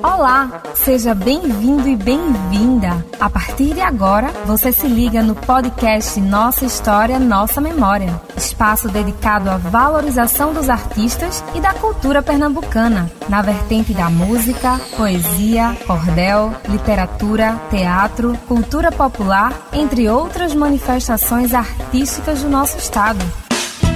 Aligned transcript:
Olá, 0.00 0.62
seja 0.76 1.12
bem-vindo 1.12 1.88
e 1.88 1.96
bem-vinda. 1.96 3.04
A 3.18 3.28
partir 3.28 3.74
de 3.74 3.80
agora, 3.80 4.28
você 4.46 4.72
se 4.72 4.86
liga 4.86 5.24
no 5.24 5.34
podcast 5.34 6.20
Nossa 6.20 6.64
História, 6.64 7.18
Nossa 7.18 7.60
Memória, 7.60 8.20
espaço 8.36 8.88
dedicado 8.88 9.50
à 9.50 9.56
valorização 9.56 10.54
dos 10.54 10.70
artistas 10.70 11.42
e 11.52 11.60
da 11.60 11.74
cultura 11.74 12.22
pernambucana, 12.22 13.10
na 13.28 13.42
vertente 13.42 13.92
da 13.92 14.08
música, 14.08 14.80
poesia, 14.96 15.76
cordel, 15.84 16.54
literatura, 16.68 17.60
teatro, 17.68 18.38
cultura 18.46 18.92
popular, 18.92 19.52
entre 19.72 20.08
outras 20.08 20.54
manifestações 20.54 21.52
artísticas 21.52 22.40
do 22.40 22.48
nosso 22.48 22.78
estado. 22.78 23.41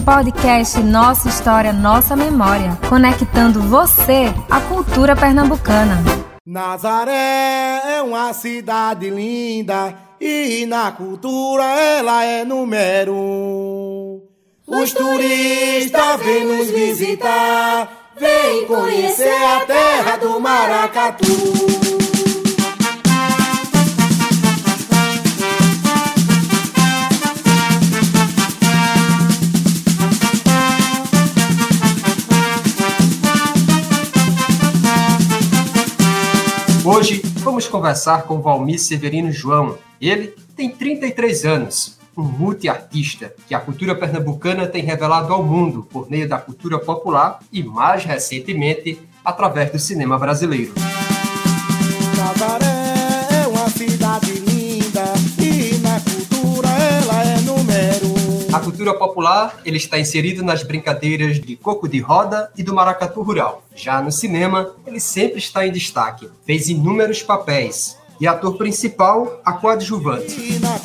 Podcast 0.05 0.79
Nossa 0.79 1.29
História, 1.29 1.71
Nossa 1.71 2.15
Memória, 2.15 2.75
conectando 2.89 3.61
você 3.61 4.33
à 4.49 4.59
cultura 4.61 5.15
pernambucana. 5.15 6.01
Nazaré 6.45 7.97
é 7.97 8.01
uma 8.01 8.33
cidade 8.33 9.09
linda 9.09 9.93
e 10.19 10.65
na 10.65 10.91
cultura 10.91 11.63
ela 11.63 12.25
é 12.25 12.43
número 12.43 13.13
um. 13.13 14.28
Os 14.69 14.93
turistas 14.93 16.21
vêm 16.23 16.45
nos 16.45 16.69
visitar, 16.69 18.11
vêm 18.15 18.67
conhecer 18.67 19.43
a 19.43 19.65
terra 19.65 20.17
do 20.17 20.39
maracatu. 20.39 21.25
Hoje 36.85 37.23
vamos 37.37 37.67
conversar 37.67 38.23
com 38.23 38.39
Valmir 38.39 38.79
Severino 38.79 39.31
João. 39.31 39.79
Ele 39.99 40.35
tem 40.55 40.69
33 40.69 41.45
anos, 41.45 41.98
um 42.19 42.23
multiartista 42.23 43.33
que 43.47 43.55
a 43.55 43.59
cultura 43.59 43.95
pernambucana 43.95 44.67
tem 44.67 44.83
revelado 44.83 45.33
ao 45.33 45.43
mundo 45.43 45.83
por 45.83 46.09
meio 46.09 46.27
da 46.27 46.37
cultura 46.37 46.77
popular 46.77 47.39
e, 47.51 47.63
mais 47.63 48.03
recentemente, 48.03 48.99
através 49.23 49.71
do 49.71 49.79
cinema 49.79 50.17
brasileiro. 50.17 50.73
É 53.31 53.47
uma 53.47 53.69
cidade 53.69 54.31
linda 54.31 55.03
e 55.37 55.77
na 55.79 55.99
cultura 56.01 56.69
ela 56.69 57.23
é 57.23 57.39
número 57.41 58.07
um. 58.07 58.55
A 58.55 58.59
cultura 58.59 58.93
popular 58.93 59.57
ele 59.63 59.77
está 59.77 59.99
inserido 59.99 60.43
nas 60.43 60.63
brincadeiras 60.63 61.39
de 61.39 61.55
coco 61.55 61.87
de 61.87 61.99
roda 61.99 62.51
e 62.57 62.63
do 62.63 62.73
maracatu 62.73 63.21
rural. 63.21 63.63
Já 63.75 64.01
no 64.01 64.11
cinema, 64.11 64.71
ele 64.85 64.99
sempre 64.99 65.39
está 65.39 65.65
em 65.65 65.71
destaque. 65.71 66.29
Fez 66.45 66.69
inúmeros 66.69 67.23
papéis 67.23 67.97
e 68.19 68.27
ator 68.27 68.57
principal, 68.57 69.39
a 69.45 69.53
coadjuvante. 69.53 70.35
E 70.39 70.59
na 70.59 70.77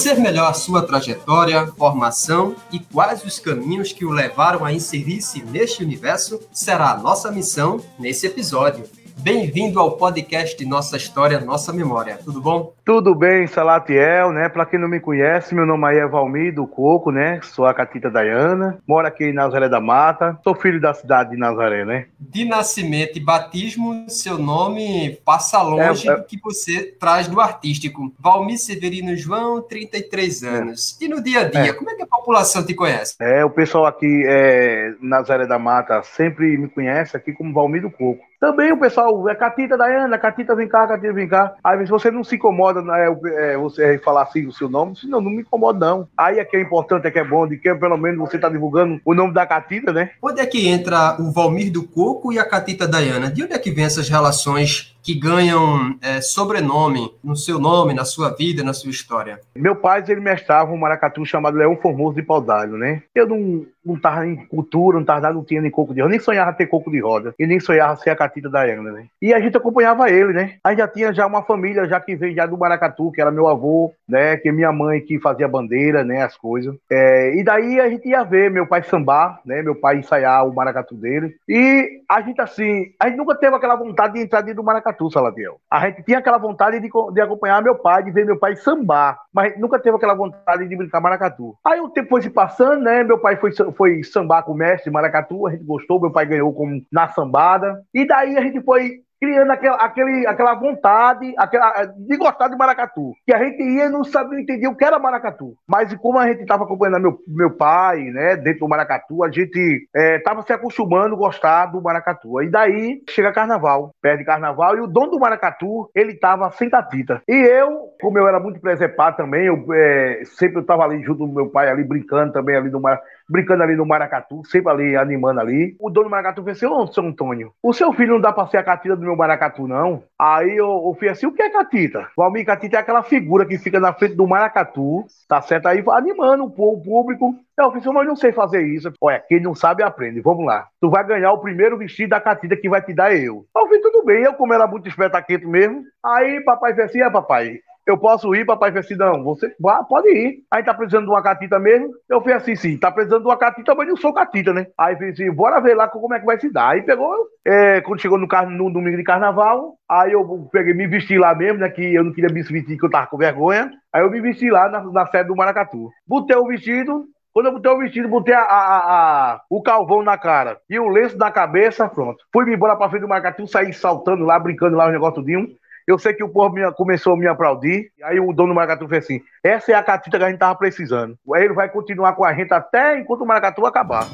Conhecer 0.00 0.18
melhor 0.18 0.54
sua 0.54 0.80
trajetória, 0.80 1.66
formação 1.76 2.56
e 2.72 2.78
quais 2.78 3.22
os 3.22 3.38
caminhos 3.38 3.92
que 3.92 4.02
o 4.02 4.10
levaram 4.10 4.64
a 4.64 4.72
inserir-se 4.72 5.42
neste 5.42 5.84
universo 5.84 6.40
será 6.50 6.92
a 6.92 6.96
nossa 6.96 7.30
missão 7.30 7.78
nesse 7.98 8.26
episódio. 8.26 8.88
Bem-vindo 9.22 9.78
ao 9.78 9.92
podcast 9.98 10.64
Nossa 10.64 10.96
História, 10.96 11.38
Nossa 11.40 11.72
Memória. 11.74 12.18
Tudo 12.24 12.40
bom? 12.40 12.72
Tudo 12.84 13.14
bem, 13.14 13.46
Salatiel, 13.46 14.32
né? 14.32 14.48
Pra 14.48 14.64
quem 14.64 14.80
não 14.80 14.88
me 14.88 14.98
conhece, 14.98 15.54
meu 15.54 15.66
nome 15.66 15.86
aí 15.86 15.98
é 15.98 16.06
Valmir 16.06 16.54
do 16.54 16.66
Coco, 16.66 17.10
né? 17.10 17.38
Sou 17.42 17.66
a 17.66 17.74
Catita 17.74 18.10
Dayana, 18.10 18.78
moro 18.86 19.06
aqui 19.06 19.24
em 19.24 19.32
Nazaré 19.32 19.68
da 19.68 19.78
Mata, 19.80 20.38
sou 20.42 20.54
filho 20.54 20.80
da 20.80 20.94
cidade 20.94 21.30
de 21.30 21.36
Nazaré, 21.36 21.84
né? 21.84 22.06
De 22.18 22.44
nascimento 22.46 23.18
e 23.18 23.20
batismo, 23.20 24.06
seu 24.08 24.38
nome 24.38 25.18
passa 25.24 25.60
longe 25.62 26.08
É, 26.08 26.12
é. 26.12 26.16
do 26.16 26.24
que 26.24 26.40
você 26.40 26.82
traz 26.98 27.28
do 27.28 27.40
artístico. 27.40 28.12
Valmir 28.18 28.58
Severino 28.58 29.14
João, 29.16 29.60
33 29.60 30.42
anos. 30.44 30.98
E 31.00 31.06
no 31.08 31.22
dia 31.22 31.40
a 31.40 31.44
dia, 31.44 31.70
É. 31.70 31.72
como 31.74 31.90
é 31.90 31.94
que 31.94 32.02
a 32.02 32.06
população 32.06 32.64
te 32.64 32.72
conhece? 32.74 33.14
É, 33.20 33.44
o 33.44 33.50
pessoal 33.50 33.84
aqui 33.86 34.24
é, 34.26 34.94
Nazaré 35.00 35.46
da 35.46 35.58
Mata 35.58 36.02
sempre 36.02 36.56
me 36.56 36.68
conhece 36.68 37.16
aqui 37.16 37.32
como 37.34 37.52
Valmir 37.52 37.82
do 37.82 37.90
Coco. 37.90 38.29
Também 38.40 38.72
o 38.72 38.80
pessoal 38.80 39.28
é 39.28 39.34
Catita 39.34 39.76
Dayana, 39.76 40.18
Catita 40.18 40.56
vem 40.56 40.66
cá, 40.66 40.86
Catita 40.86 41.12
vem 41.12 41.28
cá. 41.28 41.54
Aí 41.62 41.84
se 41.84 41.90
você 41.90 42.10
não 42.10 42.24
se 42.24 42.36
incomoda, 42.36 42.80
né, 42.80 43.14
é, 43.36 43.56
você 43.58 43.98
falar 43.98 44.22
assim 44.22 44.46
o 44.46 44.52
seu 44.52 44.68
nome, 44.68 44.96
senão 44.96 45.20
não 45.20 45.30
me 45.30 45.42
incomoda 45.42 45.78
não. 45.78 46.08
Aí 46.16 46.38
é 46.38 46.44
que 46.44 46.56
é 46.56 46.62
importante, 46.62 47.06
é 47.06 47.10
que 47.10 47.18
é 47.18 47.24
bom, 47.24 47.46
de 47.46 47.58
que 47.58 47.74
pelo 47.74 47.98
menos 47.98 48.18
você 48.18 48.38
tá 48.38 48.48
divulgando 48.48 48.98
o 49.04 49.14
nome 49.14 49.34
da 49.34 49.46
Catita, 49.46 49.92
né? 49.92 50.12
Onde 50.22 50.40
é 50.40 50.46
que 50.46 50.66
entra 50.66 51.20
o 51.20 51.30
Valmir 51.30 51.70
do 51.70 51.86
Coco 51.86 52.32
e 52.32 52.38
a 52.38 52.48
Catita 52.48 52.88
Dayana? 52.88 53.30
De 53.30 53.44
onde 53.44 53.52
é 53.52 53.58
que 53.58 53.70
vem 53.70 53.84
essas 53.84 54.08
relações 54.08 54.96
que 55.02 55.14
ganham 55.14 55.96
é, 56.02 56.20
sobrenome 56.20 57.12
no 57.22 57.36
seu 57.36 57.58
nome, 57.58 57.94
na 57.94 58.04
sua 58.04 58.34
vida, 58.34 58.62
na 58.62 58.72
sua 58.72 58.90
história? 58.90 59.40
Meu 59.54 59.76
pai, 59.76 60.02
ele 60.08 60.20
mestrava 60.20 60.72
um 60.72 60.78
maracatu 60.78 61.24
chamado 61.26 61.56
Leão 61.56 61.76
Formoso 61.76 62.16
de 62.16 62.22
Paudalho, 62.22 62.76
né? 62.76 63.02
Eu 63.14 63.26
não, 63.26 63.66
não 63.84 63.98
tava 63.98 64.26
em 64.26 64.36
cultura, 64.46 64.98
não 64.98 65.04
tava 65.04 65.32
não 65.32 65.44
tinha 65.44 65.60
nem 65.60 65.70
coco 65.70 65.92
de 65.92 66.00
roda, 66.00 66.10
nem 66.10 66.20
sonhava 66.20 66.52
ter 66.52 66.66
coco 66.66 66.90
de 66.90 67.00
roda, 67.00 67.34
e 67.38 67.46
nem 67.46 67.60
sonhava 67.60 67.96
ser 67.96 68.10
a 68.10 68.16
catita 68.16 68.29
da 68.50 68.62
Ana, 68.62 68.92
né? 68.92 69.06
E 69.20 69.32
a 69.32 69.40
gente 69.40 69.56
acompanhava 69.56 70.10
ele, 70.10 70.32
né? 70.32 70.54
A 70.62 70.70
gente 70.70 70.78
já 70.78 70.88
tinha 70.88 71.12
já 71.12 71.26
uma 71.26 71.42
família, 71.42 71.86
já 71.86 72.00
que 72.00 72.14
veio 72.14 72.34
já 72.34 72.46
do 72.46 72.58
maracatu, 72.58 73.10
que 73.10 73.20
era 73.20 73.30
meu 73.30 73.48
avô, 73.48 73.92
né? 74.08 74.36
Que 74.36 74.52
minha 74.52 74.70
mãe 74.70 75.00
que 75.00 75.18
fazia 75.18 75.48
bandeira, 75.48 76.04
né? 76.04 76.22
As 76.22 76.36
coisas. 76.36 76.76
É, 76.90 77.34
e 77.34 77.42
daí 77.42 77.80
a 77.80 77.88
gente 77.88 78.08
ia 78.08 78.22
ver 78.22 78.50
meu 78.50 78.66
pai 78.66 78.82
sambar, 78.82 79.40
né? 79.44 79.62
Meu 79.62 79.74
pai 79.74 79.98
ensaiar 79.98 80.46
o 80.46 80.54
maracatu 80.54 80.94
dele. 80.94 81.34
E 81.48 82.02
a 82.08 82.20
gente, 82.20 82.40
assim, 82.40 82.92
a 83.00 83.08
gente 83.08 83.16
nunca 83.16 83.34
teve 83.34 83.54
aquela 83.54 83.76
vontade 83.76 84.14
de 84.14 84.20
entrar 84.20 84.40
dentro 84.42 84.62
do 84.62 84.64
maracatu, 84.64 85.10
Salatiel. 85.10 85.58
A 85.70 85.86
gente 85.86 86.02
tinha 86.02 86.18
aquela 86.18 86.38
vontade 86.38 86.80
de, 86.80 86.88
de 86.88 87.20
acompanhar 87.20 87.62
meu 87.62 87.76
pai, 87.76 88.02
de 88.02 88.10
ver 88.10 88.26
meu 88.26 88.38
pai 88.38 88.56
sambar, 88.56 89.18
mas 89.32 89.58
nunca 89.58 89.78
teve 89.78 89.96
aquela 89.96 90.14
vontade 90.14 90.68
de 90.68 90.76
brincar 90.76 91.00
maracatu. 91.00 91.56
Aí 91.64 91.80
o 91.80 91.88
tempo 91.88 92.10
foi 92.10 92.22
se 92.22 92.30
passando, 92.30 92.82
né? 92.82 93.04
Meu 93.04 93.18
pai 93.18 93.36
foi, 93.36 93.52
foi 93.76 94.02
sambar 94.02 94.42
com 94.42 94.52
o 94.52 94.56
mestre 94.56 94.90
maracatu, 94.90 95.46
a 95.46 95.50
gente 95.50 95.64
gostou, 95.64 96.00
meu 96.00 96.10
pai 96.10 96.26
ganhou 96.26 96.52
como 96.52 96.82
na 96.90 97.08
sambada. 97.08 97.82
E 97.94 98.06
daí 98.06 98.19
a 98.20 98.40
gente 98.40 98.62
foi 98.62 99.02
criando 99.20 99.50
aquela, 99.50 99.76
aquele, 99.76 100.26
aquela 100.26 100.54
vontade 100.54 101.34
aquela, 101.36 101.84
de 101.84 102.16
gostar 102.16 102.48
de 102.48 102.56
maracatu. 102.56 103.12
Que 103.26 103.34
a 103.34 103.44
gente 103.44 103.62
ia 103.62 103.86
e 103.86 103.88
não 103.90 104.02
sabia, 104.02 104.32
não 104.32 104.40
entendia 104.40 104.70
o 104.70 104.74
que 104.74 104.84
era 104.84 104.98
maracatu. 104.98 105.54
Mas 105.68 105.94
como 105.96 106.18
a 106.18 106.26
gente 106.26 106.40
estava 106.40 106.64
acompanhando 106.64 107.02
meu, 107.02 107.18
meu 107.28 107.50
pai, 107.50 107.98
né, 108.04 108.36
dentro 108.36 108.60
do 108.60 108.68
maracatu, 108.68 109.22
a 109.22 109.30
gente 109.30 109.86
estava 109.94 110.40
é, 110.40 110.42
se 110.44 110.52
acostumando 110.52 111.14
a 111.14 111.18
gostar 111.18 111.66
do 111.66 111.82
maracatu. 111.82 112.40
E 112.42 112.50
daí 112.50 113.02
chega 113.10 113.32
carnaval, 113.32 113.90
perde 114.00 114.24
carnaval, 114.24 114.76
e 114.76 114.80
o 114.80 114.86
dono 114.86 115.10
do 115.10 115.20
maracatu, 115.20 115.90
ele 115.94 116.12
estava 116.12 116.50
sem 116.52 116.70
catita. 116.70 117.20
E 117.28 117.34
eu, 117.34 117.90
como 118.00 118.18
eu 118.18 118.26
era 118.26 118.40
muito 118.40 118.60
presepado 118.60 119.18
também, 119.18 119.46
eu 119.46 119.66
é, 119.74 120.22
sempre 120.24 120.62
estava 120.62 120.84
ali 120.84 121.02
junto 121.02 121.26
do 121.26 121.32
meu 121.32 121.50
pai, 121.50 121.68
ali 121.68 121.84
brincando 121.84 122.32
também 122.32 122.56
ali 122.56 122.70
no 122.70 122.80
maracatu 122.80 123.19
brincando 123.30 123.62
ali 123.62 123.76
no 123.76 123.86
maracatu, 123.86 124.42
sempre 124.44 124.72
ali 124.72 124.96
animando 124.96 125.40
ali. 125.40 125.76
O 125.78 125.88
dono 125.88 126.08
do 126.08 126.10
maracatu 126.10 126.42
fez 126.42 126.56
assim: 126.56 126.66
Ô, 126.66 126.86
seu 126.88 127.04
Antônio, 127.04 127.52
o 127.62 127.72
seu 127.72 127.92
filho 127.92 128.14
não 128.14 128.20
dá 128.20 128.32
pra 128.32 128.46
ser 128.48 128.58
a 128.58 128.62
catita 128.62 128.96
do 128.96 129.02
meu 129.02 129.16
maracatu, 129.16 129.68
não? 129.68 130.02
Aí 130.18 130.56
eu, 130.56 130.66
eu 130.66 130.96
fiz 130.98 131.12
assim: 131.12 131.26
o 131.26 131.32
que 131.32 131.42
é 131.42 131.50
catita? 131.50 132.08
O 132.16 132.22
Almir 132.22 132.44
Catita 132.44 132.76
é 132.76 132.80
aquela 132.80 133.02
figura 133.02 133.46
que 133.46 133.58
fica 133.58 133.78
na 133.78 133.92
frente 133.92 134.14
do 134.14 134.26
maracatu, 134.26 135.04
tá 135.28 135.40
certo? 135.40 135.66
Aí 135.66 135.82
animando 135.88 136.44
o 136.44 136.50
público. 136.50 137.34
Eu 137.56 137.72
fiz, 137.72 137.84
mas 137.84 138.06
não 138.06 138.16
sei 138.16 138.32
fazer 138.32 138.62
isso. 138.62 138.90
Olha, 139.00 139.22
quem 139.28 139.38
não 139.38 139.54
sabe 139.54 139.82
aprende. 139.82 140.20
Vamos 140.22 140.46
lá. 140.46 140.66
Tu 140.80 140.88
vai 140.88 141.06
ganhar 141.06 141.30
o 141.32 141.40
primeiro 141.40 141.76
vestido 141.76 142.08
da 142.08 142.20
catita 142.20 142.56
que 142.56 142.70
vai 142.70 142.80
te 142.80 142.94
dar 142.94 143.14
eu. 143.14 143.44
Eu 143.54 143.68
fiz, 143.68 143.82
tudo 143.82 144.02
bem. 144.02 144.22
Eu, 144.22 144.32
como 144.32 144.54
era 144.54 144.66
muito 144.66 144.88
espetaquento 144.88 145.46
mesmo. 145.46 145.82
Aí 146.02 146.40
papai 146.42 146.74
fez 146.74 146.88
assim: 146.88 147.02
é, 147.02 147.10
papai, 147.10 147.60
eu 147.90 147.98
posso 147.98 148.34
ir, 148.34 148.44
papai 148.44 148.72
fez 148.72 148.86
assim, 148.86 148.96
não, 148.96 149.22
você 149.22 149.54
pode 149.88 150.08
ir. 150.08 150.42
Aí 150.50 150.62
tá 150.62 150.72
precisando 150.74 151.04
de 151.04 151.10
uma 151.10 151.22
catita 151.22 151.58
mesmo? 151.58 151.90
Eu 152.08 152.20
fiz 152.22 152.32
assim, 152.34 152.56
sim, 152.56 152.78
tá 152.78 152.90
precisando 152.90 153.22
de 153.22 153.28
uma 153.28 153.36
catita, 153.36 153.74
mas 153.74 153.88
eu 153.88 153.96
sou 153.96 154.12
catita, 154.12 154.52
né? 154.52 154.66
Aí 154.78 154.96
fez 154.96 155.14
assim, 155.14 155.30
bora 155.30 155.60
ver 155.60 155.74
lá 155.74 155.88
como 155.88 156.14
é 156.14 156.20
que 156.20 156.26
vai 156.26 156.38
se 156.38 156.52
dar. 156.52 156.70
Aí 156.70 156.82
pegou, 156.82 157.14
é, 157.44 157.80
quando 157.80 158.00
chegou 158.00 158.18
no, 158.18 158.26
no 158.26 158.72
domingo 158.72 158.96
de 158.96 159.04
carnaval, 159.04 159.74
aí 159.88 160.12
eu 160.12 160.48
peguei, 160.52 160.74
me 160.74 160.86
vesti 160.86 161.18
lá 161.18 161.34
mesmo, 161.34 161.58
né, 161.58 161.68
que 161.68 161.94
eu 161.94 162.04
não 162.04 162.12
queria 162.12 162.32
me 162.32 162.42
vestir, 162.42 162.78
que 162.78 162.84
eu 162.84 162.90
tava 162.90 163.06
com 163.06 163.16
vergonha. 163.16 163.70
Aí 163.92 164.02
eu 164.02 164.10
me 164.10 164.20
vesti 164.20 164.50
lá 164.50 164.68
na, 164.68 164.82
na 164.84 165.06
sede 165.06 165.28
do 165.28 165.36
Maracatu. 165.36 165.90
Botei 166.06 166.36
o 166.36 166.46
vestido, 166.46 167.06
quando 167.32 167.46
eu 167.46 167.52
botei 167.52 167.70
o 167.70 167.78
vestido, 167.78 168.08
botei 168.08 168.34
a, 168.34 168.40
a, 168.40 169.32
a, 169.34 169.40
o 169.48 169.62
calvão 169.62 170.02
na 170.02 170.18
cara 170.18 170.58
e 170.68 170.78
o 170.78 170.88
lenço 170.88 171.16
na 171.16 171.30
cabeça, 171.30 171.88
pronto. 171.88 172.24
Fui 172.32 172.52
embora 172.52 172.76
pra 172.76 172.88
frente 172.88 173.02
do 173.02 173.08
Maracatu, 173.08 173.46
saí 173.46 173.72
saltando 173.72 174.24
lá, 174.24 174.38
brincando 174.38 174.76
lá, 174.76 174.86
o 174.86 174.92
negócio 174.92 175.22
de 175.22 175.36
um. 175.36 175.46
Eu 175.90 175.98
sei 175.98 176.14
que 176.14 176.22
o 176.22 176.28
povo 176.28 176.54
me, 176.54 176.72
começou 176.74 177.14
a 177.14 177.16
me 177.16 177.26
aplaudir. 177.26 177.90
Aí 178.04 178.20
o 178.20 178.32
dono 178.32 178.50
do 178.50 178.54
Maracatu 178.54 178.86
fez 178.86 179.02
assim: 179.02 179.20
essa 179.42 179.72
é 179.72 179.74
a 179.74 179.82
catita 179.82 180.18
que 180.18 180.24
a 180.24 180.28
gente 180.28 180.38
tava 180.38 180.56
precisando. 180.56 181.18
Aí 181.34 181.42
ele 181.42 181.52
vai 181.52 181.68
continuar 181.68 182.12
com 182.12 182.24
a 182.24 182.32
gente 182.32 182.54
até 182.54 182.96
enquanto 183.00 183.22
o 183.22 183.26
Maracatu 183.26 183.66
acabar. 183.66 184.06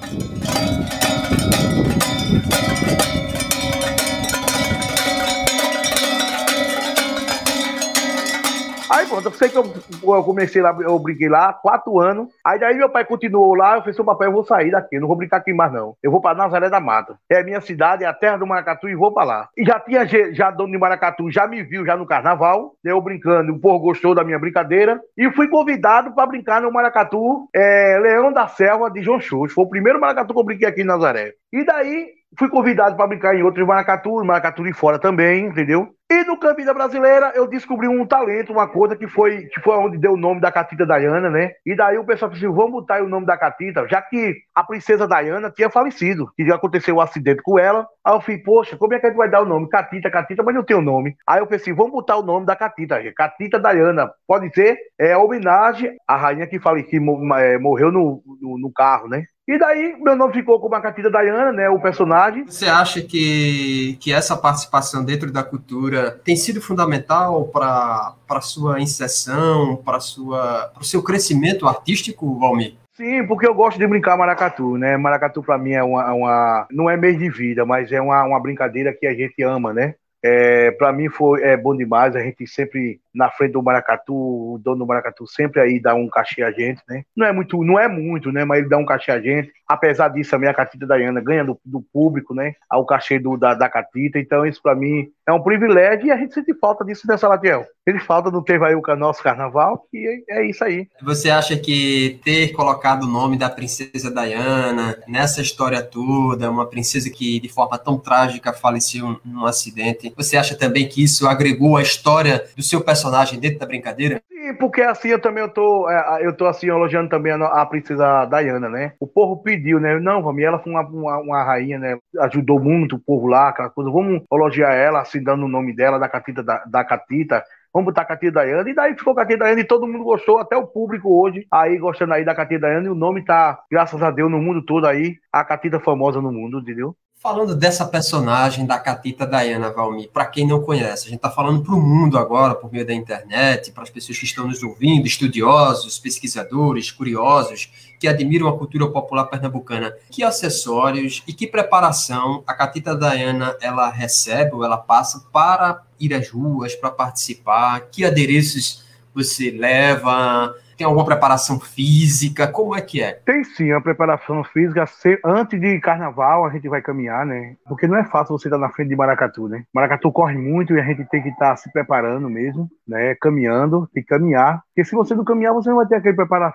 Aí 8.89 9.05
pronto, 9.07 9.27
eu 9.27 9.33
sei 9.33 9.49
que 9.49 9.59
eu, 9.59 9.65
eu, 9.65 10.23
comecei 10.23 10.63
lá, 10.63 10.77
eu 10.81 10.97
brinquei 10.99 11.29
lá, 11.29 11.53
quatro 11.53 11.99
anos. 11.99 12.29
Aí 12.45 12.59
daí 12.59 12.77
meu 12.77 12.89
pai 12.89 13.05
continuou 13.05 13.55
lá, 13.55 13.75
eu 13.75 13.81
falei, 13.81 13.95
seu 13.95 14.05
papai, 14.05 14.29
eu 14.29 14.33
vou 14.33 14.45
sair 14.45 14.71
daqui, 14.71 15.01
não 15.01 15.09
vou 15.09 15.17
brincar 15.17 15.39
aqui 15.39 15.53
mais 15.53 15.73
não. 15.73 15.97
Eu 16.01 16.11
vou 16.11 16.21
para 16.21 16.37
Nazaré 16.37 16.71
da 16.71 16.79
Mata. 16.79 17.17
É 17.29 17.41
a 17.41 17.45
minha 17.45 17.61
cidade, 17.61 18.05
é 18.05 18.07
a 18.07 18.15
terra 18.15 18.37
do 18.37 18.47
Maracatu 18.47 18.89
e 18.89 18.95
vou 18.95 19.13
para 19.13 19.25
lá. 19.25 19.49
E 19.57 19.65
já 19.65 19.81
tinha, 19.81 20.07
já 20.33 20.53
dono 20.53 20.71
de 20.71 20.79
Maracatu, 20.79 21.31
já 21.31 21.49
me 21.49 21.65
viu 21.65 21.85
já 21.85 21.97
no 21.97 22.07
carnaval, 22.07 22.75
né, 22.85 22.93
eu 22.93 23.01
brincando, 23.01 23.53
o 23.53 23.59
povo 23.59 23.81
gostou 23.81 24.15
da 24.15 24.23
minha 24.23 24.39
brincadeira. 24.39 25.01
E 25.19 25.31
fui 25.33 25.49
convidado 25.49 26.15
para 26.15 26.27
brincar 26.27 26.61
no 26.61 26.71
Maracatu 26.71 27.49
é, 27.53 27.99
Leão 28.01 28.33
da 28.33 28.47
Selva 28.47 28.89
de 28.89 29.03
João 29.03 29.21
Xuxa. 29.21 29.55
Foi 29.55 29.65
o 29.65 29.69
primeiro 29.69 30.01
Maracatu 30.01 30.33
que 30.33 30.39
eu 30.39 30.45
brinquei 30.45 30.69
aqui 30.69 30.83
em 30.83 30.87
Nazaré. 30.87 31.33
E 31.53 31.65
daí 31.65 32.07
fui 32.39 32.49
convidado 32.49 32.97
para 32.97 33.07
brincar 33.07 33.35
em 33.35 33.43
outros 33.43 33.67
Maracatu, 33.67 34.25
Maracatu 34.25 34.63
de 34.63 34.73
fora 34.73 34.99
também, 34.99 35.47
entendeu? 35.47 35.96
E 36.09 36.23
no 36.23 36.39
Campina 36.39 36.73
Brasileira 36.73 37.33
eu 37.35 37.49
descobri 37.49 37.89
um 37.89 38.07
talento, 38.07 38.53
uma 38.53 38.69
coisa 38.69 38.95
que 38.95 39.09
foi, 39.09 39.47
que 39.47 39.61
foi 39.61 39.77
onde 39.77 39.99
deu 39.99 40.13
o 40.13 40.17
nome 40.17 40.41
da 40.41 40.53
Catita 40.53 40.87
Diana, 40.87 41.29
né? 41.29 41.51
E 41.67 41.75
daí 41.75 41.99
o 41.99 42.07
pessoal 42.07 42.31
disse: 42.31 42.47
vamos 42.47 42.71
botar 42.71 43.03
o 43.03 43.09
nome 43.09 43.27
da 43.27 43.37
Catita, 43.37 43.89
já 43.89 44.01
que 44.01 44.37
a 44.55 44.63
princesa 44.63 45.09
Diana 45.09 45.51
tinha 45.51 45.69
falecido, 45.69 46.31
que 46.37 46.45
aconteceu 46.53 46.95
um 46.95 47.01
acidente 47.01 47.43
com 47.43 47.59
ela. 47.59 47.89
Aí 48.05 48.15
eu 48.15 48.21
falei, 48.21 48.39
poxa, 48.41 48.77
como 48.77 48.95
é 48.95 49.01
que 49.01 49.07
a 49.07 49.09
gente 49.09 49.19
vai 49.19 49.29
dar 49.29 49.43
o 49.43 49.47
nome? 49.47 49.69
Catita, 49.69 50.09
Catita, 50.09 50.45
mas 50.45 50.55
não 50.55 50.63
tem 50.63 50.77
o 50.77 50.81
nome. 50.81 51.17
Aí 51.27 51.41
eu 51.41 51.47
pensei, 51.47 51.73
vamos 51.73 51.91
botar 51.91 52.17
o 52.17 52.23
nome 52.23 52.47
da 52.47 52.55
Catita, 52.55 53.03
Catita 53.13 53.59
Diana. 53.59 54.09
Pode 54.29 54.55
ser 54.55 54.79
é 55.01 55.17
homenagem 55.17 55.97
à 56.07 56.17
rainha 56.17 56.47
que 56.47 56.61
falei 56.61 56.85
que 56.85 56.99
é, 56.99 57.59
morreu 57.59 57.91
no, 57.91 58.23
no, 58.41 58.59
no 58.59 58.73
carro, 58.73 59.09
né? 59.09 59.25
E 59.49 59.57
daí, 59.59 59.97
meu 60.01 60.17
nome 60.17 60.35
ficou 60.35 60.59
com 60.59 60.75
a 60.75 60.81
Catita 60.81 61.09
Diana, 61.09 61.53
né? 61.53 61.71
O 61.71 61.79
personagem. 61.79 62.45
Você 62.47 62.67
acha 62.67 63.01
que, 63.01 63.97
que 64.01 64.13
essa 64.13 64.37
participação 64.37 65.05
dentro 65.05 65.31
da 65.33 65.45
cultura 65.45 66.21
tem 66.25 66.35
sido 66.35 66.61
fundamental 66.61 67.45
para 67.45 68.17
a 68.29 68.41
sua 68.41 68.81
inserção, 68.81 69.77
para 69.77 69.99
o 69.99 70.85
seu 70.85 71.01
crescimento 71.01 71.69
artístico, 71.69 72.37
Valmir? 72.41 72.75
Sim, 72.97 73.25
porque 73.27 73.47
eu 73.47 73.55
gosto 73.55 73.79
de 73.79 73.87
brincar 73.87 74.17
maracatu, 74.17 74.77
né? 74.79 74.97
Maracatu 74.97 75.43
para 75.43 75.59
mim 75.59 75.73
é 75.73 75.83
uma, 75.83 76.13
uma, 76.13 76.67
não 76.73 76.91
é 76.91 76.97
meio 76.97 77.17
de 77.17 77.31
vida, 77.31 77.65
mas 77.65 77.93
é 77.93 78.01
uma, 78.01 78.25
uma 78.25 78.41
brincadeira 78.41 78.93
que 78.93 79.07
a 79.07 79.15
gente 79.15 79.43
ama, 79.43 79.73
né? 79.73 79.95
É, 80.25 80.73
para 80.73 80.93
mim 80.93 81.09
foi 81.09 81.43
é 81.43 81.57
bom 81.57 81.77
demais, 81.77 82.17
a 82.17 82.21
gente 82.21 82.47
sempre 82.47 82.99
na 83.17 83.31
frente 83.31 83.53
do 83.53 83.63
Maracatu, 83.63 84.15
o 84.15 84.61
dono 84.63 84.81
do 84.81 84.87
Maracatu 84.87 85.27
sempre 85.27 85.61
aí 85.61 85.81
dá 85.81 85.95
um 85.95 86.09
cachê 86.09 86.43
a 86.43 86.53
gente, 86.53 86.83
né? 86.87 87.03
Não 87.17 87.27
é 87.27 87.33
muito, 87.33 87.65
não 87.65 87.81
é 87.81 87.89
muito, 87.89 88.31
né? 88.31 88.45
Mas 88.45 88.61
ele 88.61 88.69
dá 88.69 88.77
um 88.77 88.85
cachê 88.85 89.11
a 89.11 89.21
gente. 89.21 89.51
Apesar 89.67 90.09
disso, 90.09 90.37
a 90.37 90.39
minha 90.39 90.55
catita 90.55 90.87
Daiana 90.87 91.21
ganha 91.21 91.45
do, 91.45 91.59
do 91.65 91.83
público, 91.93 92.35
né? 92.35 92.53
O 92.73 92.85
cachê 92.85 93.19
do, 93.19 93.37
da, 93.37 93.55
da 93.55 93.69
catita. 93.69 94.19
Então, 94.19 94.47
isso 94.47 94.61
para 94.63 94.77
mim 94.77 95.09
é 95.27 95.33
um 95.33 95.43
privilégio 95.43 96.07
e 96.07 96.13
a 96.13 96.17
gente 96.17 96.35
sente 96.35 96.55
falta 96.55 96.85
disso, 96.85 97.07
né, 97.09 97.17
Salatiel? 97.17 97.67
Ele 97.87 97.99
falta, 97.99 98.31
não 98.31 98.43
teve 98.43 98.65
aí 98.65 98.75
o 98.75 98.83
nosso 98.97 99.23
carnaval, 99.23 99.87
e 99.93 100.25
é, 100.29 100.41
é 100.41 100.47
isso 100.47 100.63
aí. 100.63 100.89
Você 101.03 101.31
acha 101.31 101.57
que 101.57 102.21
ter 102.25 102.53
colocado 102.53 103.05
o 103.05 103.09
nome 103.09 103.37
da 103.37 103.49
princesa 103.49 104.13
Diana 104.13 104.97
nessa 105.09 105.41
história 105.41 105.83
toda, 105.83 106.51
uma 106.51 106.69
princesa 106.69 107.11
que 107.11 107.41
de 107.41 107.49
forma 107.49 107.79
tão 107.79 107.99
trágica 107.99 108.53
faleceu 108.53 109.21
num 109.25 109.47
acidente, 109.47 110.13
você 110.17 110.37
acha 110.37 110.57
também 110.57 110.89
que 110.89 111.03
isso 111.03 111.27
agregou 111.27 111.77
a 111.77 111.83
história 111.83 112.45
do 112.57 112.63
seu 112.63 112.81
personagem? 112.81 113.06
Personagem 113.07 113.41
dentro 113.41 113.59
da 113.59 113.67
brincadeira? 113.67 114.21
Sim, 114.29 114.55
porque 114.55 114.83
assim 114.83 115.09
eu 115.09 115.21
também 115.21 115.43
eu 115.43 115.49
tô, 115.49 115.89
é, 115.89 116.27
eu 116.27 116.37
tô 116.37 116.47
assim 116.47 116.69
elogiando 116.69 117.09
também 117.09 117.33
a, 117.33 117.37
a 117.37 117.67
princesa 117.67 118.25
Diana, 118.27 118.69
né? 118.69 118.93
O 119.01 119.07
povo 119.07 119.43
pediu, 119.43 119.81
né? 119.81 119.99
Não, 120.01 120.23
vamos, 120.23 120.43
ela 120.43 120.59
foi 120.59 120.73
uma, 120.73 120.83
uma, 120.83 121.19
uma, 121.19 121.45
rainha, 121.45 121.79
né? 121.79 121.99
Ajudou 122.21 122.61
muito 122.61 122.97
o 122.97 123.01
povo 123.01 123.27
lá, 123.27 123.49
aquela 123.49 123.71
coisa. 123.71 123.91
Vamos 123.91 124.23
elogiar 124.33 124.73
ela, 124.75 125.01
assim, 125.01 125.23
dando 125.23 125.45
o 125.45 125.49
nome 125.49 125.75
dela, 125.75 125.99
da 125.99 126.09
Catita, 126.09 126.43
da, 126.43 126.65
da 126.65 126.85
Catita. 126.85 127.43
Vamos 127.73 127.87
botar 127.87 128.03
a 128.03 128.07
Catita 128.07 128.33
Daiane, 128.33 128.71
e 128.71 128.75
daí 128.75 128.97
ficou 128.97 129.15
Catita 129.15 129.41
Daiane 129.41 129.61
e 129.61 129.67
todo 129.67 129.87
mundo 129.87 130.03
gostou, 130.03 130.39
até 130.39 130.57
o 130.57 130.67
público 130.67 131.21
hoje, 131.21 131.47
aí 131.53 131.77
gostando 131.77 132.15
aí 132.15 132.25
da 132.25 132.35
Catita 132.35 132.61
Daiane, 132.61 132.87
e 132.87 132.89
o 132.89 132.95
nome 132.95 133.23
tá, 133.23 133.59
graças 133.71 134.03
a 134.03 134.11
Deus, 134.11 134.31
no 134.31 134.41
mundo 134.41 134.65
todo 134.65 134.87
aí, 134.87 135.17
a 135.31 135.45
Catita 135.45 135.79
famosa 135.79 136.19
no 136.23 136.33
mundo, 136.33 136.61
entendeu? 136.61 136.97
Falando 137.19 137.57
dessa 137.57 137.87
personagem 137.87 138.67
da 138.67 138.79
Catita 138.79 139.27
Diana 139.27 139.73
Valmi, 139.73 140.07
para 140.07 140.27
quem 140.27 140.47
não 140.47 140.63
conhece, 140.63 141.07
a 141.07 141.09
gente 141.09 141.17
está 141.17 141.31
falando 141.31 141.63
para 141.63 141.75
o 141.75 141.81
mundo 141.81 142.19
agora, 142.19 142.55
por 142.55 142.71
meio 142.71 142.87
da 142.87 142.93
internet, 142.93 143.73
para 143.73 143.83
as 143.83 143.91
pessoas 143.91 144.19
que 144.19 144.27
estão 144.27 144.47
nos 144.47 144.63
ouvindo, 144.63 145.07
estudiosos, 145.07 145.99
pesquisadores, 145.99 146.91
curiosos, 146.91 147.73
que 147.99 148.07
admiram 148.07 148.47
a 148.49 148.57
cultura 148.57 148.87
popular 148.91 149.25
pernambucana. 149.25 149.97
Que 150.11 150.23
acessórios 150.23 151.23
e 151.27 151.33
que 151.33 151.47
preparação 151.47 152.45
a 152.47 152.53
Catita 152.53 152.95
Diana 152.95 153.57
ela 153.63 153.91
recebe 153.91 154.55
ou 154.55 154.63
ela 154.63 154.77
passa 154.77 155.25
para 155.33 155.83
ir 155.99 156.13
às 156.13 156.29
ruas, 156.29 156.75
para 156.75 156.91
participar? 156.91 157.81
Que 157.91 158.05
adereços 158.05 158.85
você 159.15 159.51
leva? 159.51 160.55
Tem 160.77 160.87
alguma 160.87 161.05
preparação 161.05 161.59
física? 161.59 162.47
Como 162.47 162.77
é 162.77 162.81
que 162.81 163.03
é? 163.03 163.13
Tem 163.13 163.43
sim, 163.45 163.73
a 163.73 163.81
preparação 163.81 164.45
física. 164.45 164.85
Antes 165.25 165.59
de 165.61 165.81
carnaval, 165.81 166.45
a 166.45 166.51
gente 166.51 166.69
vai 166.69 166.83
caminhar, 166.83 167.25
né? 167.25 167.57
Porque 167.67 167.87
não 167.87 167.97
é 167.97 168.05
fácil 168.05 168.39
você 168.39 168.49
estar 168.49 168.59
na 168.59 168.69
frente 168.69 168.89
de 168.89 168.97
Maracatu, 168.97 169.49
né? 169.49 169.65
Maracatu 169.73 170.13
corre 170.13 170.37
muito 170.37 170.75
e 170.75 170.81
a 170.81 170.85
gente 170.85 171.05
tem 171.07 171.23
que 171.23 171.31
estar 171.31 171.57
se 171.57 171.71
preparando 171.73 172.29
mesmo, 172.29 172.69
né? 172.87 173.15
Caminhando, 173.15 173.89
tem 173.93 174.03
que 174.03 174.09
caminhar. 174.09 174.63
Porque 174.77 174.91
se 174.91 174.95
você 174.95 175.15
não 175.15 175.25
caminhar, 175.25 175.55
você 175.55 175.71
não 175.71 175.77
vai 175.77 175.87
ter 175.87 175.97
aquela. 175.97 176.55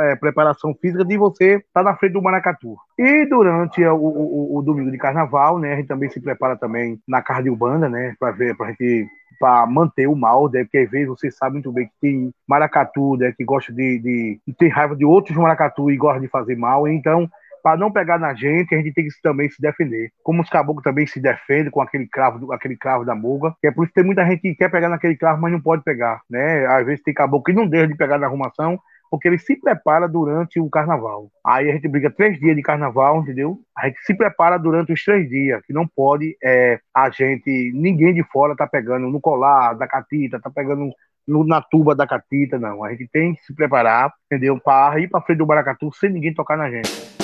É, 0.00 0.16
preparação 0.16 0.74
física 0.74 1.02
de 1.02 1.16
você 1.16 1.56
estar 1.56 1.82
na 1.82 1.96
frente 1.96 2.12
do 2.12 2.20
Maracatu. 2.20 2.76
E 2.98 3.24
durante 3.24 3.82
o, 3.82 3.96
o, 3.96 4.58
o 4.58 4.62
domingo 4.62 4.90
de 4.90 4.98
carnaval, 4.98 5.58
né? 5.58 5.72
A 5.72 5.76
gente 5.76 5.88
também 5.88 6.10
se 6.10 6.20
prepara 6.20 6.54
também 6.54 7.00
na 7.08 7.22
cardiobanda, 7.22 7.88
né? 7.88 8.14
Para 8.20 8.30
ver, 8.32 8.54
para 8.58 8.68
gente 8.72 9.08
para 9.40 9.66
manter 9.66 10.06
o 10.06 10.14
mal, 10.14 10.48
né? 10.48 10.62
porque 10.62 10.78
às 10.78 10.90
vezes 10.90 11.08
você 11.08 11.28
sabe 11.28 11.54
muito 11.54 11.72
bem 11.72 11.86
que 11.86 11.92
tem 12.00 12.32
maracatu 12.46 13.16
né? 13.16 13.32
que 13.36 13.44
gosta 13.44 13.72
de, 13.72 13.98
de, 13.98 14.40
de 14.46 14.54
ter 14.54 14.68
raiva 14.68 14.94
de 14.94 15.04
outros 15.04 15.36
maracatu 15.36 15.90
e 15.90 15.96
gosta 15.96 16.20
de 16.20 16.28
fazer 16.28 16.54
mal, 16.54 16.86
então 16.86 17.28
para 17.62 17.76
não 17.78 17.92
pegar 17.92 18.18
na 18.18 18.34
gente, 18.34 18.74
a 18.74 18.78
gente 18.78 18.92
tem 18.92 19.04
que 19.04 19.10
também 19.22 19.48
se 19.48 19.60
defender. 19.60 20.10
Como 20.22 20.42
os 20.42 20.50
caboclos 20.50 20.82
também 20.82 21.06
se 21.06 21.20
defendem 21.20 21.70
com 21.70 21.80
aquele 21.80 22.06
cravo, 22.06 22.52
aquele 22.52 22.76
cravo 22.76 23.04
da 23.04 23.14
muga, 23.14 23.54
que 23.60 23.68
é 23.68 23.70
por 23.70 23.84
isso 23.84 23.92
que 23.92 24.00
tem 24.00 24.04
muita 24.04 24.26
gente 24.26 24.40
que 24.40 24.54
quer 24.54 24.70
pegar 24.70 24.88
naquele 24.88 25.16
cravo, 25.16 25.40
mas 25.40 25.52
não 25.52 25.60
pode 25.60 25.82
pegar, 25.82 26.20
né? 26.28 26.66
Às 26.66 26.84
vezes 26.84 27.02
tem 27.02 27.14
caboclo 27.14 27.44
que 27.44 27.52
não 27.52 27.66
deixa 27.66 27.88
de 27.88 27.96
pegar 27.96 28.18
na 28.18 28.26
arrumação, 28.26 28.78
porque 29.12 29.28
ele 29.28 29.38
se 29.38 29.54
prepara 29.56 30.08
durante 30.08 30.58
o 30.58 30.70
carnaval. 30.70 31.30
Aí 31.46 31.68
a 31.68 31.74
gente 31.74 31.86
briga 31.86 32.10
três 32.10 32.40
dias 32.40 32.56
de 32.56 32.62
carnaval, 32.62 33.20
entendeu? 33.20 33.58
A 33.76 33.86
gente 33.86 34.00
se 34.04 34.14
prepara 34.14 34.58
durante 34.58 34.90
os 34.90 35.04
três 35.04 35.28
dias, 35.28 35.60
que 35.66 35.72
não 35.72 35.86
pode 35.86 36.34
é, 36.42 36.80
a 36.96 37.10
gente, 37.10 37.72
ninguém 37.74 38.14
de 38.14 38.24
fora 38.24 38.56
tá 38.56 38.66
pegando 38.66 39.08
no 39.08 39.20
colar 39.20 39.74
da 39.74 39.86
catita, 39.86 40.40
tá 40.40 40.50
pegando 40.50 40.90
no, 41.28 41.44
na 41.46 41.60
tuba 41.60 41.94
da 41.94 42.06
catita, 42.06 42.58
não. 42.58 42.82
A 42.82 42.90
gente 42.90 43.06
tem 43.12 43.34
que 43.34 43.44
se 43.44 43.54
preparar, 43.54 44.12
entendeu? 44.26 44.58
Para 44.58 44.98
ir 44.98 45.08
para 45.08 45.20
frente 45.20 45.38
do 45.38 45.46
maracatu 45.46 45.92
sem 45.92 46.10
ninguém 46.10 46.32
tocar 46.32 46.56
na 46.56 46.70
gente. 46.70 47.21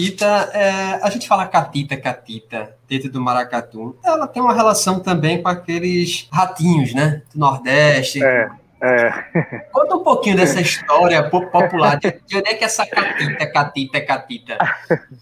Catita, 0.00 0.50
é, 0.54 1.00
a 1.02 1.10
gente 1.10 1.28
fala 1.28 1.46
catita, 1.46 1.96
catita, 1.96 2.74
dentro 2.88 3.10
do 3.10 3.20
maracatu, 3.20 3.98
ela 4.04 4.26
tem 4.26 4.42
uma 4.42 4.54
relação 4.54 5.00
também 5.00 5.42
com 5.42 5.48
aqueles 5.48 6.28
ratinhos, 6.32 6.94
né? 6.94 7.22
Do 7.32 7.40
Nordeste. 7.40 8.22
É, 8.24 8.48
é. 8.82 9.10
Conta 9.70 9.96
um 9.96 10.02
pouquinho 10.02 10.36
dessa 10.36 10.60
história 10.60 11.28
popular, 11.28 11.98
de, 11.98 12.08
onde 12.36 12.48
é 12.48 12.54
que 12.54 12.64
essa 12.64 12.86
catita, 12.86 13.46
catita, 13.52 14.00
catita? 14.00 14.58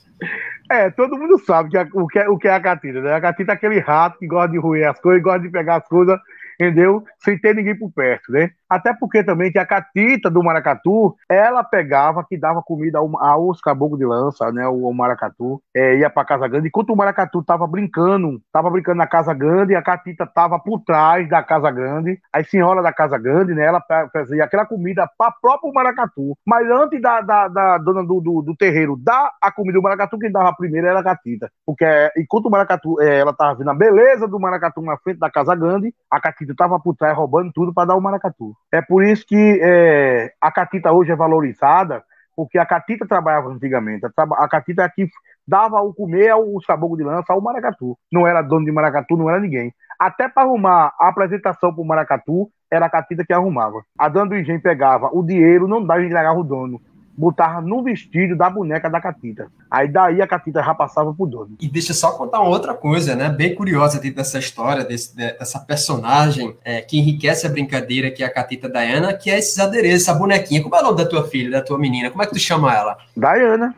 É, 0.70 0.90
todo 0.90 1.16
mundo 1.16 1.38
sabe 1.46 1.70
que 1.70 1.78
o, 1.94 2.06
que 2.06 2.18
é, 2.18 2.28
o 2.28 2.36
que 2.36 2.46
é 2.46 2.52
a 2.52 2.60
catita, 2.60 3.00
né? 3.00 3.14
A 3.14 3.20
catita 3.22 3.52
é 3.52 3.54
aquele 3.54 3.80
rato 3.80 4.18
que 4.18 4.26
gosta 4.26 4.50
de 4.50 4.58
roer 4.58 4.86
as 4.86 5.00
coisas, 5.00 5.22
gosta 5.22 5.40
de 5.40 5.48
pegar 5.48 5.76
as 5.76 5.88
coisas 5.88 6.20
entendeu? 6.60 7.04
Sem 7.20 7.38
ter 7.38 7.54
ninguém 7.54 7.76
por 7.76 7.90
perto, 7.90 8.30
né? 8.32 8.50
Até 8.68 8.92
porque 8.92 9.24
também 9.24 9.50
que 9.50 9.58
a 9.58 9.66
catita 9.66 10.30
do 10.30 10.42
maracatu, 10.42 11.16
ela 11.28 11.64
pegava, 11.64 12.24
que 12.24 12.36
dava 12.36 12.62
comida 12.62 12.98
aos 12.98 13.60
caboclos 13.60 13.98
de 13.98 14.04
lança, 14.04 14.52
né? 14.52 14.68
O, 14.68 14.92
maracatu, 14.92 15.60
é, 15.74 15.96
ia 15.98 16.10
pra 16.10 16.24
Casa 16.24 16.46
Grande, 16.46 16.68
enquanto 16.68 16.90
o 16.90 16.96
maracatu 16.96 17.42
tava 17.42 17.66
brincando, 17.66 18.40
tava 18.52 18.70
brincando 18.70 18.98
na 18.98 19.06
Casa 19.06 19.32
Grande, 19.32 19.74
a 19.74 19.82
catita 19.82 20.26
tava 20.26 20.58
por 20.58 20.80
trás 20.80 21.28
da 21.28 21.42
Casa 21.42 21.70
Grande, 21.70 22.18
a 22.32 22.44
senhora 22.44 22.82
da 22.82 22.92
Casa 22.92 23.16
Grande, 23.16 23.54
né? 23.54 23.64
Ela 23.64 23.82
fazia 24.12 24.44
aquela 24.44 24.66
comida 24.66 25.08
para 25.16 25.32
próprio 25.40 25.72
maracatu, 25.72 26.36
mas 26.46 26.68
antes 26.70 27.00
da, 27.00 27.20
da, 27.20 27.48
da 27.48 27.78
dona 27.78 28.02
do, 28.04 28.20
do, 28.20 28.42
do, 28.42 28.56
terreiro 28.56 28.96
dar 28.96 29.32
a 29.40 29.50
comida 29.50 29.78
do 29.78 29.82
maracatu, 29.82 30.18
quem 30.18 30.30
dava 30.30 30.54
primeiro 30.54 30.86
era 30.86 31.00
a 31.00 31.04
catita, 31.04 31.50
porque 31.64 31.84
enquanto 32.16 32.46
o 32.46 32.50
maracatu, 32.50 33.00
é, 33.00 33.18
ela 33.18 33.32
tava 33.32 33.54
vendo 33.54 33.70
a 33.70 33.74
beleza 33.74 34.28
do 34.28 34.38
maracatu 34.38 34.82
na 34.82 34.96
frente 34.98 35.18
da 35.18 35.30
Casa 35.30 35.54
Grande, 35.54 35.94
a 36.10 36.20
catita 36.20 36.54
tava 36.54 36.78
por 36.78 36.94
trás 36.94 37.07
roubando 37.12 37.52
tudo 37.52 37.72
para 37.72 37.88
dar 37.88 37.96
o 37.96 38.00
maracatu. 38.00 38.54
É 38.72 38.80
por 38.80 39.04
isso 39.04 39.24
que 39.26 39.60
é, 39.62 40.32
a 40.40 40.50
catita 40.50 40.92
hoje 40.92 41.12
é 41.12 41.16
valorizada, 41.16 42.02
porque 42.36 42.58
a 42.58 42.66
catita 42.66 43.06
trabalhava 43.06 43.48
antigamente. 43.48 44.06
A 44.06 44.48
catita 44.48 44.82
é 44.82 44.88
que 44.88 45.08
dava 45.46 45.80
o 45.80 45.94
comer 45.94 46.30
ao 46.30 46.44
caboclo 46.66 46.96
de 46.96 47.04
lança, 47.04 47.32
ao 47.32 47.40
maracatu. 47.40 47.98
Não 48.12 48.26
era 48.26 48.42
dono 48.42 48.64
de 48.64 48.72
maracatu, 48.72 49.16
não 49.16 49.28
era 49.28 49.40
ninguém. 49.40 49.72
Até 49.98 50.28
para 50.28 50.44
arrumar 50.44 50.94
a 51.00 51.08
apresentação 51.08 51.72
para 51.72 51.82
o 51.82 51.86
maracatu, 51.86 52.48
era 52.70 52.86
a 52.86 52.90
catita 52.90 53.24
que 53.24 53.32
arrumava. 53.32 53.82
A 53.98 54.08
dona 54.08 54.30
do 54.30 54.36
engenho 54.36 54.60
pegava 54.60 55.10
o 55.12 55.22
dinheiro, 55.22 55.66
não 55.66 55.84
dava 55.84 56.04
entregava 56.04 56.38
o 56.38 56.44
dono 56.44 56.80
botava 57.18 57.60
no 57.60 57.82
vestido 57.82 58.36
da 58.36 58.48
boneca 58.48 58.88
da 58.88 59.00
Catita. 59.00 59.48
Aí 59.68 59.88
daí 59.88 60.22
a 60.22 60.26
Catita 60.26 60.62
já 60.62 60.72
passava 60.72 61.12
pro 61.12 61.26
dono. 61.26 61.56
E 61.60 61.68
deixa 61.68 61.90
eu 61.90 61.96
só 61.96 62.12
contar 62.12 62.40
uma 62.40 62.48
outra 62.48 62.74
coisa, 62.74 63.16
né? 63.16 63.28
Bem 63.28 63.56
curiosa 63.56 63.98
dentro 63.98 64.18
dessa 64.18 64.38
história, 64.38 64.84
desse, 64.84 65.16
dessa 65.16 65.58
personagem 65.58 66.56
é, 66.64 66.80
que 66.80 66.96
enriquece 66.96 67.44
a 67.46 67.50
brincadeira, 67.50 68.10
que 68.10 68.22
é 68.22 68.26
a 68.26 68.32
Catita 68.32 68.70
Diana, 68.70 69.12
que 69.12 69.30
é 69.30 69.38
esses 69.38 69.58
adereços, 69.58 70.08
a 70.08 70.14
bonequinha. 70.14 70.62
Como 70.62 70.76
é 70.76 70.80
o 70.80 70.82
nome 70.84 70.96
da 70.96 71.06
tua 71.06 71.24
filha, 71.24 71.50
da 71.50 71.60
tua 71.60 71.76
menina? 71.76 72.08
Como 72.08 72.22
é 72.22 72.26
que 72.26 72.32
tu 72.32 72.38
chama 72.38 72.72
ela? 72.72 72.96
Diana. 73.16 73.74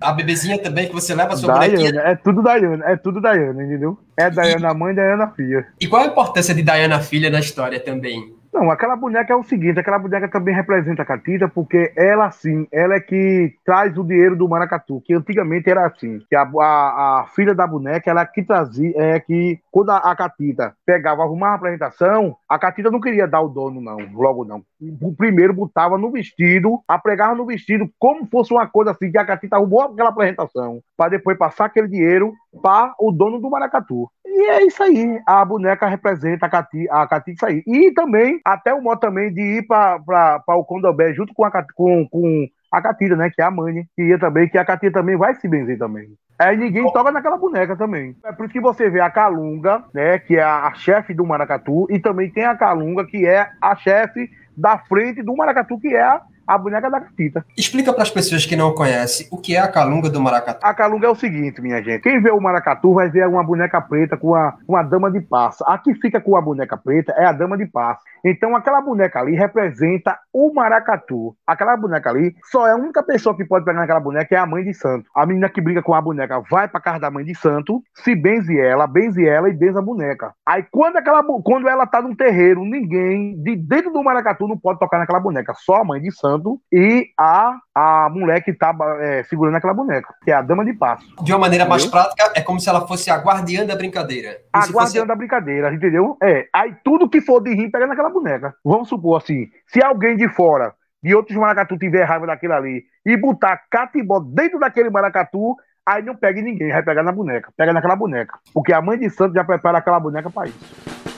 A 0.00 0.12
bebezinha 0.12 0.58
também 0.58 0.86
que 0.86 0.94
você 0.94 1.14
leva 1.14 1.34
a 1.34 1.36
sua 1.36 1.52
Diana, 1.52 1.76
bonequinha? 1.76 2.00
É 2.00 2.14
tudo 2.14 2.42
Diana, 2.42 2.84
é 2.86 2.96
tudo 2.96 3.20
Diana, 3.20 3.62
entendeu? 3.62 3.98
É 4.16 4.30
Diana 4.30 4.72
mãe, 4.72 4.94
Diana 4.94 5.28
filha. 5.28 5.66
E 5.78 5.86
qual 5.86 6.02
a 6.02 6.06
importância 6.06 6.54
de 6.54 6.62
Diana 6.62 7.00
filha 7.00 7.28
na 7.28 7.40
história 7.40 7.78
também? 7.78 8.34
Não, 8.56 8.70
aquela 8.70 8.96
boneca 8.96 9.34
é 9.34 9.36
o 9.36 9.42
seguinte, 9.42 9.78
aquela 9.78 9.98
boneca 9.98 10.30
também 10.30 10.54
representa 10.54 11.02
a 11.02 11.04
Catita, 11.04 11.46
porque 11.46 11.92
ela 11.94 12.30
sim, 12.30 12.66
ela 12.72 12.94
é 12.94 13.00
que 13.00 13.52
traz 13.62 13.98
o 13.98 14.02
dinheiro 14.02 14.34
do 14.34 14.48
maracatu, 14.48 15.02
que 15.04 15.12
antigamente 15.12 15.68
era 15.68 15.86
assim, 15.86 16.20
que 16.26 16.34
a, 16.34 16.40
a, 16.40 17.20
a 17.20 17.26
filha 17.34 17.54
da 17.54 17.66
boneca, 17.66 18.10
ela 18.10 18.22
é 18.22 18.26
que 18.26 18.42
trazia, 18.42 18.94
é 18.96 19.20
que 19.20 19.60
quando 19.70 19.90
a, 19.90 19.98
a 19.98 20.16
Catita 20.16 20.74
pegava, 20.86 21.22
arrumava 21.22 21.52
a 21.52 21.56
apresentação, 21.56 22.34
a 22.48 22.58
Catita 22.58 22.90
não 22.90 22.98
queria 22.98 23.28
dar 23.28 23.42
o 23.42 23.48
dono 23.50 23.78
não, 23.78 23.98
logo 24.14 24.42
não. 24.42 24.62
O 25.02 25.14
primeiro 25.14 25.52
botava 25.52 25.98
no 25.98 26.10
vestido, 26.10 26.80
apregava 26.88 27.34
no 27.34 27.44
vestido 27.44 27.86
como 27.98 28.26
fosse 28.26 28.54
uma 28.54 28.66
coisa 28.66 28.92
assim, 28.92 29.12
que 29.12 29.18
a 29.18 29.26
Catita 29.26 29.56
arrumou 29.56 29.82
aquela 29.82 30.08
apresentação, 30.08 30.80
para 30.96 31.10
depois 31.10 31.36
passar 31.36 31.66
aquele 31.66 31.88
dinheiro 31.88 32.32
para 32.62 32.94
o 32.98 33.12
dono 33.12 33.38
do 33.38 33.50
maracatu. 33.50 34.10
E 34.36 34.50
é 34.50 34.66
isso 34.66 34.82
aí. 34.82 35.18
A 35.24 35.42
boneca 35.46 35.88
representa 35.88 36.44
a 36.44 36.50
Cati, 36.50 36.86
a 36.90 37.06
Cati 37.06 37.32
isso 37.32 37.46
aí. 37.46 37.62
E 37.66 37.90
também, 37.92 38.38
até 38.44 38.74
o 38.74 38.82
modo 38.82 39.00
também 39.00 39.32
de 39.32 39.40
ir 39.40 39.66
para 39.66 40.42
o 40.48 40.64
Condobé 40.64 41.14
junto 41.14 41.32
com 41.32 41.42
a, 41.42 41.50
com, 41.74 42.06
com 42.06 42.46
a 42.70 42.82
Catira, 42.82 43.16
né? 43.16 43.30
Que 43.30 43.40
é 43.40 43.46
a 43.46 43.50
mãe, 43.50 43.88
que 43.96 44.02
ia 44.02 44.18
também, 44.18 44.46
que 44.46 44.58
a 44.58 44.64
Catira 44.64 44.92
também 44.92 45.16
vai 45.16 45.34
se 45.36 45.48
benzer 45.48 45.78
também. 45.78 46.08
Aí 46.38 46.54
ninguém 46.54 46.84
toca 46.92 47.10
naquela 47.10 47.38
boneca 47.38 47.74
também. 47.76 48.14
É 48.22 48.30
por 48.30 48.44
isso 48.44 48.52
que 48.52 48.60
você 48.60 48.90
vê 48.90 49.00
a 49.00 49.10
Calunga, 49.10 49.82
né? 49.94 50.18
Que 50.18 50.36
é 50.36 50.42
a, 50.42 50.66
a 50.66 50.74
chefe 50.74 51.14
do 51.14 51.24
Maracatu, 51.24 51.86
e 51.88 51.98
também 51.98 52.30
tem 52.30 52.44
a 52.44 52.54
Calunga, 52.54 53.06
que 53.06 53.26
é 53.26 53.48
a 53.58 53.74
chefe 53.74 54.28
da 54.54 54.76
frente 54.76 55.22
do 55.22 55.34
Maracatu, 55.34 55.80
que 55.80 55.94
é 55.94 56.02
a 56.02 56.20
a 56.46 56.58
boneca 56.58 56.90
da 56.90 57.00
catita. 57.00 57.44
Explica 57.56 57.92
para 57.92 58.02
as 58.02 58.10
pessoas 58.10 58.46
que 58.46 58.56
não 58.56 58.74
conhecem 58.74 59.26
o 59.30 59.38
que 59.38 59.56
é 59.56 59.60
a 59.60 59.68
calunga 59.68 60.08
do 60.08 60.20
maracatu. 60.20 60.60
A 60.62 60.74
calunga 60.74 61.06
é 61.06 61.10
o 61.10 61.14
seguinte, 61.14 61.60
minha 61.60 61.82
gente. 61.82 62.02
Quem 62.02 62.20
vê 62.20 62.30
o 62.30 62.40
maracatu 62.40 62.94
vai 62.94 63.08
ver 63.08 63.26
uma 63.26 63.42
boneca 63.42 63.80
preta 63.80 64.16
com 64.16 64.28
uma, 64.28 64.56
uma 64.66 64.82
dama 64.82 65.10
de 65.10 65.20
passa. 65.20 65.64
A 65.66 65.78
que 65.78 65.94
fica 65.94 66.20
com 66.20 66.36
a 66.36 66.40
boneca 66.40 66.76
preta 66.76 67.12
é 67.12 67.24
a 67.24 67.32
dama 67.32 67.56
de 67.56 67.66
passa. 67.66 68.00
Então 68.24 68.56
aquela 68.56 68.80
boneca 68.80 69.20
ali 69.20 69.34
representa 69.34 70.18
o 70.32 70.52
maracatu. 70.52 71.34
Aquela 71.46 71.76
boneca 71.76 72.10
ali 72.10 72.34
só 72.50 72.66
é 72.66 72.72
a 72.72 72.76
única 72.76 73.02
pessoa 73.02 73.36
que 73.36 73.44
pode 73.44 73.64
pegar 73.64 73.80
naquela 73.80 74.00
boneca 74.00 74.34
é 74.34 74.38
a 74.38 74.46
mãe 74.46 74.64
de 74.64 74.74
santo. 74.74 75.08
A 75.14 75.24
menina 75.24 75.48
que 75.48 75.60
briga 75.60 75.82
com 75.82 75.94
a 75.94 76.00
boneca 76.00 76.42
vai 76.50 76.68
para 76.68 76.80
casa 76.80 77.00
da 77.00 77.10
mãe 77.10 77.24
de 77.24 77.34
santo, 77.34 77.82
se 77.94 78.14
benze 78.14 78.58
ela, 78.58 78.86
benze 78.86 79.26
ela 79.26 79.48
e 79.48 79.52
benze 79.52 79.78
a 79.78 79.82
boneca. 79.82 80.32
Aí 80.44 80.64
quando 80.70 80.96
aquela 80.96 81.22
quando 81.42 81.68
ela 81.68 81.86
tá 81.86 82.02
num 82.02 82.14
terreiro, 82.14 82.64
ninguém 82.64 83.40
de 83.42 83.56
dentro 83.56 83.92
do 83.92 84.02
maracatu 84.02 84.46
não 84.48 84.58
pode 84.58 84.78
tocar 84.78 84.98
naquela 84.98 85.20
boneca, 85.20 85.54
só 85.56 85.76
a 85.76 85.84
mãe 85.84 86.00
de 86.00 86.10
santo 86.12 86.35
e 86.72 87.08
a, 87.18 87.58
a 87.74 88.08
mulher 88.10 88.42
que 88.42 88.52
tá 88.52 88.74
é, 89.00 89.22
segurando 89.24 89.56
aquela 89.56 89.74
boneca, 89.74 90.14
que 90.24 90.30
é 90.30 90.34
a 90.34 90.42
dama 90.42 90.64
de 90.64 90.72
passo. 90.72 91.04
De 91.22 91.32
uma 91.32 91.38
maneira 91.38 91.64
entendeu? 91.64 91.68
mais 91.68 91.86
prática, 91.86 92.32
é 92.34 92.42
como 92.42 92.60
se 92.60 92.68
ela 92.68 92.86
fosse 92.86 93.10
a 93.10 93.16
guardiã 93.16 93.64
da 93.64 93.76
brincadeira. 93.76 94.38
a 94.52 94.60
guardiã 94.60 95.02
fosse... 95.02 95.06
da 95.06 95.14
brincadeira, 95.14 95.72
entendeu? 95.72 96.16
É. 96.22 96.46
Aí 96.52 96.74
tudo 96.84 97.08
que 97.08 97.20
for 97.20 97.40
de 97.40 97.54
rim 97.54 97.70
pega 97.70 97.86
naquela 97.86 98.10
boneca. 98.10 98.54
Vamos 98.64 98.88
supor 98.88 99.20
assim, 99.20 99.48
se 99.66 99.82
alguém 99.82 100.16
de 100.16 100.28
fora 100.28 100.74
de 101.02 101.14
outros 101.14 101.36
maracatu 101.36 101.78
tiver 101.78 102.04
raiva 102.04 102.26
daquilo 102.26 102.54
ali 102.54 102.84
e 103.04 103.16
botar 103.16 103.62
catibó 103.70 104.18
dentro 104.18 104.58
daquele 104.58 104.90
maracatu, 104.90 105.54
aí 105.86 106.02
não 106.02 106.16
pega 106.16 106.42
ninguém, 106.42 106.72
vai 106.72 106.82
pegar 106.82 107.02
na 107.02 107.12
boneca, 107.12 107.52
pega 107.56 107.72
naquela 107.72 107.94
boneca. 107.94 108.38
Porque 108.52 108.72
a 108.72 108.82
mãe 108.82 108.98
de 108.98 109.08
santo 109.08 109.34
já 109.34 109.44
prepara 109.44 109.78
aquela 109.78 110.00
boneca 110.00 110.28
para 110.28 110.48
isso. 110.48 111.15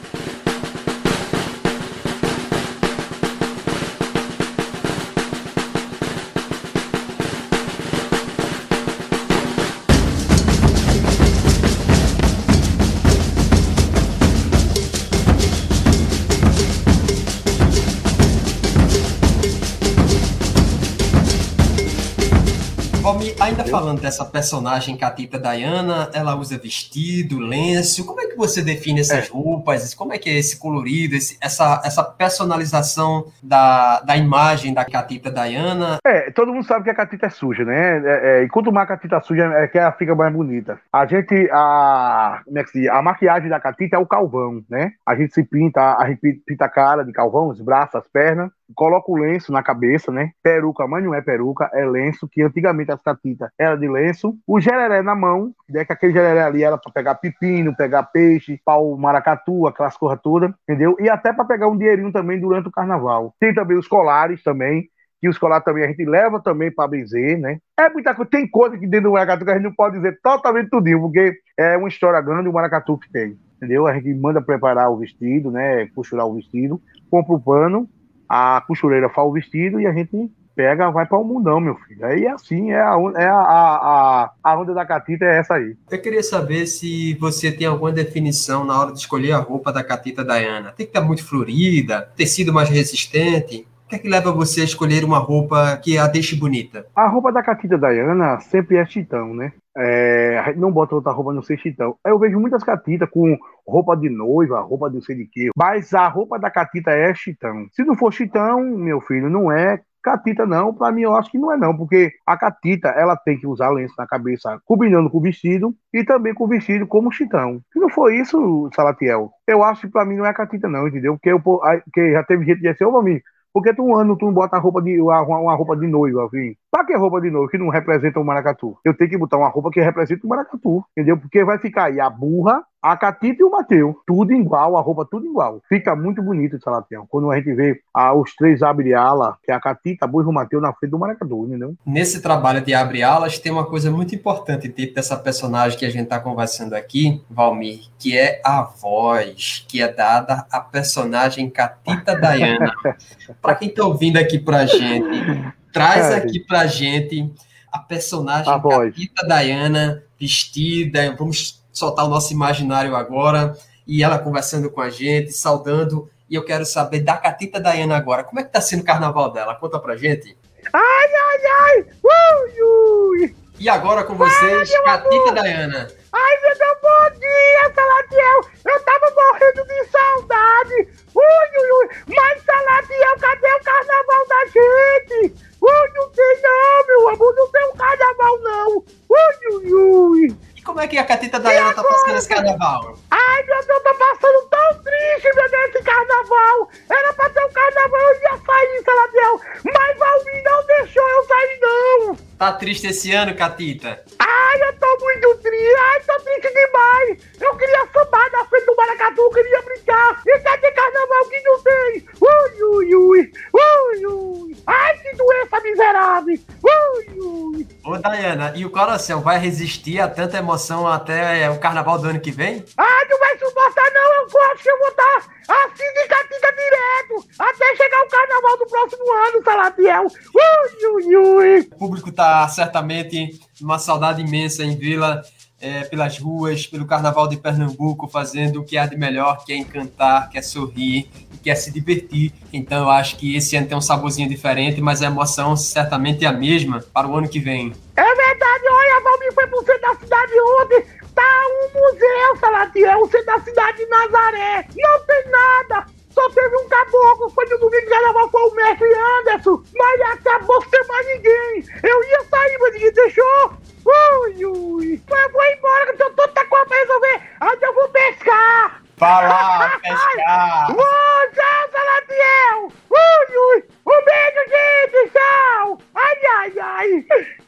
Falando 23.98 24.00
dessa 24.00 24.24
personagem 24.24 24.96
Catita 24.96 25.38
Diana, 25.38 26.08
ela 26.14 26.36
usa 26.36 26.56
vestido, 26.56 27.38
lenço. 27.38 28.06
Como 28.06 28.20
é 28.20 28.26
que 28.26 28.36
você 28.36 28.62
define 28.62 29.00
essas 29.00 29.28
é. 29.28 29.32
roupas? 29.32 29.94
Como 29.94 30.12
é 30.12 30.18
que 30.18 30.30
é 30.30 30.38
esse 30.38 30.58
colorido, 30.58 31.14
esse, 31.16 31.36
essa, 31.40 31.82
essa 31.84 32.02
personalização 32.02 33.26
da, 33.42 34.00
da 34.00 34.16
imagem 34.16 34.72
da 34.72 34.84
Catita 34.84 35.30
Diana? 35.30 35.98
É, 36.04 36.30
todo 36.30 36.52
mundo 36.52 36.64
sabe 36.64 36.84
que 36.84 36.90
a 36.90 36.94
Catita 36.94 37.26
é 37.26 37.30
suja, 37.30 37.64
né? 37.64 37.98
É, 38.04 38.40
é, 38.40 38.44
e 38.44 38.48
quanto 38.48 38.72
mais 38.72 38.84
a 38.84 38.94
Catita 38.94 39.20
suja, 39.20 39.44
é 39.44 39.66
que 39.68 39.78
ela 39.78 39.92
fica 39.92 40.14
mais 40.14 40.32
bonita. 40.32 40.78
A 40.92 41.06
gente, 41.06 41.48
a, 41.52 42.40
como 42.44 42.58
é 42.58 42.64
que 42.64 42.70
se 42.70 42.80
diz? 42.80 42.90
a 42.90 43.02
maquiagem 43.02 43.48
da 43.48 43.60
Catita 43.60 43.96
é 43.96 43.98
o 43.98 44.06
calvão, 44.06 44.62
né? 44.70 44.92
A 45.06 45.14
gente 45.14 45.34
se 45.34 45.42
pinta, 45.42 45.96
a 45.98 46.08
gente 46.08 46.42
pinta 46.46 46.64
a 46.64 46.68
cara 46.68 47.04
de 47.04 47.12
calvão, 47.12 47.48
os 47.48 47.60
braços, 47.60 47.96
as 47.96 48.08
pernas, 48.08 48.50
coloca 48.74 49.10
o 49.10 49.16
lenço 49.16 49.52
na 49.52 49.62
cabeça, 49.62 50.12
né? 50.12 50.30
Peruca, 50.42 50.86
mas 50.86 51.04
não 51.04 51.14
é 51.14 51.20
peruca, 51.20 51.70
é 51.72 51.84
lenço, 51.84 52.28
que 52.28 52.42
antigamente 52.42 52.92
as 52.92 53.02
catitas 53.02 53.50
era 53.58 53.76
de 53.76 53.88
lenço. 53.88 54.36
O 54.46 54.60
gereré 54.60 55.02
na 55.02 55.14
mão, 55.14 55.52
né? 55.68 55.84
Que 55.84 55.92
aquele 55.92 56.12
gereré 56.12 56.42
ali 56.42 56.62
era 56.62 56.78
para 56.78 56.92
pegar 56.92 57.14
pepino, 57.16 57.76
pegar 57.76 58.04
peixe, 58.04 58.60
pau 58.64 58.96
maracatu, 58.96 59.66
aquelas 59.66 59.96
coisas 59.96 60.20
todas, 60.22 60.50
entendeu? 60.62 60.96
E 61.00 61.08
até 61.08 61.32
para 61.32 61.44
pegar 61.44 61.68
um 61.68 61.76
dinheirinho 61.76 62.12
também 62.12 62.40
durante 62.40 62.68
o 62.68 62.72
carnaval. 62.72 63.34
Tem 63.40 63.54
também 63.54 63.76
os 63.76 63.88
colares 63.88 64.42
também, 64.42 64.88
que 65.20 65.28
os 65.28 65.38
colares 65.38 65.64
também 65.64 65.84
a 65.84 65.88
gente 65.88 66.04
leva 66.04 66.40
também 66.40 66.70
para 66.70 66.88
benzer, 66.88 67.38
né? 67.38 67.58
É 67.78 67.88
muita 67.88 68.14
coisa, 68.14 68.30
tem 68.30 68.48
coisa 68.48 68.78
que 68.78 68.86
dentro 68.86 69.10
do 69.10 69.12
maracatu 69.12 69.44
que 69.44 69.50
a 69.50 69.54
gente 69.54 69.64
não 69.64 69.74
pode 69.74 69.96
dizer 69.96 70.18
totalmente 70.22 70.70
tudinho, 70.70 71.00
porque 71.00 71.34
é 71.56 71.76
uma 71.76 71.88
história 71.88 72.20
grande 72.20 72.48
o 72.48 72.52
maracatu 72.52 72.96
que 72.98 73.10
tem, 73.10 73.36
entendeu? 73.56 73.86
A 73.86 73.94
gente 73.94 74.14
manda 74.14 74.40
preparar 74.40 74.90
o 74.90 74.98
vestido, 74.98 75.50
né? 75.50 75.86
Costurar 75.94 76.26
o 76.26 76.34
vestido, 76.34 76.80
compra 77.10 77.34
o 77.34 77.40
pano, 77.40 77.88
a 78.28 78.62
costureira 78.66 79.08
faz 79.08 79.26
o 79.26 79.32
vestido 79.32 79.80
e 79.80 79.86
a 79.86 79.92
gente 79.92 80.30
pega, 80.54 80.90
vai 80.90 81.06
para 81.06 81.16
o 81.16 81.24
mundão, 81.24 81.60
meu 81.60 81.76
filho. 81.76 82.04
Aí 82.04 82.24
é 82.24 82.32
assim, 82.32 82.72
é 82.72 82.80
a, 82.80 82.96
é 83.16 83.26
a, 83.28 83.40
a, 83.40 84.30
a 84.42 84.60
onda 84.60 84.74
da 84.74 84.84
catita 84.84 85.24
é 85.24 85.38
essa 85.38 85.54
aí. 85.54 85.76
Eu 85.88 86.02
queria 86.02 86.22
saber 86.22 86.66
se 86.66 87.14
você 87.14 87.52
tem 87.52 87.68
alguma 87.68 87.92
definição 87.92 88.64
na 88.64 88.76
hora 88.78 88.92
de 88.92 88.98
escolher 88.98 89.32
a 89.32 89.38
roupa 89.38 89.72
da 89.72 89.84
catita 89.84 90.24
Diana. 90.24 90.72
Tem 90.72 90.84
que 90.84 90.90
estar 90.90 91.00
muito 91.00 91.24
florida, 91.24 92.10
tecido 92.16 92.52
mais 92.52 92.68
resistente. 92.68 93.68
O 93.86 93.88
que 93.88 93.96
é 93.96 93.98
que 94.00 94.08
leva 94.08 94.32
você 94.32 94.60
a 94.60 94.64
escolher 94.64 95.02
uma 95.02 95.18
roupa 95.18 95.78
que 95.82 95.96
a 95.96 96.06
deixe 96.06 96.36
bonita? 96.36 96.84
A 96.94 97.08
roupa 97.08 97.32
da 97.32 97.42
Catita 97.42 97.78
Diana 97.78 98.38
sempre 98.38 98.76
é 98.76 98.84
chitão, 98.84 99.32
né? 99.32 99.50
É, 99.78 100.54
não 100.56 100.72
bota 100.72 100.94
outra 100.94 101.12
roupa 101.12 101.32
no 101.32 101.42
ser 101.42 101.58
chitão. 101.58 101.96
Eu 102.04 102.18
vejo 102.18 102.40
muitas 102.40 102.64
catitas 102.64 103.08
com 103.08 103.36
roupa 103.66 103.96
de 103.96 104.10
noiva, 104.10 104.60
roupa 104.60 104.88
de 104.88 104.96
não 104.96 105.02
sei 105.02 105.16
de 105.16 105.26
quê. 105.26 105.50
Mas 105.56 105.94
a 105.94 106.08
roupa 106.08 106.38
da 106.38 106.50
catita 106.50 106.90
é 106.90 107.14
chitão. 107.14 107.66
Se 107.72 107.84
não 107.84 107.94
for 107.94 108.12
chitão, 108.12 108.60
meu 108.60 109.00
filho, 109.00 109.30
não 109.30 109.52
é 109.52 109.80
catita 110.02 110.46
não, 110.46 110.72
para 110.72 110.90
mim 110.92 111.02
eu 111.02 111.14
acho 111.14 111.30
que 111.30 111.38
não 111.38 111.52
é 111.52 111.56
não, 111.56 111.76
porque 111.76 112.12
a 112.26 112.36
catita 112.36 112.88
ela 112.88 113.16
tem 113.16 113.38
que 113.38 113.46
usar 113.46 113.70
lenço 113.70 113.94
na 113.98 114.06
cabeça, 114.06 114.60
combinando 114.64 115.10
com 115.10 115.18
o 115.18 115.20
vestido 115.20 115.74
e 115.92 116.02
também 116.04 116.32
com 116.32 116.44
o 116.44 116.48
vestido 116.48 116.86
como 116.86 117.12
chitão. 117.12 117.60
Se 117.72 117.78
não 117.78 117.90
for 117.90 118.12
isso, 118.12 118.70
Salatiel, 118.74 119.30
eu 119.46 119.62
acho 119.62 119.82
que 119.82 119.92
para 119.92 120.04
mim 120.04 120.16
não 120.16 120.24
é 120.24 120.32
catita 120.32 120.68
não, 120.68 120.88
entendeu? 120.88 121.14
Porque, 121.14 121.30
eu, 121.30 121.40
porque 121.40 122.12
já 122.12 122.22
teve 122.24 122.44
gente 122.44 122.60
que 122.60 122.70
disse, 122.70 122.84
ô 122.84 123.02
mim, 123.02 123.20
por 123.20 123.22
que 123.62 123.74
tu 123.74 123.82
um 123.82 123.96
ano 123.96 124.16
tu 124.16 124.26
não 124.26 124.32
bota 124.32 124.58
roupa 124.58 124.80
de, 124.82 125.00
uma, 125.00 125.22
uma 125.22 125.54
roupa 125.54 125.76
de 125.76 125.86
noiva, 125.86 126.26
assim? 126.26 126.54
Pra 126.70 126.84
que 126.84 126.96
roupa 126.96 127.20
de 127.20 127.30
noiva 127.30 127.50
que 127.50 127.58
não 127.58 127.68
representa 127.68 128.20
o 128.20 128.24
maracatu? 128.24 128.76
Eu 128.84 128.96
tenho 128.96 129.10
que 129.10 129.18
botar 129.18 129.38
uma 129.38 129.48
roupa 129.48 129.70
que 129.70 129.80
representa 129.80 130.26
o 130.26 130.28
maracatu, 130.28 130.84
entendeu? 130.92 131.18
Porque 131.18 131.44
vai 131.44 131.58
ficar 131.58 131.86
aí 131.86 132.00
a 132.00 132.08
burra, 132.08 132.62
a 132.82 132.96
Catita 132.96 133.42
e 133.42 133.44
o 133.44 133.50
Mateu, 133.50 134.00
tudo 134.06 134.32
igual, 134.32 134.76
a 134.76 134.80
roupa 134.80 135.04
tudo 135.04 135.26
igual. 135.26 135.60
Fica 135.68 135.96
muito 135.96 136.22
bonito 136.22 136.56
esse 136.56 136.64
Salatiel. 136.64 137.06
Quando 137.08 137.30
a 137.30 137.36
gente 137.36 137.52
vê 137.54 137.80
ah, 137.92 138.14
os 138.14 138.34
três 138.34 138.62
abre-ala, 138.62 139.36
que 139.42 139.50
é 139.50 139.54
a 139.54 139.60
Catita, 139.60 140.04
a 140.04 140.08
Burra 140.08 140.26
e 140.26 140.28
o 140.28 140.32
Mateu 140.32 140.60
na 140.60 140.72
frente 140.72 140.90
do 140.90 140.98
maracatu, 140.98 141.46
entendeu? 141.46 141.74
Nesse 141.84 142.22
trabalho 142.22 142.60
de 142.60 142.74
abre-alas 142.74 143.38
tem 143.38 143.50
uma 143.50 143.66
coisa 143.66 143.90
muito 143.90 144.14
importante 144.14 144.68
dentro 144.68 144.94
dessa 144.94 145.16
personagem 145.16 145.78
que 145.78 145.86
a 145.86 145.90
gente 145.90 146.04
está 146.04 146.20
conversando 146.20 146.74
aqui, 146.74 147.22
Valmir, 147.30 147.80
que 147.98 148.16
é 148.16 148.40
a 148.44 148.62
voz 148.62 149.64
que 149.68 149.82
é 149.82 149.92
dada 149.92 150.46
à 150.50 150.60
personagem 150.60 151.50
Catita 151.50 152.14
Diana. 152.14 152.72
Para 153.42 153.54
quem 153.54 153.68
está 153.68 153.84
ouvindo 153.84 154.16
aqui 154.16 154.38
pra 154.38 154.66
gente, 154.66 155.54
Traz 155.72 156.10
é. 156.10 156.16
aqui 156.16 156.40
pra 156.40 156.66
gente 156.66 157.30
a 157.70 157.78
personagem 157.78 158.52
a 158.52 158.60
Capita 158.60 159.26
Diana 159.26 160.02
vestida. 160.18 161.14
Vamos 161.16 161.57
soltar 161.78 162.04
o 162.04 162.08
nosso 162.08 162.32
imaginário 162.32 162.94
agora. 162.96 163.56
E 163.86 164.02
ela 164.02 164.18
conversando 164.18 164.70
com 164.70 164.80
a 164.80 164.90
gente, 164.90 165.32
saudando. 165.32 166.10
E 166.28 166.34
eu 166.34 166.44
quero 166.44 166.66
saber 166.66 167.00
da 167.00 167.16
Catita 167.16 167.58
Diana 167.58 167.96
agora. 167.96 168.22
Como 168.22 168.38
é 168.38 168.42
que 168.42 168.52
tá 168.52 168.60
sendo 168.60 168.80
o 168.80 168.84
carnaval 168.84 169.32
dela? 169.32 169.54
Conta 169.54 169.78
pra 169.78 169.96
gente. 169.96 170.36
Ai, 170.72 171.08
ai, 171.14 171.46
ai! 171.60 171.86
Ui, 172.04 172.62
ui. 172.62 173.36
E 173.58 173.68
agora 173.68 174.04
com 174.04 174.14
vocês, 174.14 174.70
ai, 174.72 174.82
Catita 174.84 175.32
Diana. 175.32 175.88
Ai, 176.12 176.40
meu 176.42 176.58
Deus, 176.58 176.78
bom 176.82 177.18
dia, 177.18 177.74
Salatiel! 177.74 178.40
Eu 178.64 178.80
tava 178.84 179.14
morrendo 179.14 179.64
de 179.66 179.90
saudade! 179.90 180.88
Ui, 181.14 181.60
ui, 181.60 181.70
ui! 181.70 181.88
Mas, 182.06 182.42
Salatiel, 182.44 183.18
cadê 183.20 183.46
o 183.46 183.64
carnaval 183.64 184.26
da 184.28 184.44
gente? 184.46 185.48
Ui, 185.60 185.88
não 185.94 186.08
tem 186.10 186.42
não, 186.42 186.86
meu 186.86 187.08
amor, 187.08 187.34
não 187.34 187.48
tem 187.48 187.68
um 187.68 187.76
carnaval 187.76 188.38
não. 188.40 188.84
Ui, 189.08 189.56
ui, 189.56 189.74
ui. 189.74 190.36
Como 190.68 190.82
é 190.82 190.86
que 190.86 190.98
a 190.98 191.04
Catita 191.06 191.40
Dayana 191.40 191.72
tá 191.72 191.82
passando 191.82 192.18
esse 192.18 192.28
carnaval? 192.28 192.94
Ai, 193.10 193.42
meu 193.44 193.64
Deus, 193.64 193.82
tô 193.82 193.94
passando 193.94 194.48
tão 194.50 194.82
triste, 194.82 195.34
meu 195.34 195.50
Deus, 195.50 195.74
esse 195.74 195.82
carnaval. 195.82 196.68
Era 196.90 197.12
pra 197.14 197.30
ter 197.30 197.42
um 197.42 197.48
carnaval, 197.50 198.00
eu 198.02 198.20
ia 198.20 198.38
sair, 198.44 198.84
Saladiel. 198.84 199.40
Mas 199.64 199.98
Valmir 199.98 200.44
não 200.44 200.66
deixou 200.66 201.08
eu 201.08 201.24
sair, 201.24 201.58
não. 201.62 202.18
Tá 202.38 202.52
triste 202.52 202.86
esse 202.86 203.12
ano, 203.12 203.34
Catita? 203.34 204.00
Ai, 204.20 204.62
eu 204.62 204.72
tô 204.78 205.04
muito 205.04 205.34
triste. 205.38 205.74
Ai, 205.76 206.00
tô 206.06 206.20
triste 206.20 206.54
demais. 206.54 207.18
Eu 207.40 207.56
queria 207.56 207.84
sambar 207.92 208.30
na 208.30 208.44
frente 208.44 208.64
do 208.64 208.76
Maracatu, 208.76 209.22
eu 209.22 209.30
queria 209.30 209.62
brincar. 209.62 210.22
E 210.24 210.38
cadê 210.38 210.70
carnaval 210.70 211.24
que 211.28 211.40
não 211.40 211.60
tem? 211.60 212.06
Ui, 212.20 212.62
ui, 212.62 212.94
ui. 212.94 213.32
Ui, 213.52 214.06
ui. 214.06 214.56
Ai, 214.68 214.98
que 214.98 215.16
doença 215.16 215.60
miserável. 215.64 216.38
Ui, 216.62 217.20
ui. 217.20 217.66
Ô, 217.84 217.98
Dayana, 217.98 218.52
e 218.54 218.64
o 218.64 218.70
coração 218.70 219.20
vai 219.20 219.38
resistir 219.38 219.98
a 220.00 220.06
tanta 220.08 220.36
emoção 220.38 220.86
até 220.86 221.50
o 221.50 221.58
carnaval 221.58 221.98
do 221.98 222.08
ano 222.08 222.20
que 222.20 222.30
vem? 222.30 222.64
Ai, 222.76 223.08
não 223.10 223.18
vai 223.18 223.36
suportar 223.36 223.90
não. 223.92 224.08
Eu 224.28 224.52
acho 224.52 224.62
que 224.62 224.70
eu 224.70 224.78
vou 224.78 224.88
estar 224.88 225.38
assim 225.48 225.92
de 225.94 226.06
catita 226.06 226.52
direto 226.52 227.28
até 227.38 227.76
chegar 227.76 228.02
o 228.04 228.08
carnaval 228.08 228.58
do 228.58 228.66
próximo 228.66 229.12
ano, 229.12 229.42
Salatiel. 229.42 230.04
Ui, 230.04 230.86
ui, 230.92 231.16
ui. 231.16 231.60
O 231.60 231.78
público 231.78 232.12
tá 232.12 232.27
certamente 232.48 233.40
numa 233.60 233.78
saudade 233.78 234.22
imensa 234.22 234.64
em 234.64 234.76
Vila 234.76 235.22
é, 235.60 235.84
pelas 235.84 236.18
ruas, 236.18 236.66
pelo 236.66 236.86
Carnaval 236.86 237.26
de 237.26 237.36
Pernambuco, 237.36 238.06
fazendo 238.08 238.60
o 238.60 238.64
que 238.64 238.78
há 238.78 238.86
de 238.86 238.96
melhor, 238.96 239.44
que 239.44 239.52
é 239.52 239.56
encantar, 239.56 240.30
que 240.30 240.38
é 240.38 240.42
sorrir, 240.42 241.10
que 241.42 241.50
é 241.50 241.54
se 241.54 241.72
divertir. 241.72 242.32
Então 242.52 242.84
eu 242.84 242.90
acho 242.90 243.16
que 243.16 243.36
esse 243.36 243.56
ano 243.56 243.66
tem 243.66 243.76
um 243.76 243.80
saborzinho 243.80 244.28
diferente, 244.28 244.80
mas 244.80 245.02
a 245.02 245.06
emoção 245.06 245.56
certamente 245.56 246.24
é 246.24 246.28
a 246.28 246.32
mesma 246.32 246.84
para 246.92 247.08
o 247.08 247.16
ano 247.16 247.28
que 247.28 247.40
vem. 247.40 247.72
É 247.96 248.02
verdade, 248.02 248.64
olha, 248.70 249.02
Valmir 249.02 249.34
foi 249.34 249.46
pro 249.48 249.64
centro 249.64 249.80
da 249.80 249.94
cidade 249.96 250.32
ontem, 250.60 250.84
tá 251.14 251.42
um 251.50 251.80
museu, 251.80 252.36
Salatiel, 252.40 253.00
o 253.00 253.10
centro 253.10 253.26
da 253.26 253.40
cidade 253.40 253.78
de 253.78 253.86
Nazaré, 253.86 254.66
não 254.76 255.06
tem 255.06 255.24
nada, 255.30 255.86
só 256.18 256.28
teve 256.30 256.56
um 256.56 256.68
caboclo, 256.68 257.30
foi 257.30 257.44
no 257.46 257.58
domingo 257.58 257.88
carnaval 257.88 258.28
com 258.30 258.48
o 258.48 258.54
mestre 258.56 258.92
Anderson, 258.92 259.62
mas 259.76 260.00
acabou 260.00 260.60
sem 260.64 260.84
mais 260.88 261.06
ninguém. 261.06 261.64
Eu 261.84 262.04
ia 262.04 262.24
sair, 262.24 262.58
mas 262.58 262.72
ninguém 262.72 262.92
deixou. 262.92 263.52
Ui, 263.86 264.44
ui. 264.44 265.02
Eu 265.08 265.32
vou 265.32 265.44
embora, 265.44 265.94
que 265.94 266.02
eu 266.02 266.12
tô 266.14 266.26
tá 266.28 266.44
com 266.44 266.56
a 266.56 266.64
resolver 266.64 267.22
onde 267.40 267.64
eu 267.64 267.74
vou 267.74 267.88
pescar. 267.90 268.82
Lá, 269.00 269.78
pescar. 269.80 270.70
Ui, 270.72 271.30
tchau, 271.34 271.70
Salatiel. 271.70 272.72
Ui, 272.90 273.36
ui. 273.36 273.64
Um 273.86 274.04
beijo, 274.04 274.50
gente, 274.50 275.12
tchau. 275.12 275.78
Ai, 275.94 276.16
ai, 276.34 276.52
ai. 276.60 277.47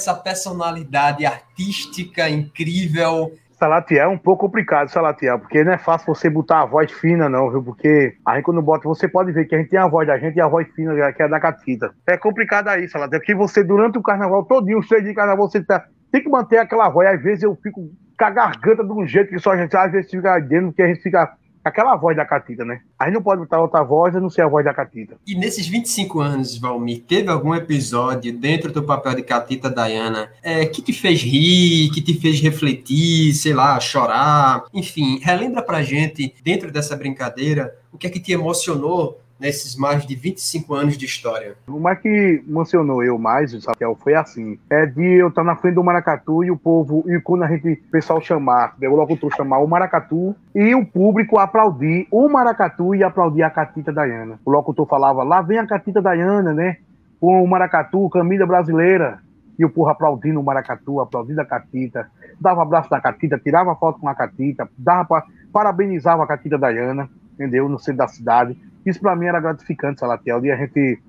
Essa 0.00 0.14
personalidade 0.14 1.26
artística 1.26 2.28
incrível 2.28 3.32
Salatiel 3.60 4.04
é 4.04 4.08
um 4.08 4.16
pouco 4.16 4.46
complicado, 4.46 4.88
Salatiel, 4.88 5.38
porque 5.38 5.62
não 5.62 5.72
é 5.72 5.76
fácil 5.76 6.14
você 6.14 6.30
botar 6.30 6.62
a 6.62 6.64
voz 6.64 6.90
fina, 6.90 7.28
não, 7.28 7.50
viu? 7.50 7.62
Porque 7.62 8.16
a 8.26 8.36
gente 8.36 8.44
quando 8.44 8.62
bota, 8.62 8.88
você 8.88 9.06
pode 9.06 9.32
ver 9.32 9.44
que 9.44 9.54
a 9.54 9.58
gente 9.58 9.68
tem 9.68 9.78
a 9.78 9.86
voz 9.86 10.08
da 10.08 10.18
gente 10.18 10.34
e 10.36 10.40
a 10.40 10.48
voz 10.48 10.66
fina, 10.74 11.12
que 11.12 11.22
é 11.22 11.28
da 11.28 11.38
Catita. 11.38 11.92
É 12.06 12.16
complicado 12.16 12.68
aí, 12.68 12.88
Salatiel, 12.88 13.20
porque 13.20 13.34
você, 13.34 13.62
durante 13.62 13.98
o 13.98 14.02
carnaval 14.02 14.46
todinho, 14.46 14.80
três 14.88 15.04
de 15.04 15.12
carnaval, 15.12 15.50
você 15.50 15.62
tá, 15.62 15.84
tem 16.10 16.22
que 16.22 16.30
manter 16.30 16.56
aquela 16.56 16.88
voz. 16.88 17.06
Às 17.06 17.22
vezes 17.22 17.42
eu 17.42 17.54
fico 17.62 17.82
com 18.18 18.24
a 18.24 18.30
garganta 18.30 18.82
de 18.82 18.92
um 18.92 19.06
jeito 19.06 19.28
que 19.28 19.38
só 19.38 19.50
a 19.50 19.58
gente 19.58 19.76
às 19.76 19.92
vezes 19.92 20.10
fica 20.10 20.38
dentro, 20.38 20.68
porque 20.68 20.82
a 20.82 20.86
gente 20.86 21.02
fica 21.02 21.30
aquela 21.64 21.96
voz 21.96 22.16
da 22.16 22.24
Catita, 22.24 22.64
né? 22.64 22.80
A 22.98 23.06
gente 23.06 23.14
não 23.14 23.22
pode 23.22 23.40
botar 23.40 23.60
outra 23.60 23.82
voz 23.82 24.14
a 24.14 24.20
não 24.20 24.30
ser 24.30 24.42
a 24.42 24.48
voz 24.48 24.64
da 24.64 24.74
Catita. 24.74 25.16
E 25.26 25.34
nesses 25.34 25.66
25 25.66 26.20
anos, 26.20 26.58
Valmir, 26.58 27.02
teve 27.06 27.30
algum 27.30 27.54
episódio 27.54 28.36
dentro 28.36 28.72
do 28.72 28.82
papel 28.82 29.14
de 29.14 29.22
Catita 29.22 29.70
Dayana 29.70 30.30
é, 30.42 30.66
que 30.66 30.82
te 30.82 30.92
fez 30.92 31.22
rir, 31.22 31.90
que 31.90 32.00
te 32.00 32.14
fez 32.14 32.40
refletir, 32.40 33.34
sei 33.34 33.52
lá, 33.52 33.78
chorar? 33.80 34.64
Enfim, 34.72 35.18
relembra 35.22 35.62
pra 35.62 35.82
gente, 35.82 36.34
dentro 36.42 36.70
dessa 36.70 36.96
brincadeira, 36.96 37.76
o 37.92 37.98
que 37.98 38.06
é 38.06 38.10
que 38.10 38.20
te 38.20 38.32
emocionou 38.32 39.20
nesses 39.40 39.74
mais 39.74 40.06
de 40.06 40.14
25 40.14 40.74
anos 40.74 40.98
de 40.98 41.06
história? 41.06 41.56
O 41.66 41.80
mais 41.80 41.98
que 41.98 42.44
mencionou 42.46 43.02
eu 43.02 43.18
mais, 43.18 43.50
Samuel, 43.62 43.96
foi 43.98 44.14
assim: 44.14 44.58
é 44.68 44.84
de 44.84 45.02
eu 45.02 45.28
estar 45.28 45.42
na 45.42 45.56
frente 45.56 45.74
do 45.74 45.82
Maracatu 45.82 46.44
e 46.44 46.50
o 46.50 46.56
povo, 46.56 47.04
e 47.08 47.18
quando 47.20 47.44
a 47.44 47.48
gente, 47.48 47.72
o 47.72 47.90
pessoal 47.90 48.20
chamar, 48.20 48.76
o 48.80 48.94
locutor 48.94 49.34
chamar 49.34 49.58
o 49.58 49.66
Maracatu 49.66 50.36
e 50.54 50.74
o 50.74 50.84
público 50.84 51.38
aplaudir 51.38 52.06
o 52.10 52.28
Maracatu 52.28 52.94
e 52.94 53.02
aplaudir 53.02 53.42
a 53.42 53.50
Catita 53.50 53.92
Dayana. 53.92 54.38
O 54.44 54.50
locutor 54.50 54.86
falava: 54.86 55.22
lá 55.22 55.40
vem 55.40 55.58
a 55.58 55.66
Catita 55.66 56.02
Dayana, 56.02 56.52
né? 56.52 56.76
Com 57.18 57.42
o 57.42 57.48
Maracatu, 57.48 58.08
camisa 58.10 58.46
brasileira. 58.46 59.18
E 59.58 59.64
o 59.64 59.68
povo 59.68 59.90
aplaudindo 59.90 60.40
o 60.40 60.42
Maracatu, 60.42 61.00
aplaudindo 61.00 61.38
a 61.42 61.44
Catita, 61.44 62.08
dava 62.40 62.62
abraço 62.62 62.88
na 62.90 62.98
Catita, 62.98 63.38
tirava 63.38 63.76
foto 63.76 64.00
com 64.00 64.08
a 64.08 64.14
Catita, 64.14 64.66
dava, 64.78 65.22
parabenizava 65.52 66.24
a 66.24 66.26
Catita 66.26 66.56
Dayana, 66.56 67.10
entendeu? 67.34 67.68
No 67.68 67.78
centro 67.78 67.98
da 67.98 68.08
cidade. 68.08 68.56
Isso 68.84 69.00
para 69.00 69.16
mim 69.16 69.26
era 69.26 69.40
gratificante, 69.40 70.00
Salatiel, 70.00 70.40
de 70.40 70.50
a 70.50 70.56
gente, 70.56 71.00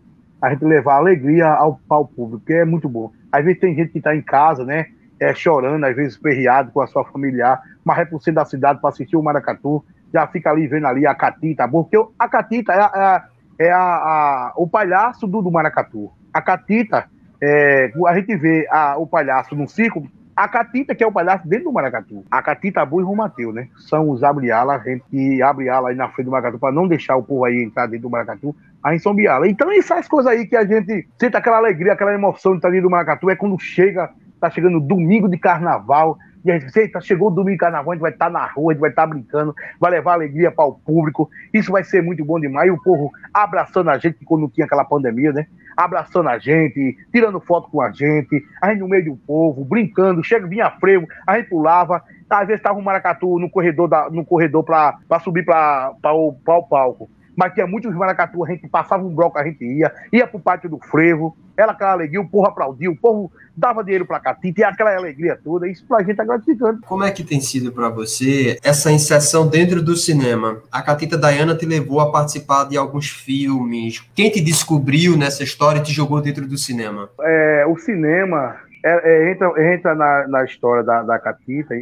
a 0.42 0.50
gente 0.50 0.66
levar 0.66 0.96
alegria 0.96 1.48
ao, 1.48 1.80
ao 1.90 2.08
público, 2.08 2.46
que 2.46 2.54
é 2.54 2.66
muito 2.66 2.90
bom. 2.90 3.12
Às 3.32 3.46
vezes 3.46 3.60
tem 3.60 3.76
gente 3.76 3.92
que 3.92 3.98
está 3.98 4.16
em 4.16 4.22
casa, 4.22 4.66
né, 4.66 4.88
é, 5.20 5.34
chorando, 5.34 5.86
às 5.86 5.96
vezes 5.96 6.18
perreado 6.18 6.72
com 6.72 6.82
a 6.82 6.88
sua 6.88 7.06
familiar, 7.06 7.62
mas 7.86 8.00
é 8.00 8.06
por 8.06 8.22
da 8.32 8.44
cidade 8.44 8.82
para 8.82 8.90
assistir 8.90 9.16
o 9.16 9.24
Maracatu, 9.24 9.84
já 10.14 10.28
fica 10.28 10.50
ali 10.50 10.68
vendo 10.68 10.88
ali 10.88 11.06
a 11.06 11.16
Catita, 11.16 11.68
porque 11.68 11.96
a 12.20 12.28
Catita 12.28 12.74
é, 12.74 12.80
a, 12.82 13.26
é 13.60 13.72
a, 13.72 13.80
a, 13.80 14.54
o 14.58 14.68
palhaço 14.68 15.28
do, 15.28 15.42
do 15.42 15.52
Maracatu. 15.52 16.12
A 16.34 16.42
Catita, 16.42 17.06
é, 17.42 17.92
a 18.08 18.16
gente 18.16 18.36
vê 18.36 18.68
a, 18.70 18.98
o 18.98 19.08
palhaço 19.08 19.56
no 19.56 19.68
circo, 19.68 20.06
a 20.36 20.48
Catita, 20.48 20.96
que 20.96 21.04
é 21.04 21.08
o 21.08 21.12
palhaço 21.12 21.48
dentro 21.48 21.66
do 21.66 21.72
Maracatu. 21.72 22.24
A 22.30 22.42
Catita 22.42 22.82
Abu 22.82 23.02
e 23.02 23.04
Romateu, 23.04 23.52
né? 23.52 23.68
São 23.78 24.10
os 24.10 24.24
abre-ala, 24.24 24.76
a 24.76 24.80
gente 24.80 25.04
que 25.10 25.42
abre 25.42 25.70
ala 25.70 25.90
aí 25.90 25.96
na 25.96 26.10
frente 26.10 26.26
do 26.26 26.32
Maracatu 26.32 26.60
para 26.60 26.74
não 26.74 26.88
deixar 26.88 27.16
o 27.16 27.24
povo 27.24 27.46
aí 27.46 27.64
entrar 27.64 27.88
dentro 27.88 28.04
do 28.04 28.10
Maracatu. 28.10 28.56
A 28.84 28.92
gente 28.92 29.04
são 29.04 29.14
biala. 29.14 29.48
Então, 29.48 29.72
essas 29.72 30.08
coisas 30.08 30.32
aí 30.32 30.46
que 30.48 30.56
a 30.56 30.66
gente 30.66 31.08
sente 31.20 31.38
aquela 31.38 31.58
alegria, 31.58 31.94
aquela 31.94 32.14
emoção 32.14 32.54
de 32.54 32.58
estar 32.60 32.70
dentro 32.70 32.88
do 32.88 32.92
Maracatu 32.92 33.30
é 33.30 33.36
quando 33.36 33.60
chega, 33.60 34.10
tá 34.40 34.50
chegando 34.50 34.80
domingo 34.80 35.30
de 35.30 35.38
carnaval. 35.38 36.18
E 36.44 36.52
a 36.52 36.58
gente, 36.60 36.78
eita, 36.78 37.00
chegou 37.02 37.28
o 37.30 37.32
domingo 37.32 37.58
carnaval, 37.58 37.92
a 37.92 37.96
gente 37.96 38.02
vai 38.02 38.12
estar 38.12 38.30
na 38.30 38.46
rua, 38.46 38.72
a 38.72 38.74
gente 38.74 38.82
vai 38.82 38.90
estar 38.90 39.06
brincando, 39.06 39.56
vai 39.80 39.92
levar 39.92 40.14
alegria 40.14 40.52
para 40.52 40.66
o 40.66 40.74
público. 40.74 41.30
Isso 41.54 41.72
vai 41.72 41.84
ser 41.84 42.02
muito 42.02 42.24
bom 42.26 42.40
demais. 42.40 42.68
E 42.68 42.72
o 42.72 42.82
povo 42.82 43.12
abraçando 43.34 43.90
a 43.90 43.98
gente 43.98 44.24
quando 44.26 44.48
tinha 44.50 44.66
aquela 44.66 44.84
pandemia, 44.84 45.32
né? 45.32 45.48
abraçando 45.76 46.30
a 46.30 46.38
gente, 46.38 46.98
tirando 47.12 47.40
foto 47.40 47.70
com 47.70 47.82
a 47.82 47.92
gente, 47.92 48.44
a 48.62 48.70
gente 48.70 48.80
no 48.80 48.88
meio 48.88 49.06
do 49.06 49.16
povo, 49.16 49.64
brincando, 49.64 50.24
chega, 50.24 50.48
vinha 50.48 50.70
frevo, 50.72 51.08
a 51.26 51.38
gente 51.38 51.50
pulava, 51.50 52.04
às 52.30 52.48
vezes 52.48 52.60
estava 52.60 52.78
um 52.78 52.82
maracatu 52.82 53.40
no 53.40 53.50
corredor, 53.50 53.90
no 54.12 54.26
corredor 54.26 54.64
para 54.64 55.20
subir 55.20 55.46
para 55.46 56.14
o 56.14 56.34
palco. 56.70 57.10
Mas 57.36 57.54
tinha 57.54 57.68
muitos 57.68 57.94
maracatu, 57.94 58.44
a 58.44 58.48
gente 58.50 58.68
passava 58.68 59.04
um 59.04 59.14
bloco, 59.14 59.38
a 59.38 59.44
gente 59.44 59.64
ia, 59.64 59.92
ia 60.12 60.28
pro 60.28 60.40
pátio 60.40 60.70
do 60.70 60.80
frevo, 60.80 61.36
era 61.58 61.72
aquela 61.72 61.92
alegria, 61.92 62.22
o 62.22 62.28
povo 62.28 62.48
aplaudia, 62.48 62.90
o 62.90 62.96
povo 62.96 63.32
dava 63.56 63.84
dinheiro 63.84 64.06
pra 64.06 64.20
Catita, 64.20 64.62
e 64.62 64.64
aquela 64.64 64.96
alegria 64.96 65.38
toda, 65.42 65.68
isso 65.68 65.86
pra 65.88 66.04
gente 66.04 66.20
é 66.20 66.26
gratificante. 66.26 66.82
Como 66.82 67.04
é 67.04 67.12
que 67.12 67.24
tem 67.24 67.40
sido 67.40 67.72
para 67.72 67.90
você 67.90 68.58
essa 68.64 68.92
inserção 68.92 69.48
dentro 69.48 69.82
do 69.82 69.96
cinema? 69.96 70.62
A 70.72 70.82
Catita 70.82 71.18
Dayana 71.18 71.56
te 71.56 71.66
levou 71.66 72.00
a 72.00 72.12
participar 72.12 72.66
de 72.66 72.78
alguns 72.78 73.10
filmes. 73.10 74.00
Quem 74.16 74.30
te 74.30 74.42
descobriu 74.42 75.18
nessa 75.18 75.44
história 75.44 75.80
e 75.80 75.84
te 75.84 75.92
jogou 75.92 76.22
dentro 76.22 76.48
do 76.48 76.58
cinema? 76.58 77.10
É, 77.22 77.66
o 77.68 77.78
cinema, 77.78 78.58
é, 78.84 79.30
é, 79.30 79.32
entra, 79.32 79.74
entra 79.74 79.96
na, 79.96 80.28
na, 80.28 80.44
história 80.44 80.84
da, 80.84 81.04
da 81.04 81.20
Catita. 81.20 81.76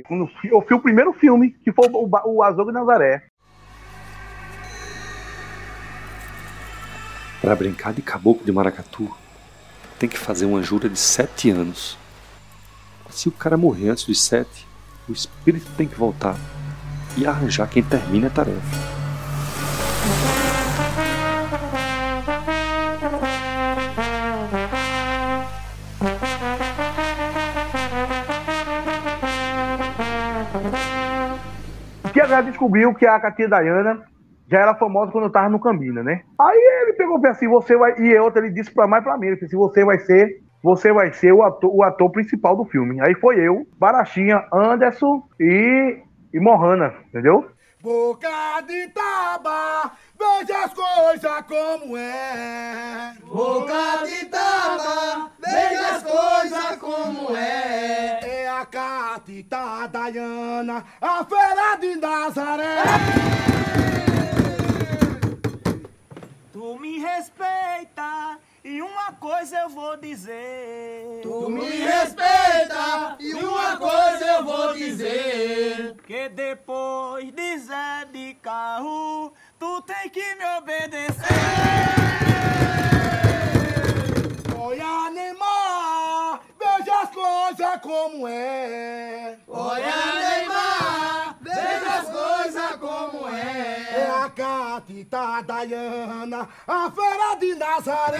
Eu 0.43 0.61
fui 0.61 0.75
o 0.75 0.81
primeiro 0.81 1.13
filme, 1.13 1.55
que 1.63 1.71
foi 1.71 1.87
o, 1.87 2.05
o, 2.05 2.35
o 2.35 2.43
Azul 2.43 2.65
de 2.65 2.73
Nazaré. 2.73 3.23
Para 7.41 7.55
brincar 7.55 7.93
de 7.93 8.01
caboclo 8.01 8.45
de 8.45 8.51
maracatu, 8.51 9.09
tem 9.97 10.09
que 10.09 10.17
fazer 10.17 10.45
uma 10.45 10.61
jura 10.61 10.89
de 10.89 10.99
sete 10.99 11.49
anos. 11.49 11.97
Se 13.09 13.27
o 13.27 13.31
cara 13.31 13.57
morrer 13.57 13.89
antes 13.89 14.05
dos 14.05 14.21
sete, 14.21 14.67
o 15.07 15.11
espírito 15.11 15.71
tem 15.77 15.87
que 15.87 15.95
voltar 15.95 16.37
e 17.17 17.25
arranjar 17.25 17.67
quem 17.69 17.81
termine 17.81 18.27
a 18.27 18.29
tarefa. 18.29 18.99
descobriu 32.41 32.93
que 32.93 33.05
a 33.05 33.19
Catia 33.19 33.47
Dayana 33.47 34.03
já 34.49 34.59
era 34.59 34.75
famosa 34.75 35.11
quando 35.11 35.25
eu 35.25 35.31
tava 35.31 35.49
no 35.49 35.59
Cambina, 35.59 36.01
né? 36.01 36.23
Aí 36.39 36.81
ele 36.81 36.93
pegou 36.93 37.19
assim, 37.27 37.47
você 37.47 37.77
vai. 37.77 37.93
E 37.99 38.17
outra, 38.17 38.43
ele 38.43 38.53
disse 38.53 38.71
pra 38.73 38.87
mais 38.87 39.03
pra 39.03 39.17
mim, 39.17 39.27
ele 39.27 39.35
disse, 39.37 39.55
você 39.55 39.85
vai 39.85 39.99
ser. 39.99 40.41
Você 40.61 40.91
vai 40.91 41.13
ser 41.13 41.31
o 41.31 41.41
ator, 41.41 41.73
o 41.73 41.83
ator 41.83 42.11
principal 42.11 42.55
do 42.57 42.65
filme. 42.65 42.99
Aí 42.99 43.15
foi 43.15 43.39
eu, 43.39 43.65
Barachinha, 43.77 44.45
Anderson 44.51 45.23
e, 45.39 46.01
e 46.33 46.39
Mohana, 46.39 46.93
entendeu? 47.07 47.49
Boca 47.81 48.59
de 48.67 48.89
taba, 48.89 49.93
veja 50.19 50.65
as 50.65 50.73
coisas 50.73 51.41
como 51.47 51.95
é. 51.95 53.13
Boca 53.23 54.05
de 54.05 54.25
taba, 54.25 55.31
veja 55.39 55.95
as 55.95 56.03
coisas 56.03 56.75
como 56.75 57.37
é. 57.37 58.19
É 58.21 58.49
a 58.49 58.65
Catita 58.65 59.87
Dayana, 59.87 60.83
a 60.99 61.23
feira 61.23 61.77
de 61.79 61.95
Nazaré. 61.95 63.78
Tu 66.59 66.77
me 66.77 66.99
respeita 66.99 68.37
e 68.65 68.81
uma 68.81 69.13
coisa 69.13 69.59
eu 69.59 69.69
vou 69.69 69.95
dizer. 69.95 71.21
Tu 71.23 71.49
me 71.49 71.69
respeita 71.69 73.15
e 73.17 73.33
uma 73.33 73.77
coisa 73.77 74.25
eu 74.25 74.43
vou 74.43 74.73
dizer. 74.73 75.95
Que 76.05 76.27
depois 76.27 77.31
de 77.31 77.59
Zé 77.59 78.05
de 78.11 78.33
carro, 78.41 79.31
tu 79.57 79.81
tem 79.83 80.09
que 80.09 80.35
me 80.35 80.57
obedecer. 80.57 81.15
Olha, 84.59 85.09
Neymar, 85.11 86.41
veja 86.59 87.01
as 87.03 87.09
coisas 87.09 87.81
como 87.81 88.27
é. 88.27 89.37
Olha, 89.47 89.95
Neymar, 90.13 90.88
veja 91.79 91.99
as 91.99 92.09
coisas 92.09 92.75
como 92.77 93.27
é. 93.27 94.01
É 94.01 94.09
a 94.25 94.29
Catita 94.29 95.41
Dayana, 95.45 96.47
a 96.67 96.91
feira 96.91 97.35
de 97.39 97.55
Nazaré. 97.55 98.19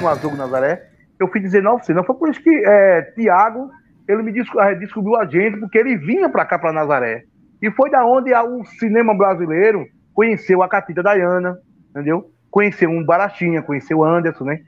no 0.00 0.08
Azul 0.08 0.36
Nazaré, 0.36 0.82
eu 1.18 1.28
fui 1.28 1.40
19 1.40 1.92
não 1.92 2.04
Foi 2.04 2.14
por 2.16 2.28
isso 2.28 2.40
que 2.42 2.62
é, 2.66 3.02
Tiago, 3.16 3.70
ele 4.08 4.22
me 4.22 4.32
eh, 4.38 4.74
descobriu 4.76 5.16
a 5.16 5.26
gente, 5.26 5.58
porque 5.58 5.78
ele 5.78 5.96
vinha 5.96 6.28
pra 6.28 6.44
cá, 6.44 6.58
pra 6.58 6.72
Nazaré. 6.72 7.24
E 7.60 7.70
foi 7.72 7.90
da 7.90 8.04
onde 8.06 8.32
a- 8.32 8.44
o 8.44 8.64
cinema 8.78 9.16
brasileiro 9.16 9.84
conheceu 10.14 10.62
a 10.62 10.68
Catita 10.68 11.02
Dayana, 11.02 11.56
entendeu? 11.90 12.30
Conheceu 12.50 12.88
um 12.88 13.04
Barachinha, 13.04 13.62
conheceu 13.62 13.98
o 13.98 14.04
Anderson, 14.04 14.44
né? 14.44 14.58